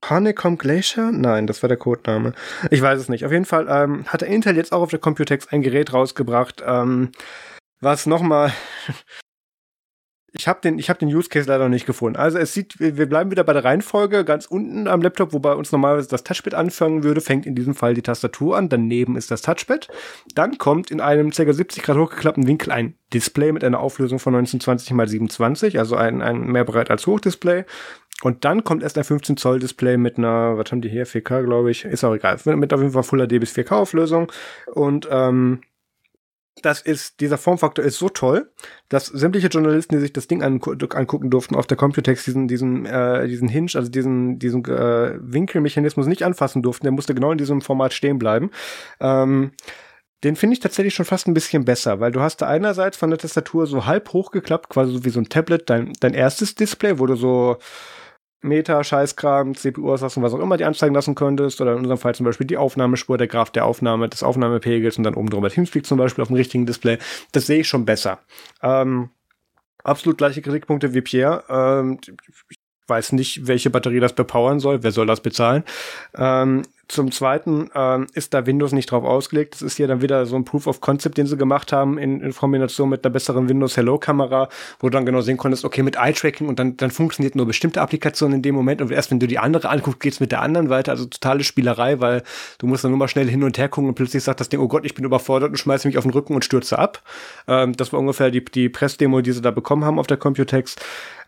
[0.08, 1.12] Honeycomb Glacier?
[1.12, 2.32] Nein, das war der Codename.
[2.70, 3.24] Ich weiß es nicht.
[3.24, 6.62] Auf jeden Fall ähm, hat der Intel jetzt auch auf der Computex ein Gerät rausgebracht,
[6.66, 7.12] ähm,
[7.80, 8.52] was nochmal
[10.32, 12.16] ich habe den, ich hab den Use Case leider noch nicht gefunden.
[12.18, 14.24] Also es sieht, wir bleiben wieder bei der Reihenfolge.
[14.24, 17.74] Ganz unten am Laptop, wo bei uns normalerweise das Touchpad anfangen würde, fängt in diesem
[17.74, 18.68] Fall die Tastatur an.
[18.68, 19.88] Daneben ist das Touchpad.
[20.34, 21.52] Dann kommt in einem ca.
[21.52, 26.22] 70 Grad hochgeklappten Winkel ein Display mit einer Auflösung von 1920 x 27, also ein,
[26.22, 27.64] ein mehr breit als Hochdisplay.
[28.22, 31.42] Und dann kommt erst ein 15 Zoll Display mit einer, was haben die hier, 4K,
[31.42, 34.30] glaube ich, ist auch egal, mit auf jeden Fall Full HD bis 4K Auflösung.
[34.72, 35.62] Und ähm,
[36.62, 38.50] das ist, dieser Formfaktor ist so toll,
[38.88, 43.26] dass sämtliche Journalisten, die sich das Ding angucken durften auf der Computex, diesen, diesen, äh,
[43.28, 46.84] diesen Hinge, also diesen, diesen äh, Winkelmechanismus nicht anfassen durften.
[46.84, 48.50] Der musste genau in diesem Format stehen bleiben.
[49.00, 49.52] Ähm,
[50.22, 53.08] den finde ich tatsächlich schon fast ein bisschen besser, weil du hast da einerseits von
[53.08, 56.98] der Tastatur so halb hochgeklappt, quasi so wie so ein Tablet, dein, dein erstes Display,
[56.98, 57.56] wo du so
[58.42, 61.60] Meta, Scheißkram, CPU auslassen, was auch immer die anzeigen lassen könntest.
[61.60, 65.04] Oder in unserem Fall zum Beispiel die Aufnahmespur, der Graph der Aufnahme, des Aufnahmepegels und
[65.04, 66.98] dann oben drüber Teamspeak zum Beispiel auf dem richtigen Display.
[67.32, 68.18] Das sehe ich schon besser.
[68.62, 69.10] Ähm,
[69.84, 71.44] absolut gleiche Kritikpunkte wie Pierre.
[71.48, 71.98] Ähm,
[72.48, 74.82] ich weiß nicht, welche Batterie das bepowern soll.
[74.82, 75.64] Wer soll das bezahlen?
[76.16, 79.54] Ähm, zum Zweiten ähm, ist da Windows nicht drauf ausgelegt.
[79.54, 82.20] Das ist hier dann wieder so ein Proof of Concept, den sie gemacht haben in,
[82.20, 84.48] in Kombination mit einer besseren Windows Hello Kamera,
[84.80, 87.80] wo du dann genau sehen konntest, okay, mit Eye-Tracking und dann, dann funktioniert nur bestimmte
[87.80, 90.68] Applikationen in dem Moment und erst wenn du die andere anguckst, geht's mit der anderen
[90.68, 90.90] weiter.
[90.90, 92.22] Also totale Spielerei, weil
[92.58, 94.58] du musst dann nur mal schnell hin und her gucken und plötzlich sagt das Ding,
[94.60, 97.02] oh Gott, ich bin überfordert und schmeiße mich auf den Rücken und stürze ab.
[97.46, 100.74] Ähm, das war ungefähr die, die Pressdemo, die sie da bekommen haben auf der Computex.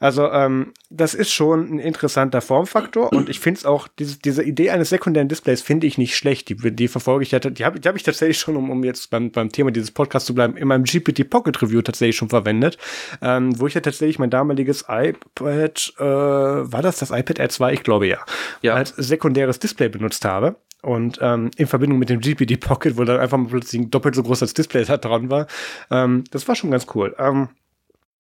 [0.01, 4.43] Also ähm, das ist schon ein interessanter Formfaktor und ich finde es auch, diese, diese
[4.43, 6.49] Idee eines sekundären Displays finde ich nicht schlecht.
[6.49, 9.11] Die, die verfolge ich ja, die habe die hab ich tatsächlich schon, um, um jetzt
[9.11, 12.79] beim, beim Thema dieses Podcasts zu bleiben, in meinem GPT Pocket Review tatsächlich schon verwendet,
[13.21, 17.73] ähm, wo ich ja tatsächlich mein damaliges iPad, äh, war das das iPad Air 2?
[17.75, 18.19] Ich glaube ja,
[18.63, 18.75] ja.
[18.75, 20.57] als sekundäres Display benutzt habe.
[20.83, 24.25] Und ähm, in Verbindung mit dem GPT Pocket, wo dann einfach mal plötzlich doppelt so
[24.25, 25.47] groß als Display da dran war.
[25.93, 27.15] Ähm, das war schon ganz cool.
[27.19, 27.51] Ähm,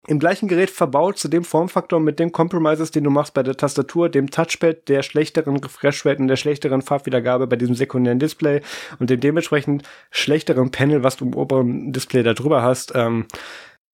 [0.06, 3.56] im gleichen Gerät verbaut zu dem Formfaktor mit den Compromises, den du machst bei der
[3.56, 8.62] Tastatur, dem Touchpad, der schlechteren Refreshrate und der schlechteren Farbwiedergabe bei diesem sekundären Display
[8.98, 13.26] und dem dementsprechend schlechteren Panel, was du im oberen Display da drüber hast, ähm,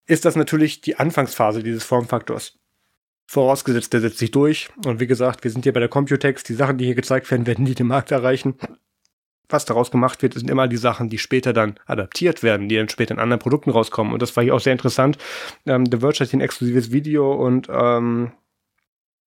[0.06, 2.58] ist das natürlich die Anfangsphase dieses Formfaktors.
[3.26, 4.70] Vorausgesetzt, der setzt sich durch.
[4.86, 6.44] Und wie gesagt, wir sind hier bei der Computex.
[6.44, 8.54] Die Sachen, die hier gezeigt werden, werden nie den Markt erreichen
[9.48, 12.88] was daraus gemacht wird, sind immer die Sachen, die später dann adaptiert werden, die dann
[12.88, 14.12] später in anderen Produkten rauskommen.
[14.12, 15.18] Und das war hier auch sehr interessant.
[15.66, 18.32] Ähm, The Verge hat hier ein exklusives Video und ähm,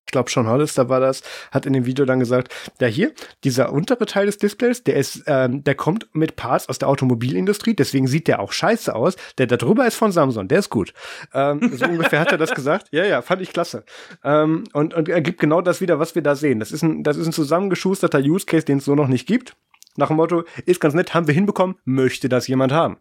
[0.07, 3.13] ich glaube, Sean Hollister war das, hat in dem Video dann gesagt, ja hier,
[3.45, 7.75] dieser untere Teil des Displays, der ist, ähm, der kommt mit Parts aus der Automobilindustrie,
[7.75, 9.15] deswegen sieht der auch scheiße aus.
[9.37, 10.93] Der da drüber ist von Samsung, der ist gut.
[11.33, 12.89] Ähm, so ungefähr hat er das gesagt.
[12.91, 13.85] Ja, ja, fand ich klasse.
[14.21, 16.59] Ähm, und, und er gibt genau das wieder, was wir da sehen.
[16.59, 19.55] Das ist ein, das ist ein zusammengeschusterter Use Case, den es so noch nicht gibt.
[19.97, 22.97] Nach dem Motto, ist ganz nett, haben wir hinbekommen, möchte das jemand haben.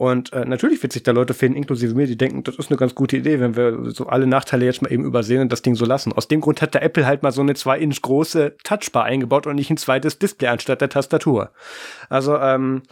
[0.00, 2.78] Und äh, natürlich wird sich da Leute finden, inklusive mir, die denken, das ist eine
[2.78, 5.74] ganz gute Idee, wenn wir so alle Nachteile jetzt mal eben übersehen und das Ding
[5.74, 6.14] so lassen.
[6.14, 9.56] Aus dem Grund hat der Apple halt mal so eine 2-Inch große Touchbar eingebaut und
[9.56, 11.52] nicht ein zweites Display anstatt der Tastatur.
[12.08, 12.82] Also, ähm,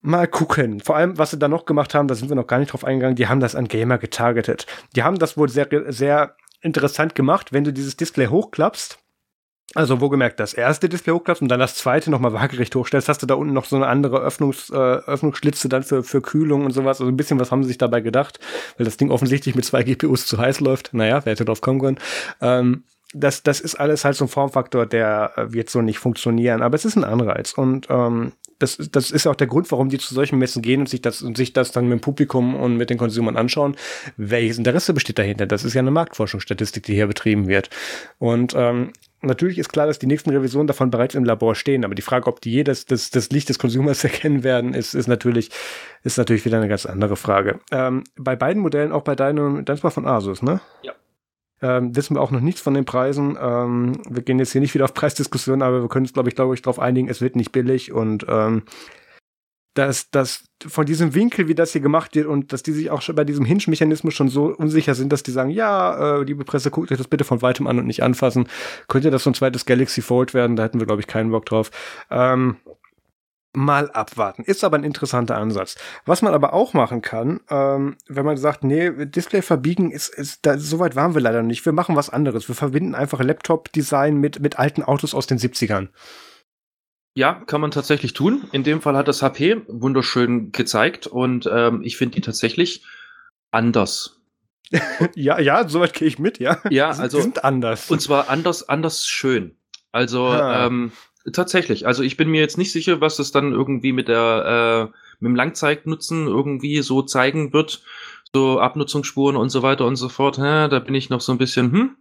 [0.00, 0.80] mal gucken.
[0.80, 2.84] Vor allem, was sie da noch gemacht haben, da sind wir noch gar nicht drauf
[2.84, 4.66] eingegangen, die haben das an Gamer getargetet.
[4.96, 8.98] Die haben das wohl sehr, sehr interessant gemacht, wenn du dieses Display hochklappst
[9.74, 13.22] also wo gemerkt, das erste Display hochklappst und dann das zweite nochmal waagerecht hochstellst, hast
[13.22, 16.72] du da unten noch so eine andere Öffnungs, äh, Öffnungsschlitze dann für, für Kühlung und
[16.72, 17.00] sowas.
[17.00, 18.40] Also ein bisschen was haben sie sich dabei gedacht,
[18.78, 20.94] weil das Ding offensichtlich mit zwei GPUs zu heiß läuft.
[20.94, 21.98] Naja, wer hätte drauf kommen können.
[22.40, 22.84] Ähm,
[23.14, 26.74] das, das ist alles halt so ein Formfaktor, der äh, wird so nicht funktionieren, aber
[26.74, 27.52] es ist ein Anreiz.
[27.52, 30.88] Und ähm, das, das ist auch der Grund, warum die zu solchen Messen gehen und
[30.88, 33.76] sich das, und sich das dann mit dem Publikum und mit den Konsumern anschauen.
[34.16, 35.46] Welches Interesse besteht dahinter?
[35.46, 37.70] Das ist ja eine Marktforschungsstatistik, die hier betrieben wird.
[38.18, 38.92] Und ähm,
[39.22, 42.26] natürlich ist klar, dass die nächsten Revisionen davon bereits im Labor stehen, aber die Frage,
[42.26, 45.50] ob die jedes das, das Licht des Konsumers erkennen werden, ist, ist natürlich
[46.02, 47.60] ist natürlich wieder eine ganz andere Frage.
[47.70, 50.60] Ähm, bei beiden Modellen, auch bei deinem, das war von Asus, ne?
[50.82, 50.92] Ja.
[51.60, 53.36] Ähm, wissen wir auch noch nichts von den Preisen.
[53.40, 56.36] Ähm, wir gehen jetzt hier nicht wieder auf Preisdiskussionen, aber wir können uns, glaube ich,
[56.36, 58.62] glaube ich, darauf einigen, es wird nicht billig und ähm,
[59.74, 63.02] dass, dass von diesem Winkel, wie das hier gemacht wird und dass die sich auch
[63.02, 66.70] schon bei diesem Hinge-Mechanismus schon so unsicher sind, dass die sagen, ja, äh, liebe Presse,
[66.70, 68.48] guckt euch das bitte von weitem an und nicht anfassen.
[68.88, 70.56] Könnte das so ein zweites Galaxy Fold werden?
[70.56, 71.70] Da hätten wir, glaube ich, keinen Bock drauf.
[72.10, 72.56] Ähm,
[73.52, 74.42] mal abwarten.
[74.44, 75.76] Ist aber ein interessanter Ansatz.
[76.04, 80.44] Was man aber auch machen kann, ähm, wenn man sagt, nee, Display verbiegen ist, ist
[80.44, 81.64] da, so weit waren wir leider nicht.
[81.64, 82.48] Wir machen was anderes.
[82.48, 85.88] Wir verbinden einfach Laptop-Design mit, mit alten Autos aus den 70ern.
[87.18, 88.44] Ja, kann man tatsächlich tun.
[88.52, 92.84] In dem Fall hat das HP wunderschön gezeigt und ähm, ich finde die tatsächlich
[93.50, 94.20] anders.
[95.16, 96.58] ja, ja, soweit gehe ich mit, ja.
[96.70, 97.16] Ja, also.
[97.16, 97.90] Die sind anders.
[97.90, 99.56] Und zwar anders, anders schön.
[99.90, 100.66] Also, ja.
[100.66, 100.92] ähm,
[101.32, 101.88] tatsächlich.
[101.88, 105.30] Also ich bin mir jetzt nicht sicher, was das dann irgendwie mit der, äh, mit
[105.30, 107.82] dem Langzeitnutzen irgendwie so zeigen wird.
[108.32, 110.38] So Abnutzungsspuren und so weiter und so fort.
[110.38, 111.96] Ja, da bin ich noch so ein bisschen, hm,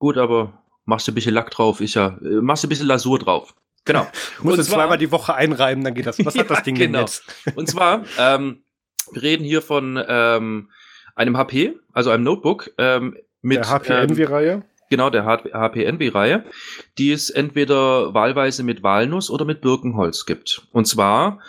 [0.00, 2.88] gut, aber machst du ein bisschen Lack drauf, ich ja, äh, machst du ein bisschen
[2.88, 3.54] Lasur drauf.
[3.88, 4.06] Genau.
[4.42, 6.24] Muss es zweimal die Woche einreiben, dann geht das.
[6.24, 6.98] Was hat das Ding genau.
[6.98, 7.24] denn jetzt?
[7.56, 8.62] Und zwar, ähm,
[9.12, 10.70] wir reden hier von ähm,
[11.16, 14.52] einem HP, also einem Notebook ähm, mit der HP Envy-Reihe.
[14.52, 16.44] Ähm, genau, der HP Envy-Reihe,
[16.98, 20.68] die es entweder wahlweise mit Walnuss oder mit Birkenholz gibt.
[20.72, 21.40] Und zwar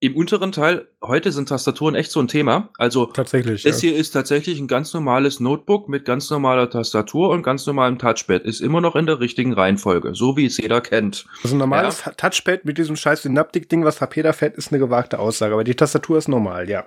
[0.00, 2.70] im unteren Teil, heute sind Tastaturen echt so ein Thema.
[2.78, 3.64] Also tatsächlich.
[3.64, 3.88] Das ja.
[3.88, 8.42] hier ist tatsächlich ein ganz normales Notebook mit ganz normaler Tastatur und ganz normalem Touchpad.
[8.42, 11.26] Ist immer noch in der richtigen Reihenfolge, so wie es jeder kennt.
[11.42, 12.12] Also ein normales ja.
[12.12, 15.54] Touchpad mit diesem scheiß Synaptik-Ding, was HP da fährt, ist eine gewagte Aussage.
[15.54, 16.84] Aber die Tastatur ist normal, ja.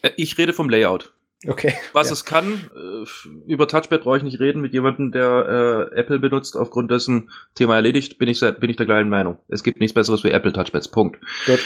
[0.00, 1.12] Äh, ich rede vom Layout.
[1.46, 1.74] Okay.
[1.92, 2.14] Was ja.
[2.14, 6.56] es kann, äh, über Touchpad brauche ich nicht reden mit jemandem, der äh, Apple benutzt.
[6.56, 9.38] Aufgrund dessen Thema erledigt, bin ich, bin ich der gleichen Meinung.
[9.48, 10.88] Es gibt nichts Besseres wie Apple Touchpads.
[10.88, 11.20] Punkt.
[11.46, 11.60] Gut.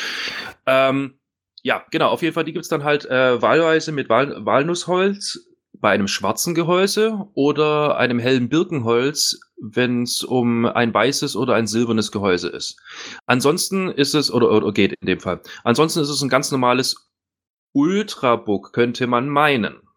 [0.69, 1.19] Ähm,
[1.63, 2.09] ja, genau.
[2.11, 5.49] Auf jeden Fall, die gibt's dann halt äh, wahlweise mit Wal Walnussholz
[5.81, 11.67] bei einem schwarzen Gehäuse oder einem hellen Birkenholz, wenn es um ein weißes oder ein
[11.67, 12.81] silbernes Gehäuse ist.
[13.27, 15.41] Ansonsten ist es, oder, oder geht in dem Fall.
[15.65, 17.09] Ansonsten ist es ein ganz normales
[17.73, 19.88] Ultrabook könnte man meinen.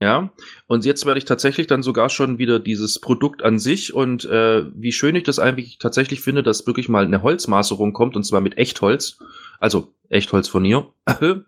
[0.00, 0.32] Ja,
[0.68, 4.64] und jetzt werde ich tatsächlich dann sogar schon wieder dieses Produkt an sich und äh,
[4.72, 8.40] wie schön ich das eigentlich tatsächlich finde, dass wirklich mal eine Holzmaserung kommt und zwar
[8.40, 9.18] mit Echtholz,
[9.58, 10.92] also Echtholz von ihr.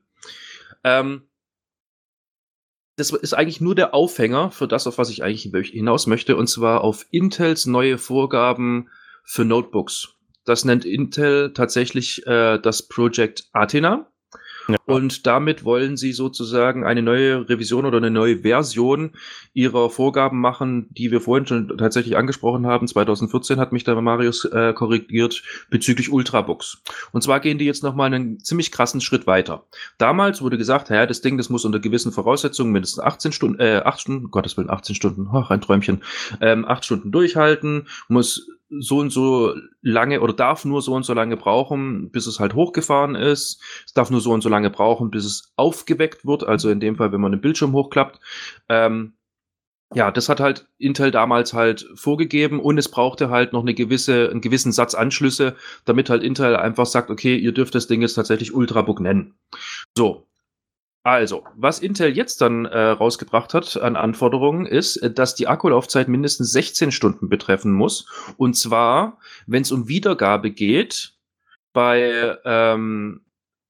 [0.84, 1.22] ähm,
[2.96, 6.48] das ist eigentlich nur der Aufhänger für das, auf was ich eigentlich hinaus möchte, und
[6.48, 8.88] zwar auf Intels neue Vorgaben
[9.24, 10.16] für Notebooks.
[10.44, 14.09] Das nennt Intel tatsächlich äh, das Project Athena.
[14.86, 19.12] Und damit wollen sie sozusagen eine neue Revision oder eine neue Version
[19.52, 22.88] ihrer Vorgaben machen, die wir vorhin schon tatsächlich angesprochen haben.
[22.88, 26.82] 2014 hat mich da Marius äh, korrigiert bezüglich Ultrabooks.
[27.12, 29.64] Und zwar gehen die jetzt nochmal einen ziemlich krassen Schritt weiter.
[29.98, 33.82] Damals wurde gesagt, ja, das Ding, das muss unter gewissen Voraussetzungen mindestens 18 Stunden, äh,
[33.84, 36.02] 8 Stunden, Gottes Willen, 18 Stunden, ach, ein Träumchen,
[36.40, 38.48] ähm, 8 Stunden durchhalten, muss
[38.78, 42.54] so und so lange oder darf nur so und so lange brauchen, bis es halt
[42.54, 43.60] hochgefahren ist.
[43.84, 46.44] Es darf nur so und so lange brauchen, bis es aufgeweckt wird.
[46.44, 48.20] Also in dem Fall, wenn man den Bildschirm hochklappt.
[48.68, 49.14] Ähm,
[49.92, 54.30] ja, das hat halt Intel damals halt vorgegeben und es brauchte halt noch eine gewisse,
[54.30, 58.14] einen gewissen Satz Anschlüsse, damit halt Intel einfach sagt, okay, ihr dürft das Ding jetzt
[58.14, 59.34] tatsächlich Ultrabook nennen.
[59.96, 60.28] So,
[61.02, 66.08] also, was Intel jetzt dann äh, rausgebracht hat an Anforderungen, ist, äh, dass die Akkulaufzeit
[66.08, 68.06] mindestens 16 Stunden betreffen muss.
[68.36, 71.14] Und zwar, wenn es um Wiedergabe geht,
[71.72, 73.22] bei, ähm,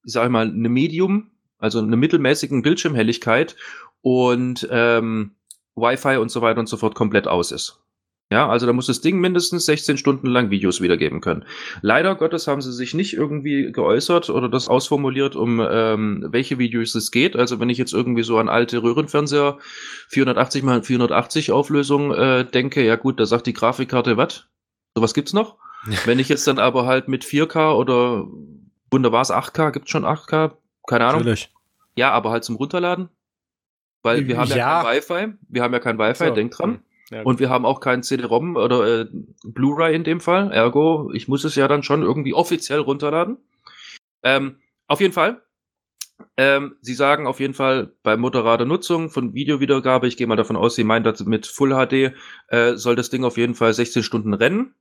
[0.05, 3.55] ich sage mal, einem Medium, also einer mittelmäßigen Bildschirmhelligkeit
[4.03, 5.33] und ähm,
[5.77, 7.81] Wi-Fi und so weiter und so fort komplett aus ist.
[8.33, 11.45] Ja, also da muss das Ding mindestens 16 Stunden lang Videos wiedergeben können.
[11.83, 16.95] Leider Gottes haben sie sich nicht irgendwie geäußert oder das ausformuliert, um ähm, welche Videos
[16.95, 17.35] es geht.
[17.35, 19.59] Also wenn ich jetzt irgendwie so an alte Röhrenfernseher
[20.11, 24.47] 480 mal 480 Auflösung äh, denke, ja gut, da sagt die Grafikkarte, was?
[24.95, 25.57] Sowas gibt's noch?
[26.05, 28.29] wenn ich jetzt dann aber halt mit 4K oder
[28.93, 30.53] wunderbar's 8K, gibt's schon 8K?
[30.87, 31.23] Keine Ahnung.
[31.23, 31.53] Natürlich.
[31.97, 33.09] Ja, aber halt zum Runterladen.
[34.03, 35.39] Weil wir haben ja, ja kein Wi-Fi.
[35.49, 36.35] Wir haben ja kein Wi-Fi, so.
[36.35, 36.83] denk dran.
[37.11, 39.07] Ja, und wir haben auch kein CD-ROM oder äh,
[39.45, 40.53] Blu-ray in dem Fall.
[40.53, 43.39] Ergo, ich muss es ja dann schon irgendwie offiziell runterladen.
[44.23, 45.43] Ähm, auf jeden Fall.
[46.37, 50.57] Ähm, Sie sagen auf jeden Fall bei moderater Nutzung von Videowiedergabe, ich gehe mal davon
[50.57, 52.15] aus, Sie meinen das mit Full HD,
[52.49, 54.75] äh, soll das Ding auf jeden Fall 16 Stunden rennen.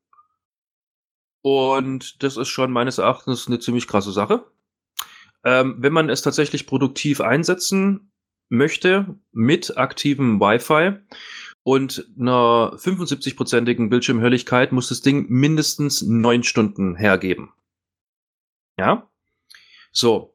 [1.42, 4.46] Und das ist schon meines Erachtens eine ziemlich krasse Sache.
[5.44, 8.12] Ähm, wenn man es tatsächlich produktiv einsetzen
[8.50, 11.00] möchte mit aktivem Wi-Fi,
[11.70, 17.54] und einer 75-prozentigen Bildschirmhelligkeit muss das Ding mindestens neun Stunden hergeben.
[18.80, 19.08] Ja?
[19.92, 20.34] So.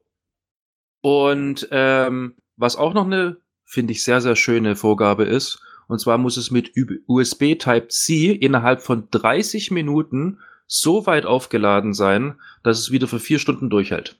[1.01, 3.35] Und ähm, was auch noch eine,
[3.65, 5.59] finde ich, sehr, sehr schöne Vorgabe ist,
[5.89, 6.71] und zwar muss es mit
[7.05, 13.39] USB Type-C innerhalb von 30 Minuten so weit aufgeladen sein, dass es wieder für vier
[13.39, 14.17] Stunden durchhält.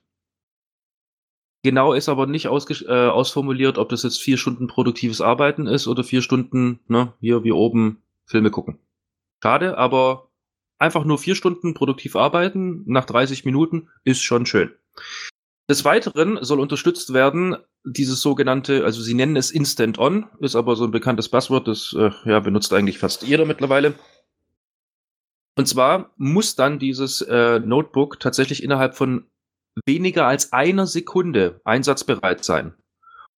[1.65, 6.03] Genau ist aber nicht äh, ausformuliert, ob das jetzt vier Stunden produktives Arbeiten ist oder
[6.03, 8.77] vier Stunden, ne, hier wie oben Filme gucken.
[9.41, 10.29] Schade, aber
[10.77, 14.73] einfach nur vier Stunden produktiv arbeiten nach 30 Minuten ist schon schön.
[15.67, 20.75] Des Weiteren soll unterstützt werden dieses sogenannte, also sie nennen es Instant On, ist aber
[20.75, 23.95] so ein bekanntes Passwort, das äh, ja, benutzt eigentlich fast jeder mittlerweile.
[25.57, 29.25] Und zwar muss dann dieses äh, Notebook tatsächlich innerhalb von
[29.85, 32.73] weniger als einer Sekunde einsatzbereit sein.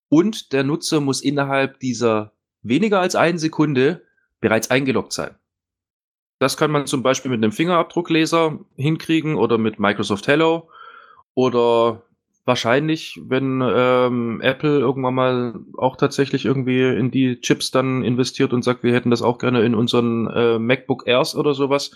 [0.10, 4.04] Und der Nutzer muss innerhalb dieser weniger als eine Sekunde
[4.40, 5.36] bereits eingeloggt sein.
[6.40, 10.70] Das kann man zum Beispiel mit einem Fingerabdruckleser hinkriegen oder mit Microsoft Hello
[11.34, 12.04] oder
[12.46, 18.64] wahrscheinlich, wenn ähm, Apple irgendwann mal auch tatsächlich irgendwie in die Chips dann investiert und
[18.64, 21.92] sagt, wir hätten das auch gerne in unseren äh, MacBook Airs oder sowas,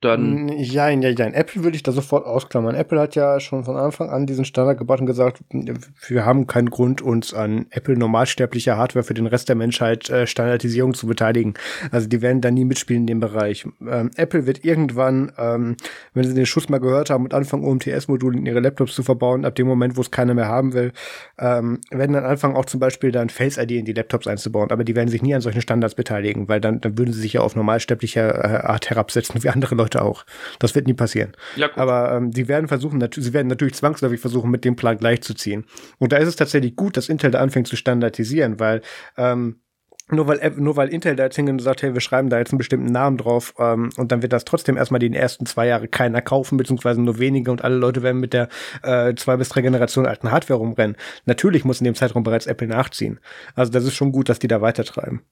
[0.00, 0.48] dann.
[0.48, 1.26] Ja, ja, ja.
[1.26, 2.74] Apple würde ich da sofort ausklammern.
[2.74, 6.68] Apple hat ja schon von Anfang an diesen Standard gebaut und gesagt, wir haben keinen
[6.68, 11.54] Grund, uns an Apple normalsterblicher Hardware für den Rest der Menschheit äh, Standardisierung zu beteiligen.
[11.90, 13.66] Also die werden da nie mitspielen in dem Bereich.
[13.88, 15.76] Ähm, Apple wird irgendwann, ähm,
[16.12, 19.46] wenn sie den Schuss mal gehört haben und anfangen, UMTS-Module in ihre Laptops zu verbauen,
[19.46, 20.92] ab dem Moment, wo es keiner mehr haben will,
[21.38, 24.70] ähm, werden dann anfangen, auch zum Beispiel dann Face ID in die Laptops einzubauen.
[24.70, 27.32] Aber die werden sich nie an solchen Standards beteiligen, weil dann, dann würden sie sich
[27.32, 30.24] ja auf normalsterblicher äh, Art herabsetzen, wie andere Leute Leute auch.
[30.58, 31.32] Das wird nie passieren.
[31.54, 31.70] Ja.
[31.76, 35.64] Aber ähm, die werden versuchen, sie werden natürlich zwangsläufig versuchen, mit dem Plan gleichzuziehen.
[35.98, 38.82] Und da ist es tatsächlich gut, dass Intel da anfängt zu standardisieren, weil
[39.16, 39.60] ähm,
[40.08, 42.52] nur weil, nur weil Intel da jetzt hingeht und sagt, hey, wir schreiben da jetzt
[42.52, 45.88] einen bestimmten Namen drauf ähm, und dann wird das trotzdem erstmal die ersten zwei Jahre
[45.88, 48.48] keiner kaufen, beziehungsweise nur wenige und alle Leute werden mit der
[48.82, 50.96] äh, zwei bis drei Generationen alten Hardware rumrennen.
[51.24, 53.18] Natürlich muss in dem Zeitraum bereits Apple nachziehen.
[53.56, 55.22] Also das ist schon gut, dass die da weitertreiben.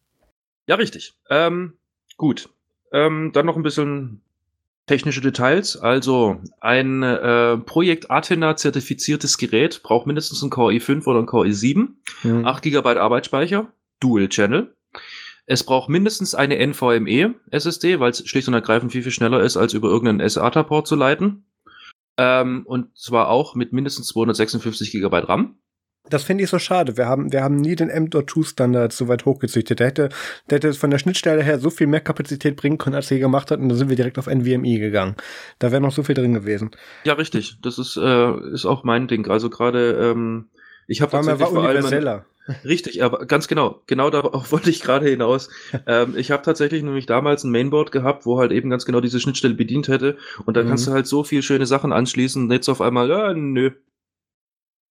[0.66, 1.14] Ja, richtig.
[1.31, 1.74] Ähm,
[2.16, 2.48] gut.
[2.93, 4.22] Ähm, dann noch ein bisschen
[4.86, 5.77] Technische Details.
[5.77, 11.48] Also ein äh, Projekt Athena zertifiziertes Gerät braucht mindestens ein Core i5 oder ein Core
[11.48, 11.89] i7,
[12.23, 12.44] mhm.
[12.44, 14.74] 8 GB Arbeitsspeicher, Dual Channel.
[15.47, 19.56] Es braucht mindestens eine NVMe SSD, weil es schlicht und ergreifend viel, viel schneller ist,
[19.56, 21.47] als über irgendeinen SATA-Port zu leiten.
[22.16, 25.59] Ähm, und zwar auch mit mindestens 256 GB RAM.
[26.14, 26.96] Das finde ich so schade.
[26.96, 29.80] Wir haben, wir haben nie den M.2-Standard so weit hochgezüchtet.
[29.80, 30.10] Der hätte,
[30.48, 33.50] der hätte von der Schnittstelle her so viel mehr Kapazität bringen können, als er gemacht
[33.50, 33.58] hat.
[33.58, 35.16] Und dann sind wir direkt auf NVMe gegangen.
[35.58, 36.70] Da wäre noch so viel drin gewesen.
[37.02, 37.58] Ja, richtig.
[37.62, 39.28] Das ist, äh, ist auch mein Ding.
[39.28, 40.46] Also gerade, ähm,
[40.86, 42.22] ich habe tatsächlich war vor allem.
[42.64, 45.48] Richtig, aber ganz genau, genau darauf wollte ich gerade hinaus.
[45.88, 49.18] ähm, ich habe tatsächlich nämlich damals ein Mainboard gehabt, wo halt eben ganz genau diese
[49.18, 50.16] Schnittstelle bedient hätte.
[50.46, 50.68] Und da mhm.
[50.68, 52.48] kannst du halt so viel schöne Sachen anschließen.
[52.52, 53.72] Jetzt auf einmal, ja, nö,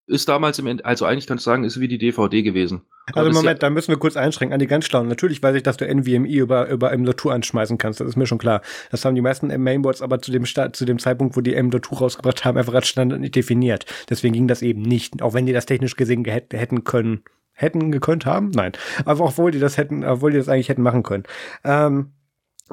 [0.06, 2.82] ist damals im Ende, also eigentlich kannst du sagen, ist wie die DVD gewesen.
[3.14, 5.08] Also Moment, ja da müssen wir kurz einschränken an die ganz Schlauen.
[5.08, 8.38] Natürlich weiß ich, dass du NVMe über, über M.2 anschmeißen kannst, das ist mir schon
[8.38, 8.62] klar.
[8.92, 12.46] Das haben die meisten Mainboards aber zu dem, zu dem Zeitpunkt, wo die M.2 rausgebracht
[12.46, 13.86] haben, einfach als Standard nicht definiert.
[14.10, 17.24] Deswegen ging das eben nicht, auch wenn die das technisch gesehen hätten können.
[17.56, 18.50] Hätten gekönnt haben?
[18.50, 18.72] Nein.
[19.06, 21.24] Aber obwohl die das hätten, obwohl die das eigentlich hätten machen können.
[21.64, 22.14] Ähm,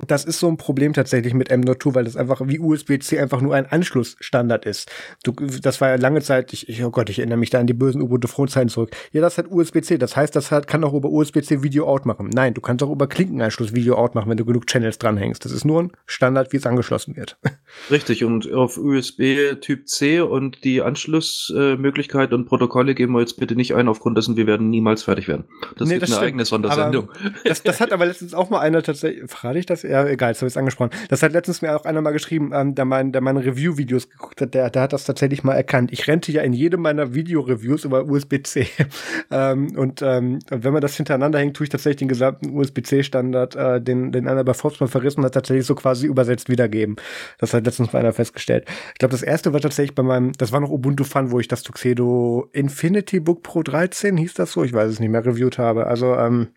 [0.07, 3.55] das ist so ein Problem tatsächlich mit M.2, weil das einfach wie USB-C einfach nur
[3.55, 4.91] ein Anschlussstandard ist.
[5.25, 7.67] Du, das war ja lange Zeit, ich, ich, oh Gott, ich erinnere mich da an
[7.67, 8.91] die bösen Ubuntu-Frontzeiten zurück.
[9.13, 12.31] Ja, das hat USB-C, das heißt, das hat, kann auch über USB-C Video-Out machen.
[12.33, 15.45] Nein, du kannst auch über Klinkenanschluss Video-Out machen, wenn du genug Channels dranhängst.
[15.45, 17.37] Das ist nur ein Standard, wie es angeschlossen wird.
[17.91, 23.39] Richtig, und auf USB Typ C und die Anschlussmöglichkeit äh, und Protokolle geben wir jetzt
[23.39, 25.45] bitte nicht ein, aufgrund dessen wir werden niemals fertig werden.
[25.77, 26.23] Das nee, ist eine stimmt.
[26.23, 27.11] eigene Sondersendung.
[27.45, 29.80] das, das hat aber letztens auch mal einer tatsächlich, frage ich das?
[29.83, 30.91] Ja, egal, jetzt ich es angesprochen.
[31.09, 34.41] Das hat letztens mir auch einer mal geschrieben, ähm, der, mein, der meine Review-Videos geguckt
[34.41, 35.93] hat, der, der hat das tatsächlich mal erkannt.
[35.93, 38.67] Ich rente ja in jedem meiner Video-Reviews über USB-C.
[39.31, 43.81] ähm, und ähm, wenn man das hintereinander hängt, tue ich tatsächlich den gesamten USB-C-Standard, äh,
[43.81, 46.97] den, den einer bei Forbes mal verrissen hat, tatsächlich so quasi übersetzt wiedergeben.
[47.39, 48.67] Das hat letztens mal einer festgestellt.
[48.93, 51.49] Ich glaube, das erste war tatsächlich bei meinem, das war noch Ubuntu Fun, wo ich
[51.49, 54.65] das Tuxedo Infinity Book Pro 13, hieß das so?
[54.65, 55.87] Ich weiß es nicht mehr, reviewt habe.
[55.87, 56.49] Also, ähm,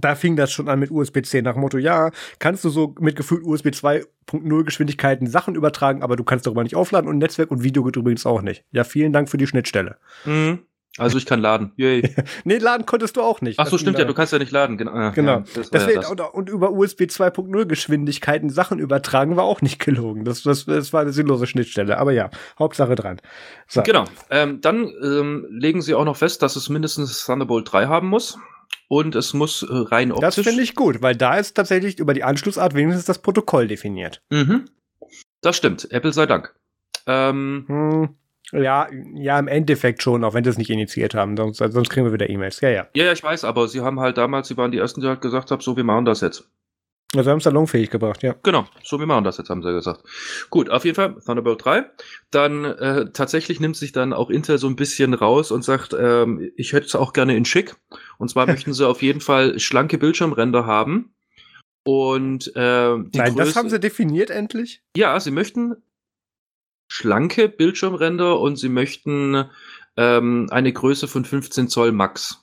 [0.00, 3.44] da fing das schon an mit USB-C nach Motto, ja, kannst du so mit gefühlt
[3.44, 7.84] USB 2.0 Geschwindigkeiten Sachen übertragen, aber du kannst darüber nicht aufladen und Netzwerk und Video
[7.84, 8.64] geht übrigens auch nicht.
[8.72, 9.96] Ja, vielen Dank für die Schnittstelle.
[10.24, 10.60] Mhm.
[10.98, 11.72] Also ich kann laden.
[11.76, 12.14] Yay.
[12.44, 13.58] nee, laden konntest du auch nicht.
[13.58, 14.76] Ach so, stimmt ja, du kannst ja nicht laden.
[14.76, 15.10] Genau.
[15.12, 15.38] genau.
[15.38, 20.26] Ja, Deswegen, ja und, und, über USB 2.0 Geschwindigkeiten Sachen übertragen war auch nicht gelogen.
[20.26, 21.96] Das, das, das war eine sinnlose Schnittstelle.
[21.96, 22.28] Aber ja,
[22.58, 23.22] Hauptsache dran.
[23.68, 23.82] So.
[23.82, 24.04] Genau.
[24.28, 28.38] Ähm, dann ähm, legen sie auch noch fest, dass es mindestens Thunderbolt 3 haben muss
[28.88, 30.36] und es muss äh, rein optisch.
[30.36, 34.22] Das finde ich gut, weil da ist tatsächlich über die Anschlussart wenigstens das Protokoll definiert.
[34.30, 34.66] Mhm.
[35.40, 36.54] Das stimmt, Apple sei Dank.
[37.06, 38.08] Ähm, hm,
[38.52, 42.06] ja, ja, im Endeffekt schon, auch wenn sie es nicht initiiert haben, sonst, sonst kriegen
[42.06, 42.60] wir wieder E-Mails.
[42.60, 42.86] Ja, ja.
[42.94, 45.22] Ja, ja, ich weiß, aber sie haben halt damals, sie waren die ersten, die halt
[45.22, 46.48] gesagt haben, so, wir machen das jetzt.
[47.14, 48.34] Also haben es salonfähig gebracht, ja.
[48.42, 50.02] Genau, so wie machen das jetzt, haben sie gesagt.
[50.48, 51.84] Gut, auf jeden Fall Thunderbolt 3.
[52.30, 56.50] Dann äh, tatsächlich nimmt sich dann auch Intel so ein bisschen raus und sagt, ähm,
[56.56, 57.76] ich hätte es auch gerne in schick.
[58.16, 61.14] Und zwar möchten sie auf jeden Fall schlanke Bildschirmränder haben.
[61.84, 64.82] Und äh, Nein, Größe, das haben sie definiert endlich?
[64.96, 65.76] Ja, sie möchten
[66.88, 69.44] schlanke Bildschirmränder und sie möchten
[69.98, 72.42] ähm, eine Größe von 15 Zoll Max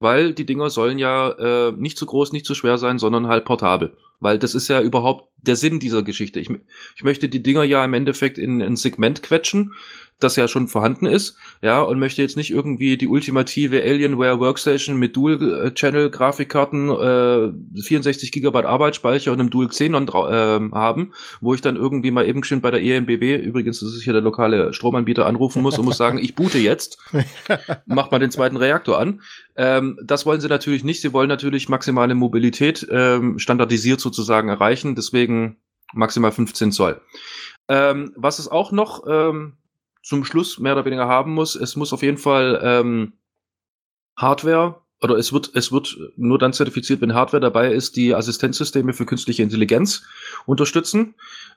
[0.00, 1.30] weil die Dinger sollen ja
[1.68, 3.92] äh, nicht zu groß, nicht zu schwer sein, sondern halt portabel.
[4.20, 6.40] Weil das ist ja überhaupt der Sinn dieser Geschichte.
[6.40, 6.50] Ich,
[6.96, 9.72] ich möchte die Dinger ja im Endeffekt in ein Segment quetschen,
[10.20, 14.96] das ja schon vorhanden ist, ja, und möchte jetzt nicht irgendwie die ultimative Alienware Workstation
[14.96, 21.76] mit Dual-Channel-Grafikkarten, äh, 64 Gigabyte Arbeitsspeicher und einem Dual Xenon äh, haben, wo ich dann
[21.76, 25.62] irgendwie mal eben schön bei der EMBW, übrigens, das ist hier der lokale Stromanbieter, anrufen
[25.62, 26.98] muss und muss sagen, ich boote jetzt,
[27.86, 29.20] mach mal den zweiten Reaktor an.
[29.56, 31.02] Ähm, das wollen sie natürlich nicht.
[31.02, 35.56] Sie wollen natürlich maximale Mobilität ähm, standardisiert sozusagen erreichen, deswegen
[35.92, 37.00] maximal 15 Zoll.
[37.68, 39.56] Ähm, was es auch noch ähm,
[40.02, 41.54] zum Schluss mehr oder weniger haben muss.
[41.54, 43.12] Es muss auf jeden Fall ähm,
[44.16, 48.92] Hardware oder es wird, es wird nur dann zertifiziert, wenn Hardware dabei ist, die Assistenzsysteme
[48.92, 50.02] für künstliche Intelligenz
[50.46, 51.14] unterstützen.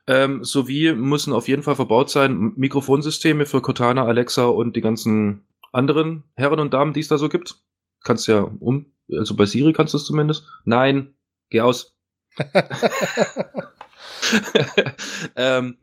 [0.08, 5.46] Ähm, sowie müssen auf jeden Fall verbaut sein Mikrofonsysteme für Cortana, Alexa und die ganzen
[5.72, 7.56] anderen Herren und Damen, die es da so gibt.
[8.04, 10.48] Kannst ja um, also bei Siri kannst du es zumindest.
[10.66, 11.14] Nein,
[11.50, 11.93] geh aus.
[15.36, 15.78] ähm,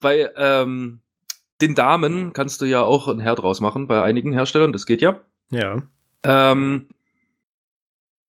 [0.00, 1.00] bei ähm,
[1.60, 5.02] den Damen kannst du ja auch ein Herd draus machen bei einigen Herstellern, das geht
[5.02, 5.20] ja.
[5.50, 5.82] Ja.
[6.22, 6.88] Ähm,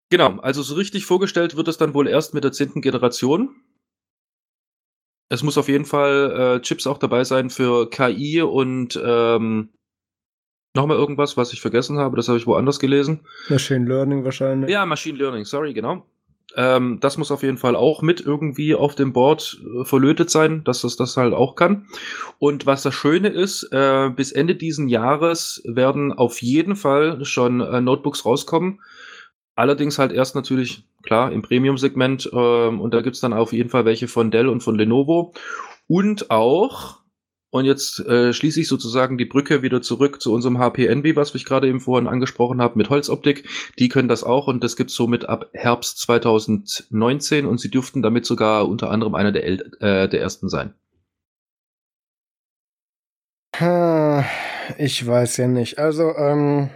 [0.10, 3.56] genau, also so richtig vorgestellt wird es dann wohl erst mit der zehnten Generation.
[5.32, 9.70] Es muss auf jeden Fall äh, Chips auch dabei sein für KI und ähm,
[10.76, 13.22] nochmal irgendwas, was ich vergessen habe, das habe ich woanders gelesen.
[13.48, 14.72] Machine Learning wahrscheinlich.
[14.72, 16.08] Ja, Machine Learning, sorry, genau.
[16.56, 20.64] Ähm, das muss auf jeden Fall auch mit irgendwie auf dem Board äh, verlötet sein,
[20.64, 21.88] dass das das halt auch kann.
[22.40, 27.62] Und was das Schöne ist, äh, bis Ende diesen Jahres werden auf jeden Fall schon
[27.62, 28.82] äh, Notebooks rauskommen.
[29.56, 32.30] Allerdings halt erst natürlich, klar, im Premium-Segment.
[32.34, 35.34] Ähm, und da gibt's dann auf jeden Fall welche von Dell und von Lenovo.
[35.88, 37.00] Und auch
[37.52, 41.34] Und jetzt äh, schließe ich sozusagen die Brücke wieder zurück zu unserem HP Envy, was
[41.34, 43.50] ich gerade eben vorhin angesprochen habe, mit Holzoptik.
[43.80, 48.26] Die können das auch und das gibt's somit ab Herbst 2019 und sie dürften damit
[48.26, 50.74] sogar unter anderem einer der, äh, der ersten sein.
[54.78, 55.80] Ich weiß ja nicht.
[55.80, 56.70] Also, ähm,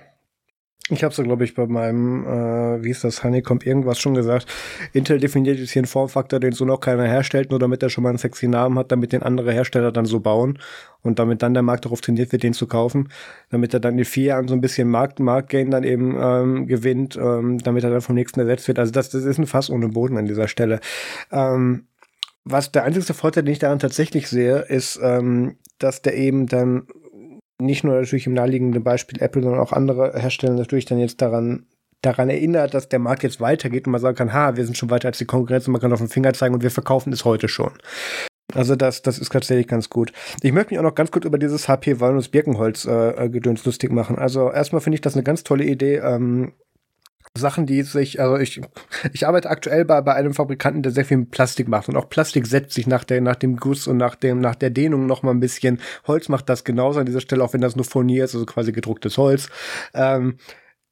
[0.89, 4.47] ich habe so, glaube ich, bei meinem, äh, wie ist das, Honeycomb irgendwas schon gesagt.
[4.91, 8.03] Intel definiert jetzt hier einen Formfaktor, den so noch keiner herstellt, nur damit er schon
[8.03, 10.59] mal einen sexy Namen hat, damit den andere Hersteller dann so bauen
[11.01, 13.09] und damit dann der Markt darauf trainiert wird, den zu kaufen,
[13.49, 17.15] damit er dann in vier Jahren so ein bisschen Markt, Marktgain dann eben ähm, gewinnt,
[17.15, 18.77] ähm, damit er dann vom nächsten ersetzt wird.
[18.77, 20.81] Also das, das ist ein Fass ohne Boden an dieser Stelle.
[21.31, 21.87] Ähm,
[22.43, 26.87] was der einzige Vorteil, den ich daran tatsächlich sehe, ist, ähm, dass der eben dann
[27.65, 31.65] nicht nur natürlich im naheliegenden Beispiel Apple, sondern auch andere Hersteller natürlich dann jetzt daran
[32.01, 34.89] daran erinnert, dass der Markt jetzt weitergeht und man sagen kann, ha, wir sind schon
[34.89, 37.25] weiter als die Konkurrenz und man kann auf den Finger zeigen und wir verkaufen es
[37.25, 37.71] heute schon.
[38.53, 40.11] Also das, das ist tatsächlich ganz gut.
[40.41, 43.91] Ich möchte mich auch noch ganz kurz über dieses HP Walnuss Birkenholz äh, Gedöns lustig
[43.91, 44.17] machen.
[44.17, 45.95] Also erstmal finde ich das eine ganz tolle Idee.
[45.97, 46.51] Ähm,
[47.35, 48.61] Sachen, die sich, also ich,
[49.11, 52.45] ich arbeite aktuell bei, bei einem Fabrikanten, der sehr viel Plastik macht und auch Plastik
[52.45, 55.31] setzt sich nach der, nach dem Guss und nach dem, nach der Dehnung noch mal
[55.31, 55.79] ein bisschen.
[56.05, 58.71] Holz macht das genauso an dieser Stelle, auch wenn das nur Furnier ist, also quasi
[58.71, 59.49] gedrucktes Holz.
[59.95, 60.37] Ähm,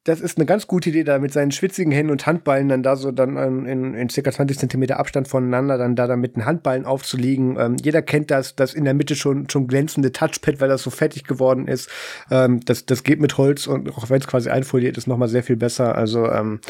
[0.04, 2.96] das ist eine ganz gute Idee, da mit seinen schwitzigen Händen und Handballen dann da
[2.96, 6.44] so dann ähm, in, in circa 20 Zentimeter Abstand voneinander dann da dann mit den
[6.44, 7.56] Handballen aufzuliegen.
[7.58, 10.90] Ähm, jeder kennt das, das in der Mitte schon schon glänzende Touchpad, weil das so
[10.90, 11.88] fertig geworden ist.
[12.30, 15.28] Ähm, das das geht mit Holz und auch wenn es quasi einfoliert ist, noch mal
[15.28, 15.94] sehr viel besser.
[15.94, 16.60] Also ähm,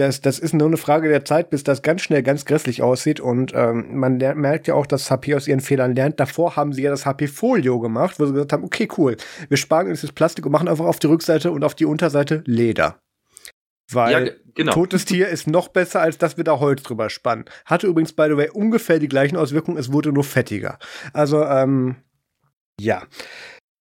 [0.00, 3.20] das, das ist nur eine Frage der Zeit, bis das ganz schnell ganz grässlich aussieht.
[3.20, 6.20] Und ähm, man lernt, merkt ja auch, dass HP aus ihren Fehlern lernt.
[6.20, 9.16] Davor haben sie ja das HP Folio gemacht, wo sie gesagt haben, okay, cool,
[9.48, 12.42] wir sparen uns das Plastik und machen einfach auf die Rückseite und auf die Unterseite
[12.46, 13.00] Leder.
[13.90, 14.72] Weil ja, genau.
[14.72, 17.46] totes Tier ist noch besser, als dass wir da Holz drüber spannen.
[17.64, 20.78] Hatte übrigens, by the way, ungefähr die gleichen Auswirkungen, es wurde nur fettiger.
[21.12, 21.96] Also, ähm,
[22.78, 23.02] ja.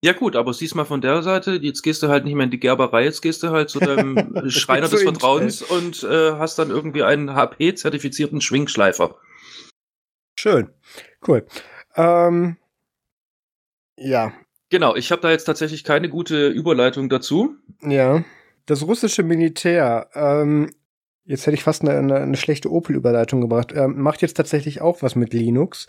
[0.03, 2.51] Ja gut, aber siehst mal von der Seite, jetzt gehst du halt nicht mehr in
[2.51, 6.69] die Gerberei, jetzt gehst du halt zu deinem Schreiner des Vertrauens und äh, hast dann
[6.69, 9.15] irgendwie einen HP-zertifizierten Schwingschleifer.
[10.35, 10.69] Schön,
[11.27, 11.47] cool.
[11.95, 12.57] Ähm,
[13.97, 14.33] ja.
[14.69, 17.55] Genau, ich habe da jetzt tatsächlich keine gute Überleitung dazu.
[17.81, 18.23] Ja.
[18.67, 20.75] Das russische Militär ähm,
[21.27, 23.73] Jetzt hätte ich fast eine, eine, eine schlechte Opel-Überleitung gebracht.
[23.75, 25.85] Ähm, macht jetzt tatsächlich auch was mit Linux.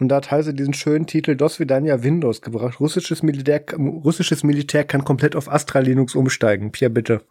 [0.00, 2.80] Und da hat Heise diesen schönen Titel DOS Vidania Windows gebracht.
[2.80, 6.72] Russisches Militär, russisches Militär kann komplett auf Astra Linux umsteigen.
[6.72, 7.22] Pierre, bitte.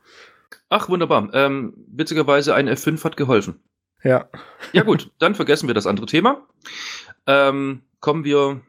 [0.70, 1.32] Ach, wunderbar.
[1.34, 3.60] Ähm, witzigerweise ein F5 hat geholfen.
[4.04, 4.30] Ja.
[4.72, 6.46] Ja gut, dann vergessen wir das andere Thema.
[7.26, 8.62] Ähm, kommen wir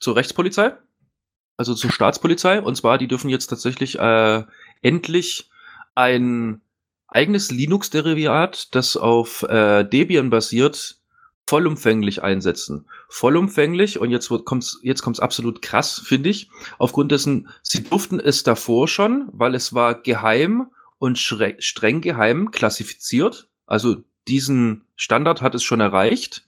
[0.00, 0.72] zur Rechtspolizei,
[1.56, 2.60] also zur Staatspolizei.
[2.60, 4.42] Und zwar, die dürfen jetzt tatsächlich äh,
[4.82, 5.48] endlich
[5.94, 6.61] ein
[7.12, 10.96] eigenes Linux-Derivat, das auf äh, Debian basiert,
[11.46, 12.86] vollumfänglich einsetzen.
[13.08, 16.50] Vollumfänglich, und jetzt kommt's, jetzt kommt's absolut krass, finde ich.
[16.78, 23.48] Aufgrund dessen, sie durften es davor schon, weil es war geheim und streng geheim klassifiziert.
[23.66, 23.96] Also
[24.28, 26.46] diesen Standard hat es schon erreicht.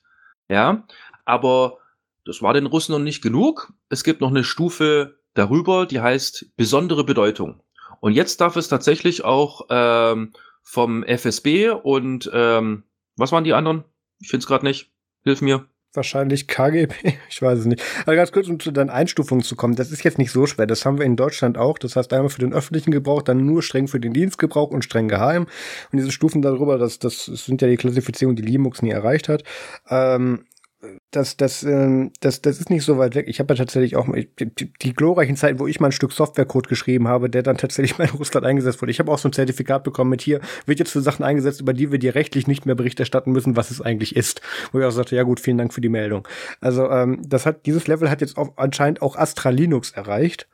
[0.49, 0.87] Ja,
[1.25, 1.79] aber
[2.25, 3.73] das war den Russen noch nicht genug.
[3.89, 7.61] Es gibt noch eine Stufe darüber, die heißt besondere Bedeutung.
[8.01, 10.33] Und jetzt darf es tatsächlich auch ähm,
[10.65, 12.83] vom FSB und ähm,
[13.17, 13.85] was waren die anderen?
[14.19, 14.91] Ich finde es gerade nicht.
[15.23, 15.67] Hilf mir.
[15.93, 16.95] Wahrscheinlich KGB,
[17.31, 17.83] ich weiß es nicht.
[18.03, 20.67] Aber ganz kurz, um zu den Einstufungen zu kommen, das ist jetzt nicht so schwer.
[20.67, 21.79] Das haben wir in Deutschland auch.
[21.79, 25.07] Das heißt einmal für den öffentlichen Gebrauch, dann nur streng für den Dienstgebrauch und streng
[25.07, 25.47] geheim.
[25.93, 29.45] Und diese Stufen darüber, das, das sind ja die Klassifizierungen, die Linux nie erreicht hat.
[29.89, 30.47] Ähm,
[31.11, 33.27] das, das, ähm, das, das ist nicht so weit weg.
[33.29, 34.09] Ich habe ja tatsächlich auch
[34.39, 37.99] die, die glorreichen Zeiten, wo ich mal ein Stück Softwarecode geschrieben habe, der dann tatsächlich
[37.99, 38.91] mal in Russland eingesetzt wurde.
[38.91, 41.73] Ich habe auch so ein Zertifikat bekommen mit hier, wird jetzt für Sachen eingesetzt, über
[41.73, 44.41] die wir dir rechtlich nicht mehr Bericht erstatten müssen, was es eigentlich ist.
[44.73, 46.27] Wo ich auch sagte, ja gut, vielen Dank für die Meldung.
[46.61, 50.49] Also ähm, das hat, dieses Level hat jetzt auch anscheinend auch Astra Linux erreicht.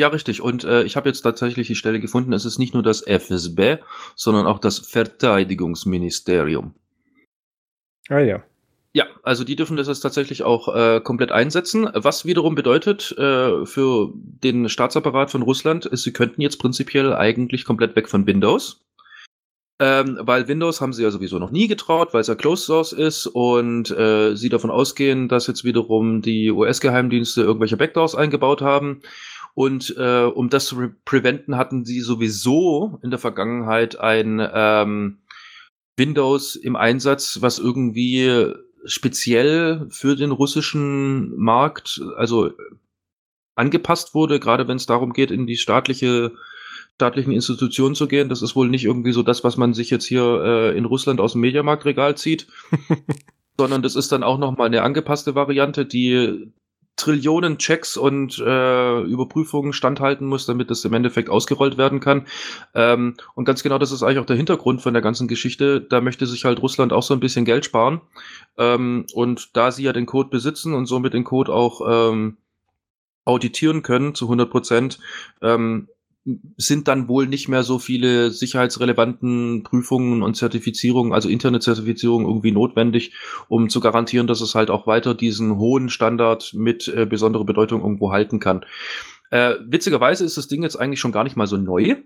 [0.00, 0.40] Ja, richtig.
[0.40, 3.76] Und äh, ich habe jetzt tatsächlich die Stelle gefunden, es ist nicht nur das FSB,
[4.16, 6.74] sondern auch das Verteidigungsministerium.
[8.08, 8.42] Ah ja.
[8.92, 13.64] Ja, also die dürfen das jetzt tatsächlich auch äh, komplett einsetzen, was wiederum bedeutet äh,
[13.64, 18.84] für den Staatsapparat von Russland, ist, sie könnten jetzt prinzipiell eigentlich komplett weg von Windows.
[19.78, 22.92] Ähm, weil Windows haben sie ja sowieso noch nie getraut, weil es ja Closed Source
[22.92, 29.00] ist und äh, sie davon ausgehen, dass jetzt wiederum die US-Geheimdienste irgendwelche Backdoors eingebaut haben.
[29.54, 35.18] Und äh, um das zu preventen, hatten sie sowieso in der Vergangenheit ein ähm,
[35.96, 38.52] Windows im Einsatz, was irgendwie
[38.84, 42.50] speziell für den russischen Markt, also
[43.54, 46.32] angepasst wurde, gerade wenn es darum geht, in die staatliche
[47.00, 48.28] staatlichen Institutionen zu gehen.
[48.28, 51.18] Das ist wohl nicht irgendwie so das, was man sich jetzt hier äh, in Russland
[51.18, 52.46] aus dem Mediamarktregal zieht,
[53.58, 56.52] sondern das ist dann auch noch mal eine angepasste Variante, die
[57.00, 62.26] Trillionen Checks und äh, Überprüfungen standhalten muss, damit das im Endeffekt ausgerollt werden kann.
[62.74, 65.80] Ähm, und ganz genau, das ist eigentlich auch der Hintergrund von der ganzen Geschichte.
[65.80, 68.00] Da möchte sich halt Russland auch so ein bisschen Geld sparen.
[68.58, 72.36] Ähm, und da sie ja den Code besitzen und somit den Code auch ähm,
[73.24, 74.98] auditieren können zu 100 Prozent,
[75.42, 75.88] ähm,
[76.56, 82.52] sind dann wohl nicht mehr so viele sicherheitsrelevanten Prüfungen und Zertifizierungen, also interne Zertifizierungen irgendwie
[82.52, 83.14] notwendig,
[83.48, 87.80] um zu garantieren, dass es halt auch weiter diesen hohen Standard mit äh, besonderer Bedeutung
[87.80, 88.64] irgendwo halten kann.
[89.30, 91.96] Äh, witzigerweise ist das Ding jetzt eigentlich schon gar nicht mal so neu.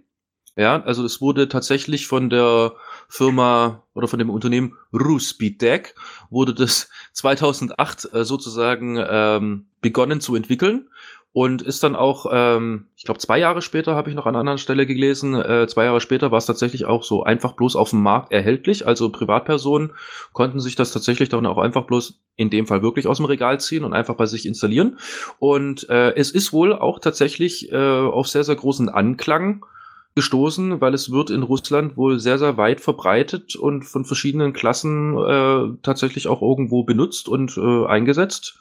[0.57, 2.75] Ja, also es wurde tatsächlich von der
[3.09, 5.97] Firma oder von dem Unternehmen Ruspeeddeck
[6.31, 10.89] wurde das 2008 äh, sozusagen ähm, begonnen zu entwickeln
[11.35, 14.41] und ist dann auch, ähm, ich glaube, zwei Jahre später habe ich noch an einer
[14.41, 17.91] anderen Stelle gelesen, äh, zwei Jahre später war es tatsächlich auch so einfach bloß auf
[17.91, 18.87] dem Markt erhältlich.
[18.87, 19.91] Also Privatpersonen
[20.33, 23.59] konnten sich das tatsächlich dann auch einfach bloß in dem Fall wirklich aus dem Regal
[23.59, 25.01] ziehen und einfach bei sich installieren.
[25.41, 29.67] Und äh, es ist wohl auch tatsächlich äh, auf sehr, sehr großen Anklang
[30.15, 35.19] gestoßen, weil es wird in Russland wohl sehr, sehr weit verbreitet und von verschiedenen Klassen
[35.19, 38.61] äh, tatsächlich auch irgendwo benutzt und äh, eingesetzt.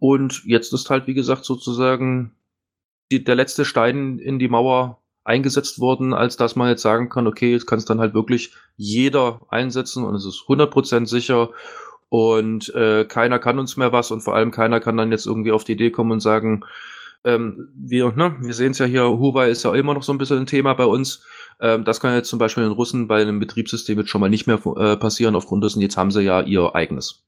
[0.00, 2.32] Und jetzt ist halt, wie gesagt, sozusagen
[3.12, 7.26] die, der letzte Stein in die Mauer eingesetzt worden, als dass man jetzt sagen kann,
[7.26, 11.50] okay, jetzt kann es dann halt wirklich jeder einsetzen und es ist 100% sicher
[12.08, 15.52] und äh, keiner kann uns mehr was und vor allem keiner kann dann jetzt irgendwie
[15.52, 16.64] auf die Idee kommen und sagen,
[17.22, 20.18] ähm, wir, ne, wir sehen es ja hier, Huawei ist ja immer noch so ein
[20.18, 21.22] bisschen ein Thema bei uns.
[21.60, 24.46] Ähm, das kann jetzt zum Beispiel in Russen bei einem Betriebssystem jetzt schon mal nicht
[24.46, 27.22] mehr äh, passieren aufgrund dessen, jetzt haben sie ja ihr eigenes.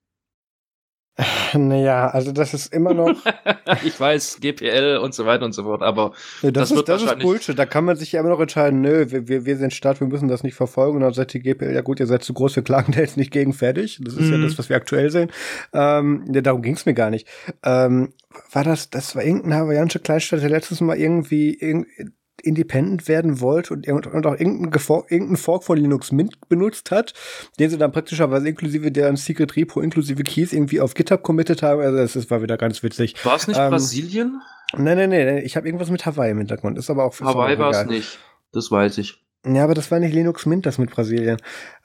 [1.55, 3.15] Naja, also das ist immer noch.
[3.85, 6.13] ich weiß, GPL und so weiter und so fort, aber
[6.43, 7.59] ja, das, das, ist, das ist Bullshit.
[7.59, 10.29] Da kann man sich ja immer noch entscheiden, nö, wir, wir sind Staat, wir müssen
[10.29, 10.97] das nicht verfolgen.
[10.97, 13.17] Und dann sagt die GPL, ja gut, ihr seid zu groß, wir klagen da jetzt
[13.17, 14.01] nicht gegen fertig.
[14.03, 14.33] Das ist mhm.
[14.33, 15.31] ja das, was wir aktuell sehen.
[15.73, 17.29] Ähm, ja, darum ging's mir gar nicht.
[17.63, 18.13] Ähm,
[18.51, 23.75] war das, das war irgendein hawaiianische Kleinstadt, der letztes Mal irgendwie, irgendwie independent werden wollte
[23.75, 24.73] und, und auch irgendeinen
[25.09, 27.15] irgendein Fork von Linux Mint benutzt hat,
[27.59, 31.81] den sie dann praktischerweise inklusive deren Secret Repo, inklusive Keys irgendwie auf GitHub committed haben.
[31.81, 33.15] Also das, das war wieder ganz witzig.
[33.25, 34.43] War es nicht ähm, Brasilien?
[34.75, 36.79] Nein, nein, nein, ich habe irgendwas mit Hawaii im Hintergrund.
[36.79, 38.19] Ist aber auch Hawaii war es nicht.
[38.53, 39.23] Das weiß ich.
[39.47, 41.39] Ja, aber das war nicht Linux Mint, das mit Brasilien.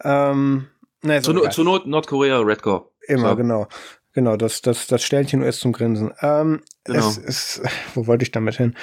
[0.04, 0.68] Ähm,
[1.02, 2.86] na, zu, no, Not Nordkorea Redcore.
[3.08, 3.36] Immer, so.
[3.36, 3.68] genau.
[4.14, 6.12] Genau, das, das, das Sternchen US zum Grinsen.
[6.22, 7.08] Ähm, genau.
[7.08, 7.62] es ist,
[7.94, 8.76] wo wollte ich damit hin?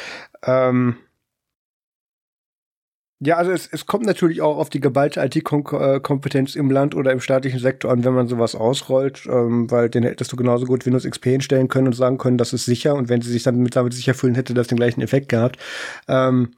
[0.44, 0.96] Ähm,
[3.24, 7.20] ja, also es, es kommt natürlich auch auf die geballte IT-Kompetenz im Land oder im
[7.20, 11.04] staatlichen Sektor an, wenn man sowas ausrollt, ähm, weil den hättest du genauso gut Windows
[11.04, 13.76] XP hinstellen können und sagen können, das ist sicher und wenn sie sich dann damit,
[13.76, 15.58] damit sicher fühlen, hätte das den gleichen Effekt gehabt.
[16.08, 16.50] Ähm,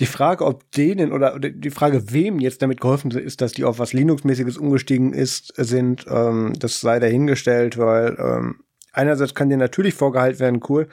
[0.00, 3.64] die Frage, ob denen oder, oder, die Frage, wem jetzt damit geholfen ist, dass die
[3.64, 8.63] auf was Linux-mäßiges umgestiegen ist, sind, ähm, das sei dahingestellt, weil ähm,
[8.94, 10.88] einerseits kann dir natürlich vorgehalten werden, cool,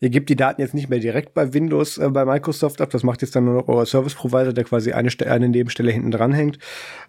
[0.00, 3.02] ihr gebt die Daten jetzt nicht mehr direkt bei Windows, äh, bei Microsoft ab, das
[3.02, 6.32] macht jetzt dann nur noch euer Service Provider, der quasi eine, eine Nebenstelle hinten dran
[6.32, 6.58] hängt.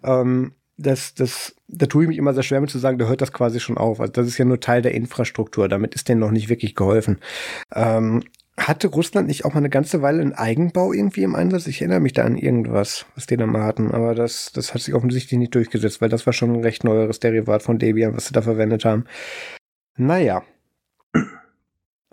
[0.04, 3.22] Ähm, das, das, da tue ich mich immer sehr schwer mit zu sagen, da hört
[3.22, 4.00] das quasi schon auf.
[4.00, 7.18] Also das ist ja nur Teil der Infrastruktur, damit ist denen noch nicht wirklich geholfen.
[7.74, 8.24] Ähm,
[8.60, 11.68] hatte Russland nicht auch mal eine ganze Weile einen Eigenbau irgendwie im Einsatz?
[11.68, 14.82] Ich erinnere mich da an irgendwas, was die da mal hatten, aber das, das hat
[14.82, 18.28] sich offensichtlich nicht durchgesetzt, weil das war schon ein recht neueres Derivat von Debian, was
[18.28, 19.06] sie da verwendet haben.
[19.98, 20.44] Naja.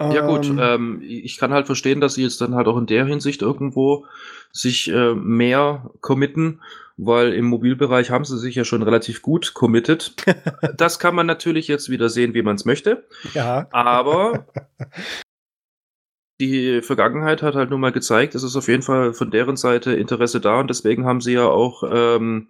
[0.01, 2.87] Ja gut, ähm, ähm, ich kann halt verstehen, dass sie jetzt dann halt auch in
[2.87, 4.07] der Hinsicht irgendwo
[4.51, 6.63] sich äh, mehr committen,
[6.97, 10.17] weil im Mobilbereich haben sie sich ja schon relativ gut committed.
[10.77, 13.07] das kann man natürlich jetzt wieder sehen, wie man es möchte.
[13.35, 13.69] Ja.
[13.71, 14.47] Aber
[16.41, 19.93] die Vergangenheit hat halt nun mal gezeigt, es ist auf jeden Fall von deren Seite
[19.93, 22.49] Interesse da und deswegen haben sie ja auch ähm,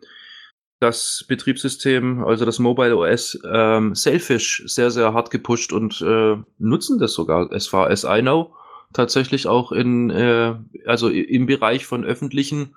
[0.80, 6.98] das Betriebssystem, also das Mobile OS, ähm, Selfish sehr, sehr hart gepusht und äh, nutzen
[6.98, 8.54] das sogar, as far as I know,
[8.92, 10.54] tatsächlich auch in, äh,
[10.86, 12.76] also im Bereich von öffentlichen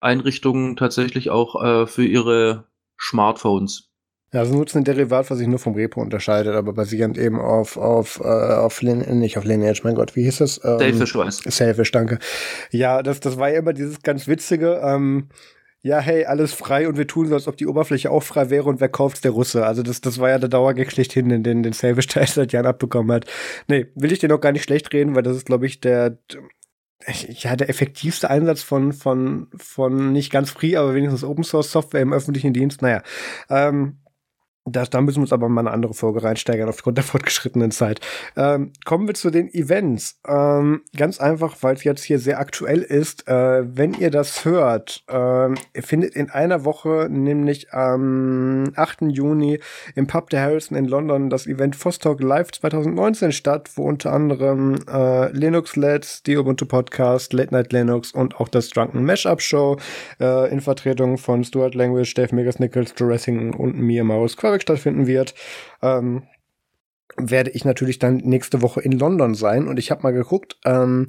[0.00, 2.64] Einrichtungen tatsächlich auch äh, für ihre
[3.00, 3.90] Smartphones.
[4.32, 7.76] Ja, sie nutzen ein Derivat, was sich nur vom Repo unterscheidet, aber basierend eben auf,
[7.76, 10.60] auf, äh, auf Lin nicht auf Lineage, mein Gott, wie hieß das?
[10.64, 11.38] Ähm, Selfish OS.
[11.38, 12.18] Selfish, danke.
[12.70, 15.28] Ja, das, das war ja immer dieses ganz Witzige, ähm,
[15.86, 18.64] ja, hey, alles frei und wir tun so, als ob die Oberfläche auch frei wäre
[18.64, 19.20] und wer kauft's?
[19.20, 19.64] Der Russe.
[19.64, 22.66] Also das, das war ja der Dauergag schlechthin, den, den, den Savage Teil seit Jahren
[22.66, 23.26] abbekommen hat.
[23.68, 26.18] Nee, will ich dir noch gar nicht schlecht reden, weil das ist, glaube ich, der,
[27.28, 32.02] ja, der effektivste Einsatz von, von, von nicht ganz free, aber wenigstens Open Source Software
[32.02, 32.82] im öffentlichen Dienst.
[32.82, 33.02] Naja,
[33.48, 33.98] ähm,
[34.68, 38.00] Das, da müssen wir uns aber mal eine andere Folge reinsteigern aufgrund der fortgeschrittenen Zeit.
[38.36, 40.20] Ähm, kommen wir zu den Events.
[40.26, 43.28] Ähm, ganz einfach, weil es jetzt hier sehr aktuell ist.
[43.28, 49.02] Äh, wenn ihr das hört, äh, findet in einer Woche, nämlich am 8.
[49.02, 49.60] Juni
[49.94, 54.76] im Pub der Harrison in London das Event Vostok Live 2019 statt, wo unter anderem
[54.90, 59.76] äh, Linux Let's, die Ubuntu Podcast, Late Night Linux und auch das Drunken Mashup Show
[60.20, 65.06] äh, in Vertretung von Stuart Language, Dave Megas Nichols, Racing und mir, Maus Quavic stattfinden
[65.06, 65.34] wird,
[65.82, 66.24] ähm,
[67.16, 69.68] werde ich natürlich dann nächste Woche in London sein.
[69.68, 71.08] Und ich habe mal geguckt, ähm,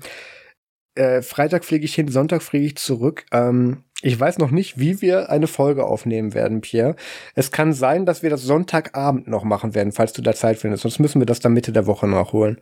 [0.95, 3.26] äh, Freitag fliege ich hin, Sonntag fliege ich zurück.
[3.32, 6.95] Ähm, ich weiß noch nicht, wie wir eine Folge aufnehmen werden, Pierre.
[7.36, 10.84] Es kann sein, dass wir das Sonntagabend noch machen werden, falls du da Zeit findest.
[10.84, 12.61] Sonst müssen wir das dann Mitte der Woche nachholen.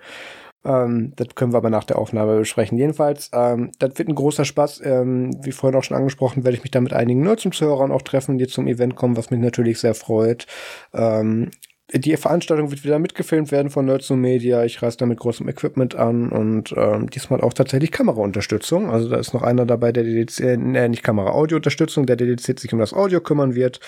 [0.66, 2.78] Ähm, das können wir aber nach der Aufnahme besprechen.
[2.78, 4.82] Jedenfalls, ähm, das wird ein großer Spaß.
[4.84, 7.92] Ähm, wie vorhin auch schon angesprochen, werde ich mich da mit einigen Nerds und Zuhörern
[7.92, 10.48] auch treffen, die zum Event kommen, was mich natürlich sehr freut.
[10.94, 11.52] Ähm,
[11.94, 14.64] die Veranstaltung wird wieder mitgefilmt werden von Nerds und Media.
[14.66, 18.90] Ich reise da mit großem Equipment an und ähm, diesmal auch tatsächlich Kameraunterstützung.
[18.90, 22.80] Also da ist noch einer dabei, der dediziert, äh, nicht Kamera-Audio-Unterstützung, der dediziert sich um
[22.80, 23.82] das Audio kümmern wird.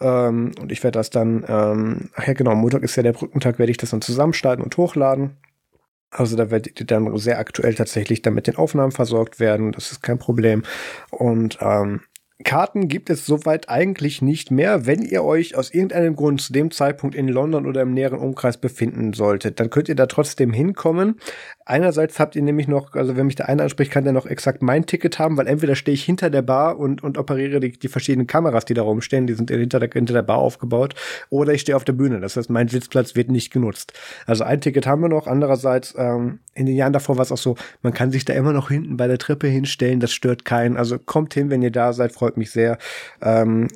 [0.00, 3.58] Ähm, und ich werde das dann, ähm, ach ja genau, Montag ist ja der Brückentag,
[3.58, 5.36] werde ich das dann zusammenschneiden und hochladen.
[6.10, 9.72] Also da werdet ihr dann sehr aktuell tatsächlich dann mit den Aufnahmen versorgt werden.
[9.72, 10.62] Das ist kein Problem.
[11.10, 12.00] Und ähm,
[12.44, 14.84] Karten gibt es soweit eigentlich nicht mehr.
[14.84, 18.58] Wenn ihr euch aus irgendeinem Grund zu dem Zeitpunkt in London oder im näheren Umkreis
[18.58, 21.18] befinden solltet, dann könnt ihr da trotzdem hinkommen.
[21.64, 24.62] Einerseits habt ihr nämlich noch, also wenn mich der eine anspricht, kann der noch exakt
[24.62, 27.88] mein Ticket haben, weil entweder stehe ich hinter der Bar und, und operiere die, die
[27.88, 30.94] verschiedenen Kameras, die da rumstehen, die sind hinter der, hinter der Bar aufgebaut,
[31.30, 32.20] oder ich stehe auf der Bühne.
[32.20, 33.94] Das heißt, mein Sitzplatz wird nicht genutzt.
[34.26, 35.26] Also ein Ticket haben wir noch.
[35.26, 38.52] Andererseits, ähm, in den Jahren davor war es auch so, man kann sich da immer
[38.52, 40.76] noch hinten bei der Treppe hinstellen, das stört keinen.
[40.76, 42.78] Also kommt hin, wenn ihr da seid, freut mich sehr.
[43.22, 43.68] Ähm,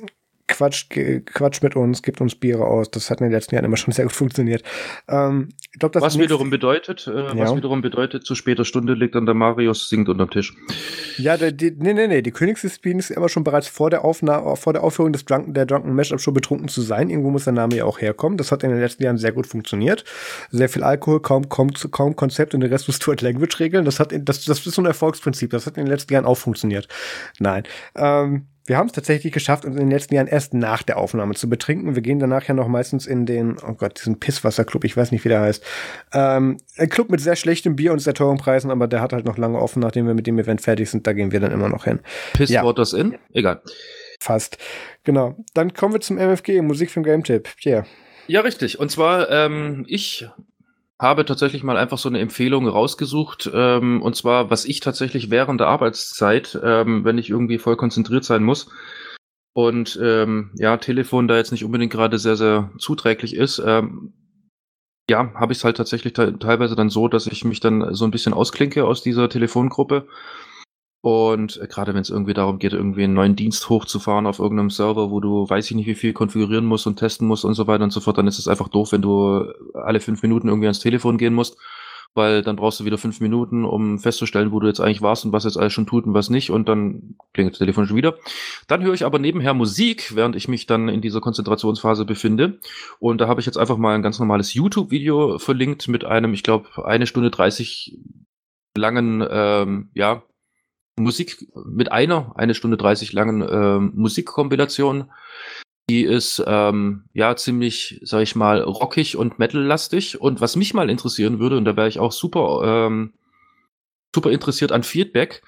[0.61, 0.93] quatscht,
[1.25, 2.91] quatscht mit uns, gibt uns Biere aus.
[2.91, 4.63] Das hat in den letzten Jahren immer schon sehr gut funktioniert.
[5.07, 7.37] Ähm, ich glaub, das was wiederum bedeutet, äh, ja.
[7.37, 10.53] was wiederum bedeutet, zu später Stunde liegt dann der Marius singt unterm Tisch.
[11.17, 14.55] Ja, der, die, nee, nee, nee, die Königsdisziplin ist immer schon bereits vor der Aufnahme,
[14.55, 17.09] vor der Aufführung des Drunken, der Drunken Mashup schon betrunken zu sein.
[17.09, 18.37] Irgendwo muss der Name ja auch herkommen.
[18.37, 20.03] Das hat in den letzten Jahren sehr gut funktioniert.
[20.51, 23.85] Sehr viel Alkohol, kaum, kaum, kaum Konzept und den Rest muss Stuart Language regeln.
[23.85, 25.49] Das hat, das, das ist so ein Erfolgsprinzip.
[25.51, 26.87] Das hat in den letzten Jahren auch funktioniert.
[27.39, 27.63] Nein.
[27.95, 31.33] Ähm, wir haben es tatsächlich geschafft, uns in den letzten Jahren erst nach der Aufnahme
[31.33, 31.95] zu betrinken.
[31.95, 35.25] Wir gehen danach ja noch meistens in den, oh Gott, diesen Pisswasserclub, ich weiß nicht,
[35.25, 35.63] wie der heißt.
[36.13, 39.25] Ähm, ein Club mit sehr schlechtem Bier und sehr teuren Preisen, aber der hat halt
[39.25, 41.07] noch lange offen, nachdem wir mit dem Event fertig sind.
[41.07, 41.99] Da gehen wir dann immer noch hin.
[42.33, 42.63] Piss ja.
[42.63, 43.17] Waters in?
[43.33, 43.61] Egal.
[44.19, 44.57] Fast.
[45.03, 45.35] Genau.
[45.55, 47.49] Dann kommen wir zum MFG, Musik für Game Tip.
[47.57, 47.85] Pierre.
[48.27, 48.79] Ja, richtig.
[48.79, 50.27] Und zwar, ähm, ich
[51.01, 53.49] habe tatsächlich mal einfach so eine Empfehlung rausgesucht.
[53.53, 58.23] Ähm, und zwar, was ich tatsächlich während der Arbeitszeit, ähm, wenn ich irgendwie voll konzentriert
[58.23, 58.69] sein muss
[59.53, 64.13] und ähm, ja, Telefon da jetzt nicht unbedingt gerade sehr, sehr zuträglich ist, ähm,
[65.09, 68.11] ja, habe ich es halt tatsächlich teilweise dann so, dass ich mich dann so ein
[68.11, 70.07] bisschen ausklinke aus dieser Telefongruppe
[71.01, 74.69] und äh, gerade wenn es irgendwie darum geht, irgendwie einen neuen Dienst hochzufahren auf irgendeinem
[74.69, 77.67] Server, wo du weiß ich nicht, wie viel konfigurieren musst und testen musst und so
[77.67, 80.67] weiter und so fort, dann ist es einfach doof, wenn du alle fünf Minuten irgendwie
[80.67, 81.57] ans Telefon gehen musst,
[82.13, 85.31] weil dann brauchst du wieder fünf Minuten, um festzustellen, wo du jetzt eigentlich warst und
[85.31, 88.15] was jetzt alles schon tut und was nicht und dann klingelt das Telefon schon wieder.
[88.67, 92.59] Dann höre ich aber nebenher Musik, während ich mich dann in dieser Konzentrationsphase befinde
[92.99, 96.43] und da habe ich jetzt einfach mal ein ganz normales YouTube-Video verlinkt mit einem, ich
[96.43, 97.97] glaube, eine Stunde dreißig
[98.77, 100.21] langen, ähm, ja,
[101.01, 105.11] Musik mit einer, eine Stunde 30 langen äh, Musikkombination.
[105.89, 110.21] Die ist ähm, ja ziemlich, sag ich mal, rockig und metal-lastig.
[110.21, 113.13] Und was mich mal interessieren würde, und da wäre ich auch super, ähm,
[114.15, 115.41] super interessiert an Feedback,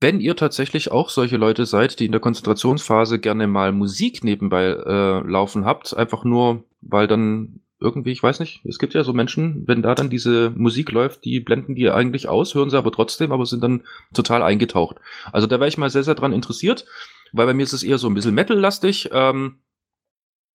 [0.00, 4.64] wenn ihr tatsächlich auch solche Leute seid, die in der Konzentrationsphase gerne mal Musik nebenbei
[4.64, 9.12] äh, laufen habt, einfach nur, weil dann irgendwie, ich weiß nicht, es gibt ja so
[9.12, 12.92] Menschen, wenn da dann diese Musik läuft, die blenden die eigentlich aus, hören sie aber
[12.92, 14.96] trotzdem, aber sind dann total eingetaucht.
[15.32, 16.84] Also da wäre ich mal sehr, sehr dran interessiert,
[17.32, 19.10] weil bei mir ist es eher so ein bisschen Metal-lastig.
[19.12, 19.60] Ähm,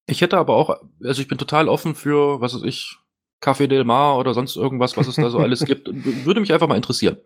[0.06, 2.98] ich hätte aber auch, also ich bin total offen für, was weiß ich,
[3.42, 5.90] Café Del Mar oder sonst irgendwas, was es da so alles gibt.
[6.26, 7.18] Würde mich einfach mal interessieren.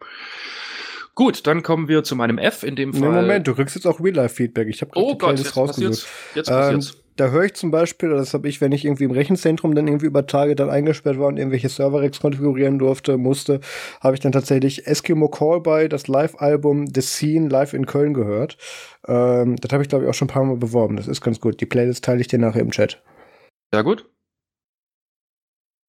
[1.15, 3.10] Gut, dann kommen wir zu meinem F in dem Fall.
[3.10, 4.68] Nee, Moment, du kriegst jetzt auch Real-Life-Feedback.
[4.68, 6.07] Ich habe gerade oh die Gott, jetzt rausgesucht.
[6.36, 6.98] Jetzt passiert's.
[7.18, 10.06] Da höre ich zum Beispiel, das habe ich, wenn ich irgendwie im Rechenzentrum dann irgendwie
[10.06, 13.60] über Tage dann eingesperrt war und irgendwelche Server-Rex konfigurieren durfte, musste,
[14.02, 18.57] habe ich dann tatsächlich Eskimo Callby, das Live-Album The Scene live in Köln gehört.
[19.07, 20.95] Ähm, das habe ich, glaube ich, auch schon ein paar Mal beworben.
[20.95, 21.60] Das ist ganz gut.
[21.60, 23.02] Die Playlist teile ich dir nachher im Chat.
[23.73, 24.07] Ja, gut.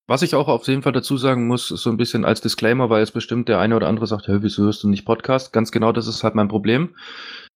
[0.06, 3.00] Was ich auch auf jeden Fall dazu sagen muss, so ein bisschen als Disclaimer, weil
[3.00, 5.52] jetzt bestimmt der eine oder andere sagt, hey, wieso hörst du nicht Podcast?
[5.52, 6.94] Ganz genau, das ist halt mein Problem.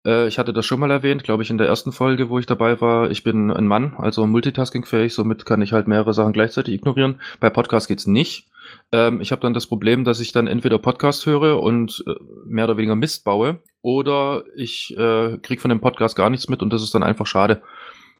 [0.06, 2.46] Äh, ich hatte das schon mal erwähnt, glaube ich, in der ersten Folge, wo ich
[2.46, 3.10] dabei war.
[3.10, 7.20] Ich bin ein Mann, also multitaskingfähig, somit kann ich halt mehrere Sachen gleichzeitig ignorieren.
[7.40, 8.48] Bei Podcast geht's nicht.
[8.92, 12.14] Ähm, ich habe dann das Problem, dass ich dann entweder Podcast höre und äh,
[12.46, 16.62] mehr oder weniger Mist baue, oder ich äh, kriege von dem Podcast gar nichts mit
[16.62, 17.62] und das ist dann einfach schade.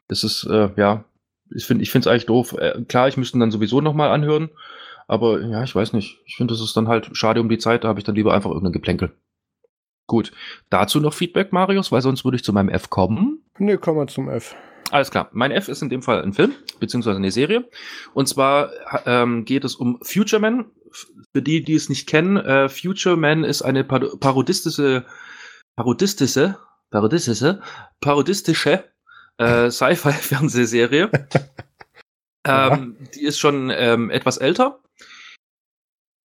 [0.07, 1.03] Das ist, äh, ja,
[1.53, 2.55] ich finde ich finde es eigentlich doof.
[2.57, 4.49] Äh, klar, ich müsste dann sowieso nochmal anhören,
[5.07, 6.19] aber ja, ich weiß nicht.
[6.25, 8.33] Ich finde, das ist dann halt schade um die Zeit, da habe ich dann lieber
[8.33, 9.11] einfach irgendein Geplänkel.
[10.11, 10.33] Gut,
[10.69, 13.45] dazu noch Feedback, Marius, weil sonst würde ich zu meinem F kommen.
[13.57, 14.57] Nee, kommen wir zum F.
[14.89, 15.29] Alles klar.
[15.31, 17.69] Mein F ist in dem Fall ein Film, beziehungsweise eine Serie.
[18.13, 18.71] Und zwar
[19.05, 20.65] ähm, geht es um Future Man.
[21.33, 25.05] Für die, die es nicht kennen, äh, Future Man ist eine parodistische,
[25.77, 26.57] parodistische,
[26.89, 27.61] parodistische,
[28.01, 28.83] parodistische
[29.37, 31.09] äh, Sci-Fi-Fernsehserie.
[32.45, 34.81] ähm, die ist schon ähm, etwas älter.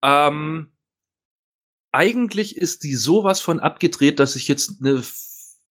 [0.02, 0.72] Ähm,
[1.96, 5.02] eigentlich ist die sowas von abgedreht, dass ich jetzt eine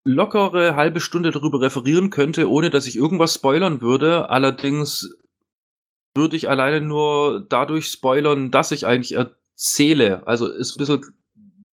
[0.03, 4.29] lockere halbe Stunde darüber referieren könnte, ohne dass ich irgendwas spoilern würde.
[4.29, 5.15] Allerdings
[6.13, 10.27] würde ich alleine nur dadurch spoilern, dass ich eigentlich erzähle.
[10.27, 11.05] Also ist ein bisschen,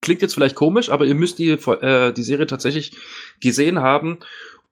[0.00, 2.92] klingt jetzt vielleicht komisch, aber ihr müsst die, äh, die Serie tatsächlich
[3.40, 4.18] gesehen haben,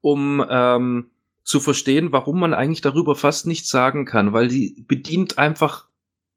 [0.01, 1.11] um ähm,
[1.45, 5.87] zu verstehen, warum man eigentlich darüber fast nichts sagen kann, weil die bedient einfach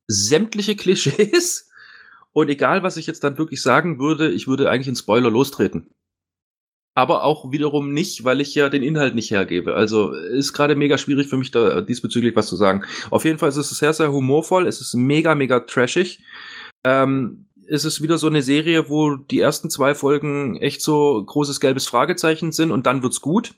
[0.08, 1.69] sämtliche Klischees
[2.34, 5.90] und egal, was ich jetzt dann wirklich sagen würde, ich würde eigentlich einen Spoiler lostreten
[7.00, 9.74] aber auch wiederum nicht, weil ich ja den Inhalt nicht hergebe.
[9.74, 12.84] Also ist gerade mega schwierig für mich da diesbezüglich was zu sagen.
[13.10, 16.22] Auf jeden Fall ist es sehr, sehr humorvoll, es ist mega, mega trashig.
[16.84, 21.60] Ähm, es ist wieder so eine Serie, wo die ersten zwei Folgen echt so großes
[21.62, 23.54] gelbes Fragezeichen sind und dann wird's gut.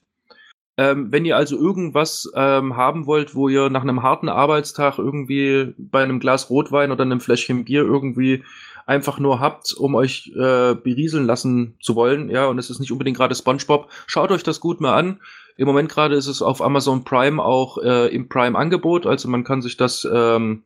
[0.81, 5.75] Ähm, wenn ihr also irgendwas ähm, haben wollt, wo ihr nach einem harten Arbeitstag irgendwie
[5.77, 8.43] bei einem Glas Rotwein oder einem Fläschchen Bier irgendwie
[8.87, 12.91] einfach nur habt, um euch äh, berieseln lassen zu wollen, ja, und es ist nicht
[12.91, 15.21] unbedingt gerade SpongeBob, schaut euch das gut mal an.
[15.55, 19.61] Im Moment gerade ist es auf Amazon Prime auch äh, im Prime-Angebot, also man kann
[19.61, 20.63] sich das ähm,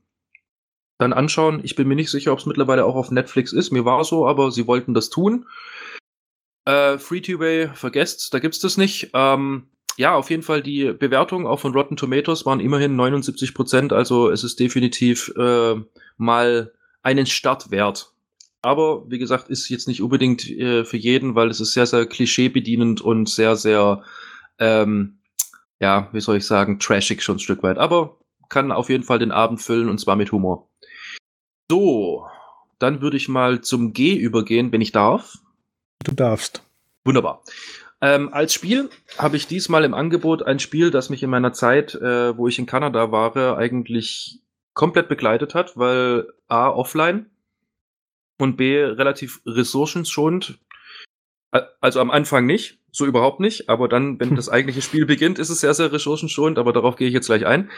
[0.98, 1.60] dann anschauen.
[1.64, 3.72] Ich bin mir nicht sicher, ob es mittlerweile auch auf Netflix ist.
[3.72, 5.46] Mir war so, aber sie wollten das tun.
[6.64, 9.10] Äh, Free-to-Way, vergesst, da gibt's das nicht.
[9.14, 9.68] Ähm,
[9.98, 14.30] ja, auf jeden Fall die Bewertungen auch von Rotten Tomatoes waren immerhin 79 Prozent, also
[14.30, 15.76] es ist definitiv äh,
[16.18, 18.12] mal einen Start wert.
[18.62, 22.08] Aber wie gesagt, ist jetzt nicht unbedingt äh, für jeden, weil es ist sehr, sehr
[22.08, 24.04] klischeebedienend und sehr, sehr,
[24.58, 25.20] ähm,
[25.80, 27.78] ja, wie soll ich sagen, trashig schon ein Stück weit.
[27.78, 28.18] Aber
[28.50, 30.68] kann auf jeden Fall den Abend füllen und zwar mit Humor.
[31.70, 32.26] So,
[32.80, 35.38] dann würde ich mal zum G übergehen, wenn ich darf.
[36.04, 36.64] Du darfst.
[37.04, 37.44] Wunderbar.
[38.06, 41.96] Ähm, als Spiel habe ich diesmal im Angebot ein Spiel, das mich in meiner Zeit,
[41.96, 44.42] äh, wo ich in Kanada war, eigentlich
[44.76, 47.26] komplett begleitet hat, weil A, offline
[48.38, 50.60] und B, relativ ressourcenschonend.
[51.82, 55.50] Also am Anfang nicht, so überhaupt nicht, aber dann, wenn das eigentliche Spiel beginnt, ist
[55.50, 57.72] es sehr, sehr ressourcenschonend, aber darauf gehe ich jetzt gleich ein.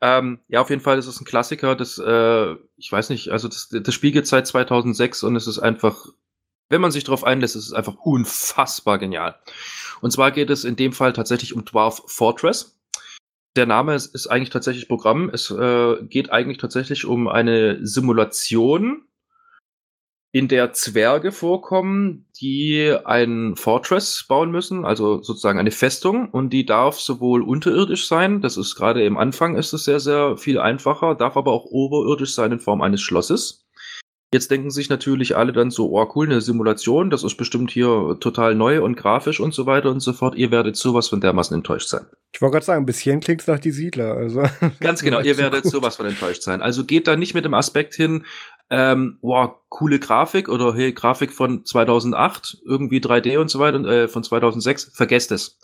[0.00, 3.48] Ähm, ja, auf jeden Fall ist es ein Klassiker, das, äh, ich weiß nicht, also
[3.48, 6.06] das, das Spiel geht seit 2006 und es ist einfach,
[6.74, 9.36] wenn man sich darauf einlässt, ist es einfach unfassbar genial.
[10.00, 12.76] Und zwar geht es in dem Fall tatsächlich um Dwarf Fortress.
[13.54, 15.30] Der Name ist, ist eigentlich tatsächlich Programm.
[15.32, 19.04] Es äh, geht eigentlich tatsächlich um eine Simulation
[20.32, 26.66] in der Zwerge vorkommen, die ein Fortress bauen müssen, also sozusagen eine Festung, und die
[26.66, 31.14] darf sowohl unterirdisch sein, das ist gerade im Anfang ist es sehr, sehr viel einfacher,
[31.14, 33.63] darf aber auch oberirdisch sein in Form eines Schlosses.
[34.34, 38.16] Jetzt denken sich natürlich alle dann so, oh cool, eine Simulation, das ist bestimmt hier
[38.18, 40.34] total neu und grafisch und so weiter und so fort.
[40.34, 42.04] Ihr werdet sowas von dermaßen enttäuscht sein.
[42.32, 44.14] Ich wollte gerade sagen, ein bisschen klingt es nach die Siedler.
[44.14, 44.42] Also.
[44.80, 46.62] Ganz genau, ihr werdet so sowas von enttäuscht sein.
[46.62, 48.24] Also geht da nicht mit dem Aspekt hin,
[48.70, 54.08] ähm, wow, coole Grafik oder hey, Grafik von 2008, irgendwie 3D und so weiter, äh,
[54.08, 55.60] von 2006, vergesst es.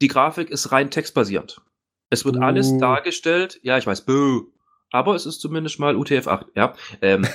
[0.00, 1.60] Die Grafik ist rein textbasierend.
[2.08, 2.40] Es wird uh.
[2.40, 4.44] alles dargestellt, ja, ich weiß, böh,
[4.90, 6.74] aber es ist zumindest mal UTF-8, ja.
[7.02, 7.26] Ähm,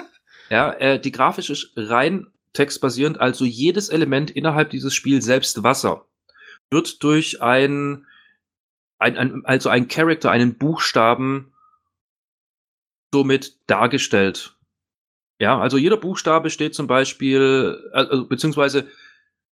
[0.50, 6.06] ja, äh, die Grafik ist rein textbasierend, also jedes Element innerhalb dieses Spiels, selbst Wasser,
[6.70, 8.06] wird durch ein,
[8.98, 11.52] ein, ein also ein Character, einen Buchstaben
[13.12, 14.56] somit dargestellt.
[15.40, 18.88] Ja, also jeder Buchstabe steht zum Beispiel, also, beziehungsweise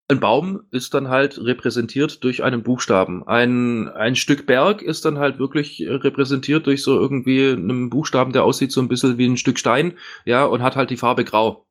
[0.09, 3.27] ein Baum ist dann halt repräsentiert durch einen Buchstaben.
[3.27, 8.45] Ein, ein Stück Berg ist dann halt wirklich repräsentiert durch so irgendwie einen Buchstaben, der
[8.45, 11.67] aussieht so ein bisschen wie ein Stück Stein, ja, und hat halt die Farbe grau.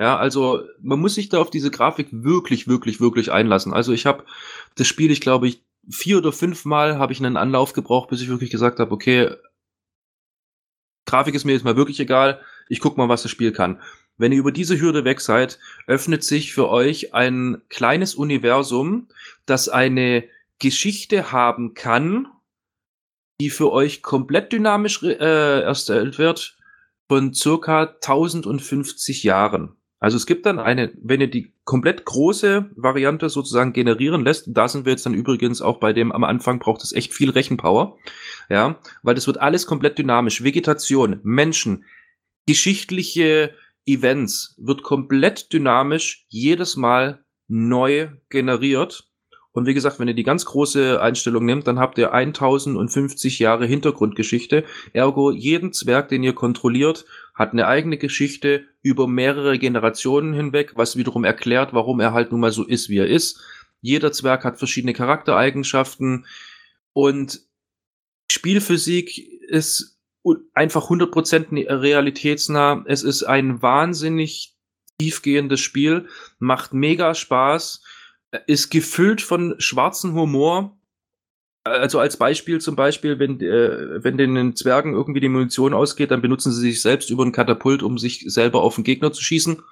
[0.00, 3.72] Ja, also man muss sich da auf diese Grafik wirklich, wirklich, wirklich einlassen.
[3.72, 4.24] Also ich habe
[4.76, 8.22] das Spiel, ich glaube, ich vier oder fünf Mal habe ich einen Anlauf gebraucht, bis
[8.22, 9.30] ich wirklich gesagt habe, okay,
[11.06, 12.40] Grafik ist mir jetzt mal wirklich egal.
[12.68, 13.80] Ich guck mal, was das Spiel kann.
[14.16, 19.08] Wenn ihr über diese Hürde weg seid, öffnet sich für euch ein kleines Universum,
[19.46, 20.24] das eine
[20.60, 22.28] Geschichte haben kann,
[23.40, 26.56] die für euch komplett dynamisch äh, erstellt wird
[27.08, 29.76] von circa 1050 Jahren.
[29.98, 34.68] Also es gibt dann eine, wenn ihr die komplett große Variante sozusagen generieren lässt, da
[34.68, 37.96] sind wir jetzt dann übrigens auch bei dem, am Anfang braucht es echt viel Rechenpower,
[38.50, 40.44] ja, weil das wird alles komplett dynamisch.
[40.44, 41.84] Vegetation, Menschen,
[42.46, 43.54] geschichtliche
[43.86, 49.08] Events wird komplett dynamisch jedes Mal neu generiert.
[49.52, 53.66] Und wie gesagt, wenn ihr die ganz große Einstellung nehmt, dann habt ihr 1050 Jahre
[53.66, 54.64] Hintergrundgeschichte.
[54.92, 57.04] Ergo, jeden Zwerg, den ihr kontrolliert,
[57.34, 62.40] hat eine eigene Geschichte über mehrere Generationen hinweg, was wiederum erklärt, warum er halt nun
[62.40, 63.40] mal so ist, wie er ist.
[63.80, 66.26] Jeder Zwerg hat verschiedene Charaktereigenschaften
[66.92, 67.42] und
[68.30, 69.93] Spielphysik ist
[70.54, 72.84] einfach 100% realitätsnah.
[72.86, 74.54] Es ist ein wahnsinnig
[74.98, 77.82] tiefgehendes Spiel, macht mega Spaß,
[78.46, 80.76] ist gefüllt von schwarzem Humor,
[81.64, 86.20] also als Beispiel zum Beispiel, wenn, äh, wenn den Zwergen irgendwie die Munition ausgeht, dann
[86.20, 89.62] benutzen sie sich selbst über ein Katapult, um sich selber auf den Gegner zu schießen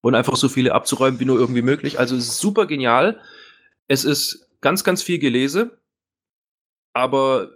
[0.00, 1.98] und einfach so viele abzuräumen wie nur irgendwie möglich.
[1.98, 3.20] Also es ist super genial.
[3.86, 5.78] Es ist ganz, ganz viel Gelese,
[6.94, 7.50] aber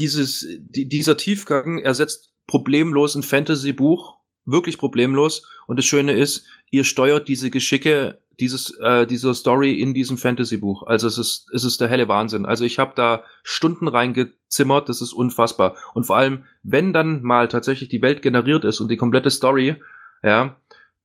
[0.00, 5.46] dieses, die, dieser Tiefgang ersetzt problemlos ein Fantasy-Buch, wirklich problemlos.
[5.66, 10.84] Und das Schöne ist, ihr steuert diese Geschicke dieses, äh, dieser Story in diesem Fantasy-Buch.
[10.86, 12.46] Also es ist, es ist der helle Wahnsinn.
[12.46, 15.76] Also ich habe da Stunden reingezimmert, das ist unfassbar.
[15.94, 19.76] Und vor allem, wenn dann mal tatsächlich die Welt generiert ist und die komplette Story,
[20.22, 20.56] ja,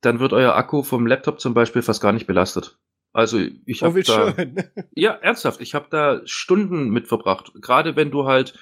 [0.01, 2.79] dann wird euer Akku vom Laptop zum Beispiel fast gar nicht belastet.
[3.11, 4.63] Also ich habe oh, da, schön.
[4.95, 7.51] ja ernsthaft, ich habe da Stunden mit verbracht.
[7.61, 8.53] Gerade wenn du halt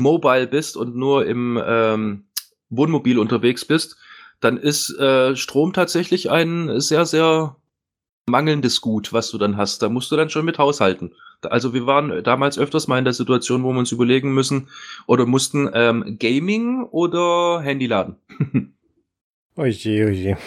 [0.00, 2.24] mobile bist und nur im ähm,
[2.70, 3.96] Wohnmobil unterwegs bist,
[4.40, 7.56] dann ist äh, Strom tatsächlich ein sehr, sehr
[8.26, 9.82] mangelndes Gut, was du dann hast.
[9.82, 11.12] Da musst du dann schon mit haushalten.
[11.42, 14.68] Also wir waren damals öfters mal in der Situation, wo wir uns überlegen müssen
[15.06, 18.16] oder mussten ähm, Gaming oder Handy laden.
[19.56, 20.38] oje, oje.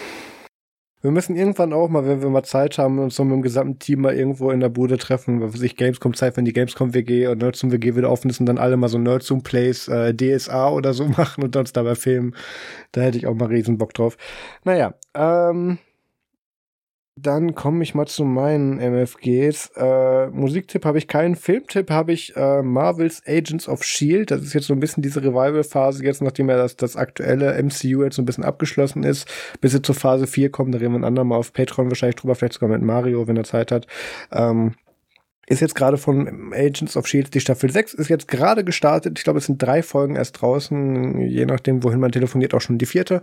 [1.06, 3.78] Wir müssen irgendwann auch mal, wenn wir mal Zeit haben, uns so mit dem gesamten
[3.78, 7.28] Team mal irgendwo in der Bude treffen, was sich Gamescom Zeit, wenn die Gamescom WG
[7.28, 10.72] und Nerdsum WG wieder offen ist und dann alle mal so Nerdsum Plays äh, DSA
[10.72, 12.34] oder so machen und uns dabei filmen.
[12.92, 14.18] Da hätte ich auch mal riesen Bock drauf.
[14.64, 15.78] Naja, ähm,
[17.18, 19.72] dann komme ich mal zu meinen MFGs.
[19.78, 21.38] Äh, Musiktipp habe ich keinen.
[21.38, 24.32] Filmtipp habe ich äh, Marvel's Agents of Shield.
[24.32, 28.04] Das ist jetzt so ein bisschen diese Revival-Phase jetzt, nachdem ja das, das aktuelle MCU
[28.04, 29.30] jetzt so ein bisschen abgeschlossen ist,
[29.62, 30.74] bis sie zur Phase 4 kommen.
[30.74, 33.46] Da reden wir ein andermal auf Patreon wahrscheinlich drüber, vielleicht sogar mit Mario, wenn er
[33.46, 33.88] Zeit hat.
[34.34, 34.76] Ähm,
[35.48, 39.20] ist jetzt gerade von Agents of Shield, die Staffel 6 ist jetzt gerade gestartet.
[39.20, 42.78] Ich glaube, es sind drei Folgen erst draußen, je nachdem, wohin man telefoniert, auch schon
[42.78, 43.22] die vierte.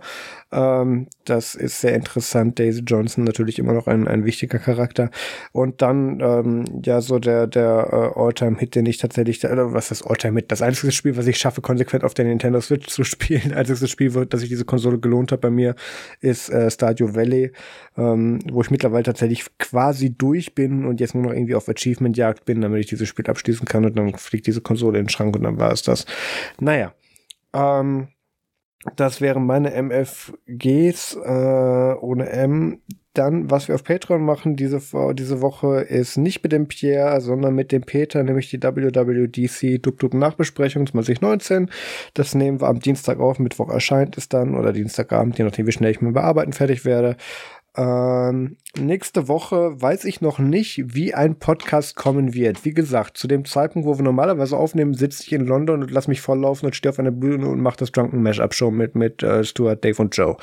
[0.51, 2.59] Ähm, das ist sehr interessant.
[2.59, 5.09] Daisy Johnson natürlich immer noch ein, ein wichtiger Charakter.
[5.51, 10.03] Und dann, ähm, ja, so der, der äh, All-Time-Hit, den ich tatsächlich, oder was ist
[10.03, 10.51] All-Time-Hit?
[10.51, 14.15] Das einzige Spiel, was ich schaffe, konsequent auf der Nintendo Switch zu spielen, einziges Spiel,
[14.15, 15.75] wo, dass ich diese Konsole gelohnt habe bei mir,
[16.21, 17.51] ist äh, Stardew Valley,
[17.97, 22.12] ähm, wo ich mittlerweile tatsächlich quasi durch bin und jetzt nur noch irgendwie auf Achievement
[22.13, 25.09] Diamantjagd bin, damit ich dieses Spiel abschließen kann und dann fliegt diese Konsole in den
[25.09, 26.05] Schrank und dann war es das.
[26.59, 26.93] Naja,
[27.53, 28.07] ähm,
[28.95, 32.81] das wären meine MFGs äh, ohne M.
[33.15, 34.81] Dann, was wir auf Patreon machen diese,
[35.13, 39.99] diese Woche, ist nicht mit dem Pierre, sondern mit dem Peter, nämlich die WWDC Dub
[39.99, 41.69] Dub Nachbesprechung 2019.
[42.15, 45.71] Das nehmen wir am Dienstag auf, Mittwoch erscheint es dann oder Dienstagabend, je nachdem, wie
[45.71, 47.15] schnell ich mit Bearbeiten fertig werde.
[47.75, 52.65] Ähm, nächste Woche weiß ich noch nicht, wie ein Podcast kommen wird.
[52.65, 56.07] Wie gesagt, zu dem Zeitpunkt, wo wir normalerweise aufnehmen, sitze ich in London und lass
[56.07, 59.23] mich volllaufen und stehe auf einer Bühne und mache das Drunken Mashup Show mit, mit
[59.23, 60.37] äh, Stuart, Dave und Joe.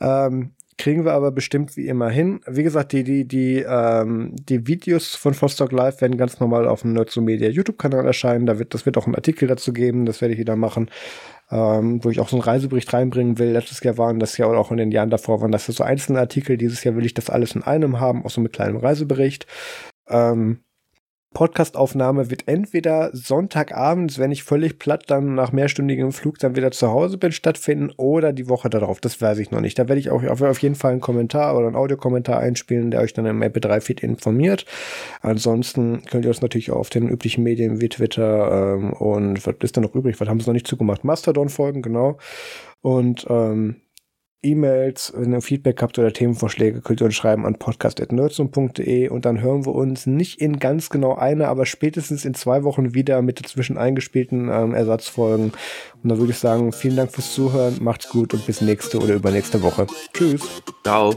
[0.00, 2.40] Ähm, kriegen wir aber bestimmt wie immer hin.
[2.46, 6.82] Wie gesagt, die, die, die, ähm, die Videos von Vostok Live werden ganz normal auf
[6.82, 8.46] dem Nerdzo Media YouTube-Kanal erscheinen.
[8.46, 10.88] Da wird, das wird auch einen Artikel dazu geben, das werde ich wieder machen
[11.50, 13.50] ähm, wo ich auch so einen Reisebericht reinbringen will.
[13.50, 16.18] Letztes Jahr waren das ja oder auch in den Jahren davor waren das so einzelne
[16.18, 16.56] Artikel.
[16.56, 19.46] Dieses Jahr will ich das alles in einem haben, auch so mit kleinem Reisebericht.
[20.08, 20.60] Ähm,
[21.34, 26.88] Podcastaufnahme wird entweder Sonntagabends, wenn ich völlig platt dann nach mehrstündigem Flug dann wieder zu
[26.88, 29.00] Hause bin, stattfinden oder die Woche darauf.
[29.00, 29.78] Das weiß ich noch nicht.
[29.78, 33.12] Da werde ich auch auf jeden Fall einen Kommentar oder einen Audiokommentar einspielen, der euch
[33.12, 34.64] dann im MP3-Feed informiert.
[35.20, 39.54] Ansonsten könnt ihr uns natürlich auch auf den üblichen Medien wie Twitter ähm, und was
[39.60, 40.18] ist da noch übrig?
[40.20, 41.04] Was haben sie noch nicht zugemacht?
[41.04, 42.18] Mastodon folgen, genau.
[42.80, 43.76] Und ähm,
[44.42, 49.40] E-Mails, wenn ihr Feedback habt oder Themenvorschläge, könnt ihr uns schreiben an podcast.nerdsum.de und dann
[49.40, 53.42] hören wir uns nicht in ganz genau einer, aber spätestens in zwei Wochen wieder mit
[53.42, 55.52] dazwischen eingespielten ähm, Ersatzfolgen.
[56.02, 59.14] Und dann würde ich sagen, vielen Dank fürs Zuhören, macht's gut und bis nächste oder
[59.14, 59.86] übernächste Woche.
[60.12, 60.62] Tschüss.
[60.84, 61.14] Ciao.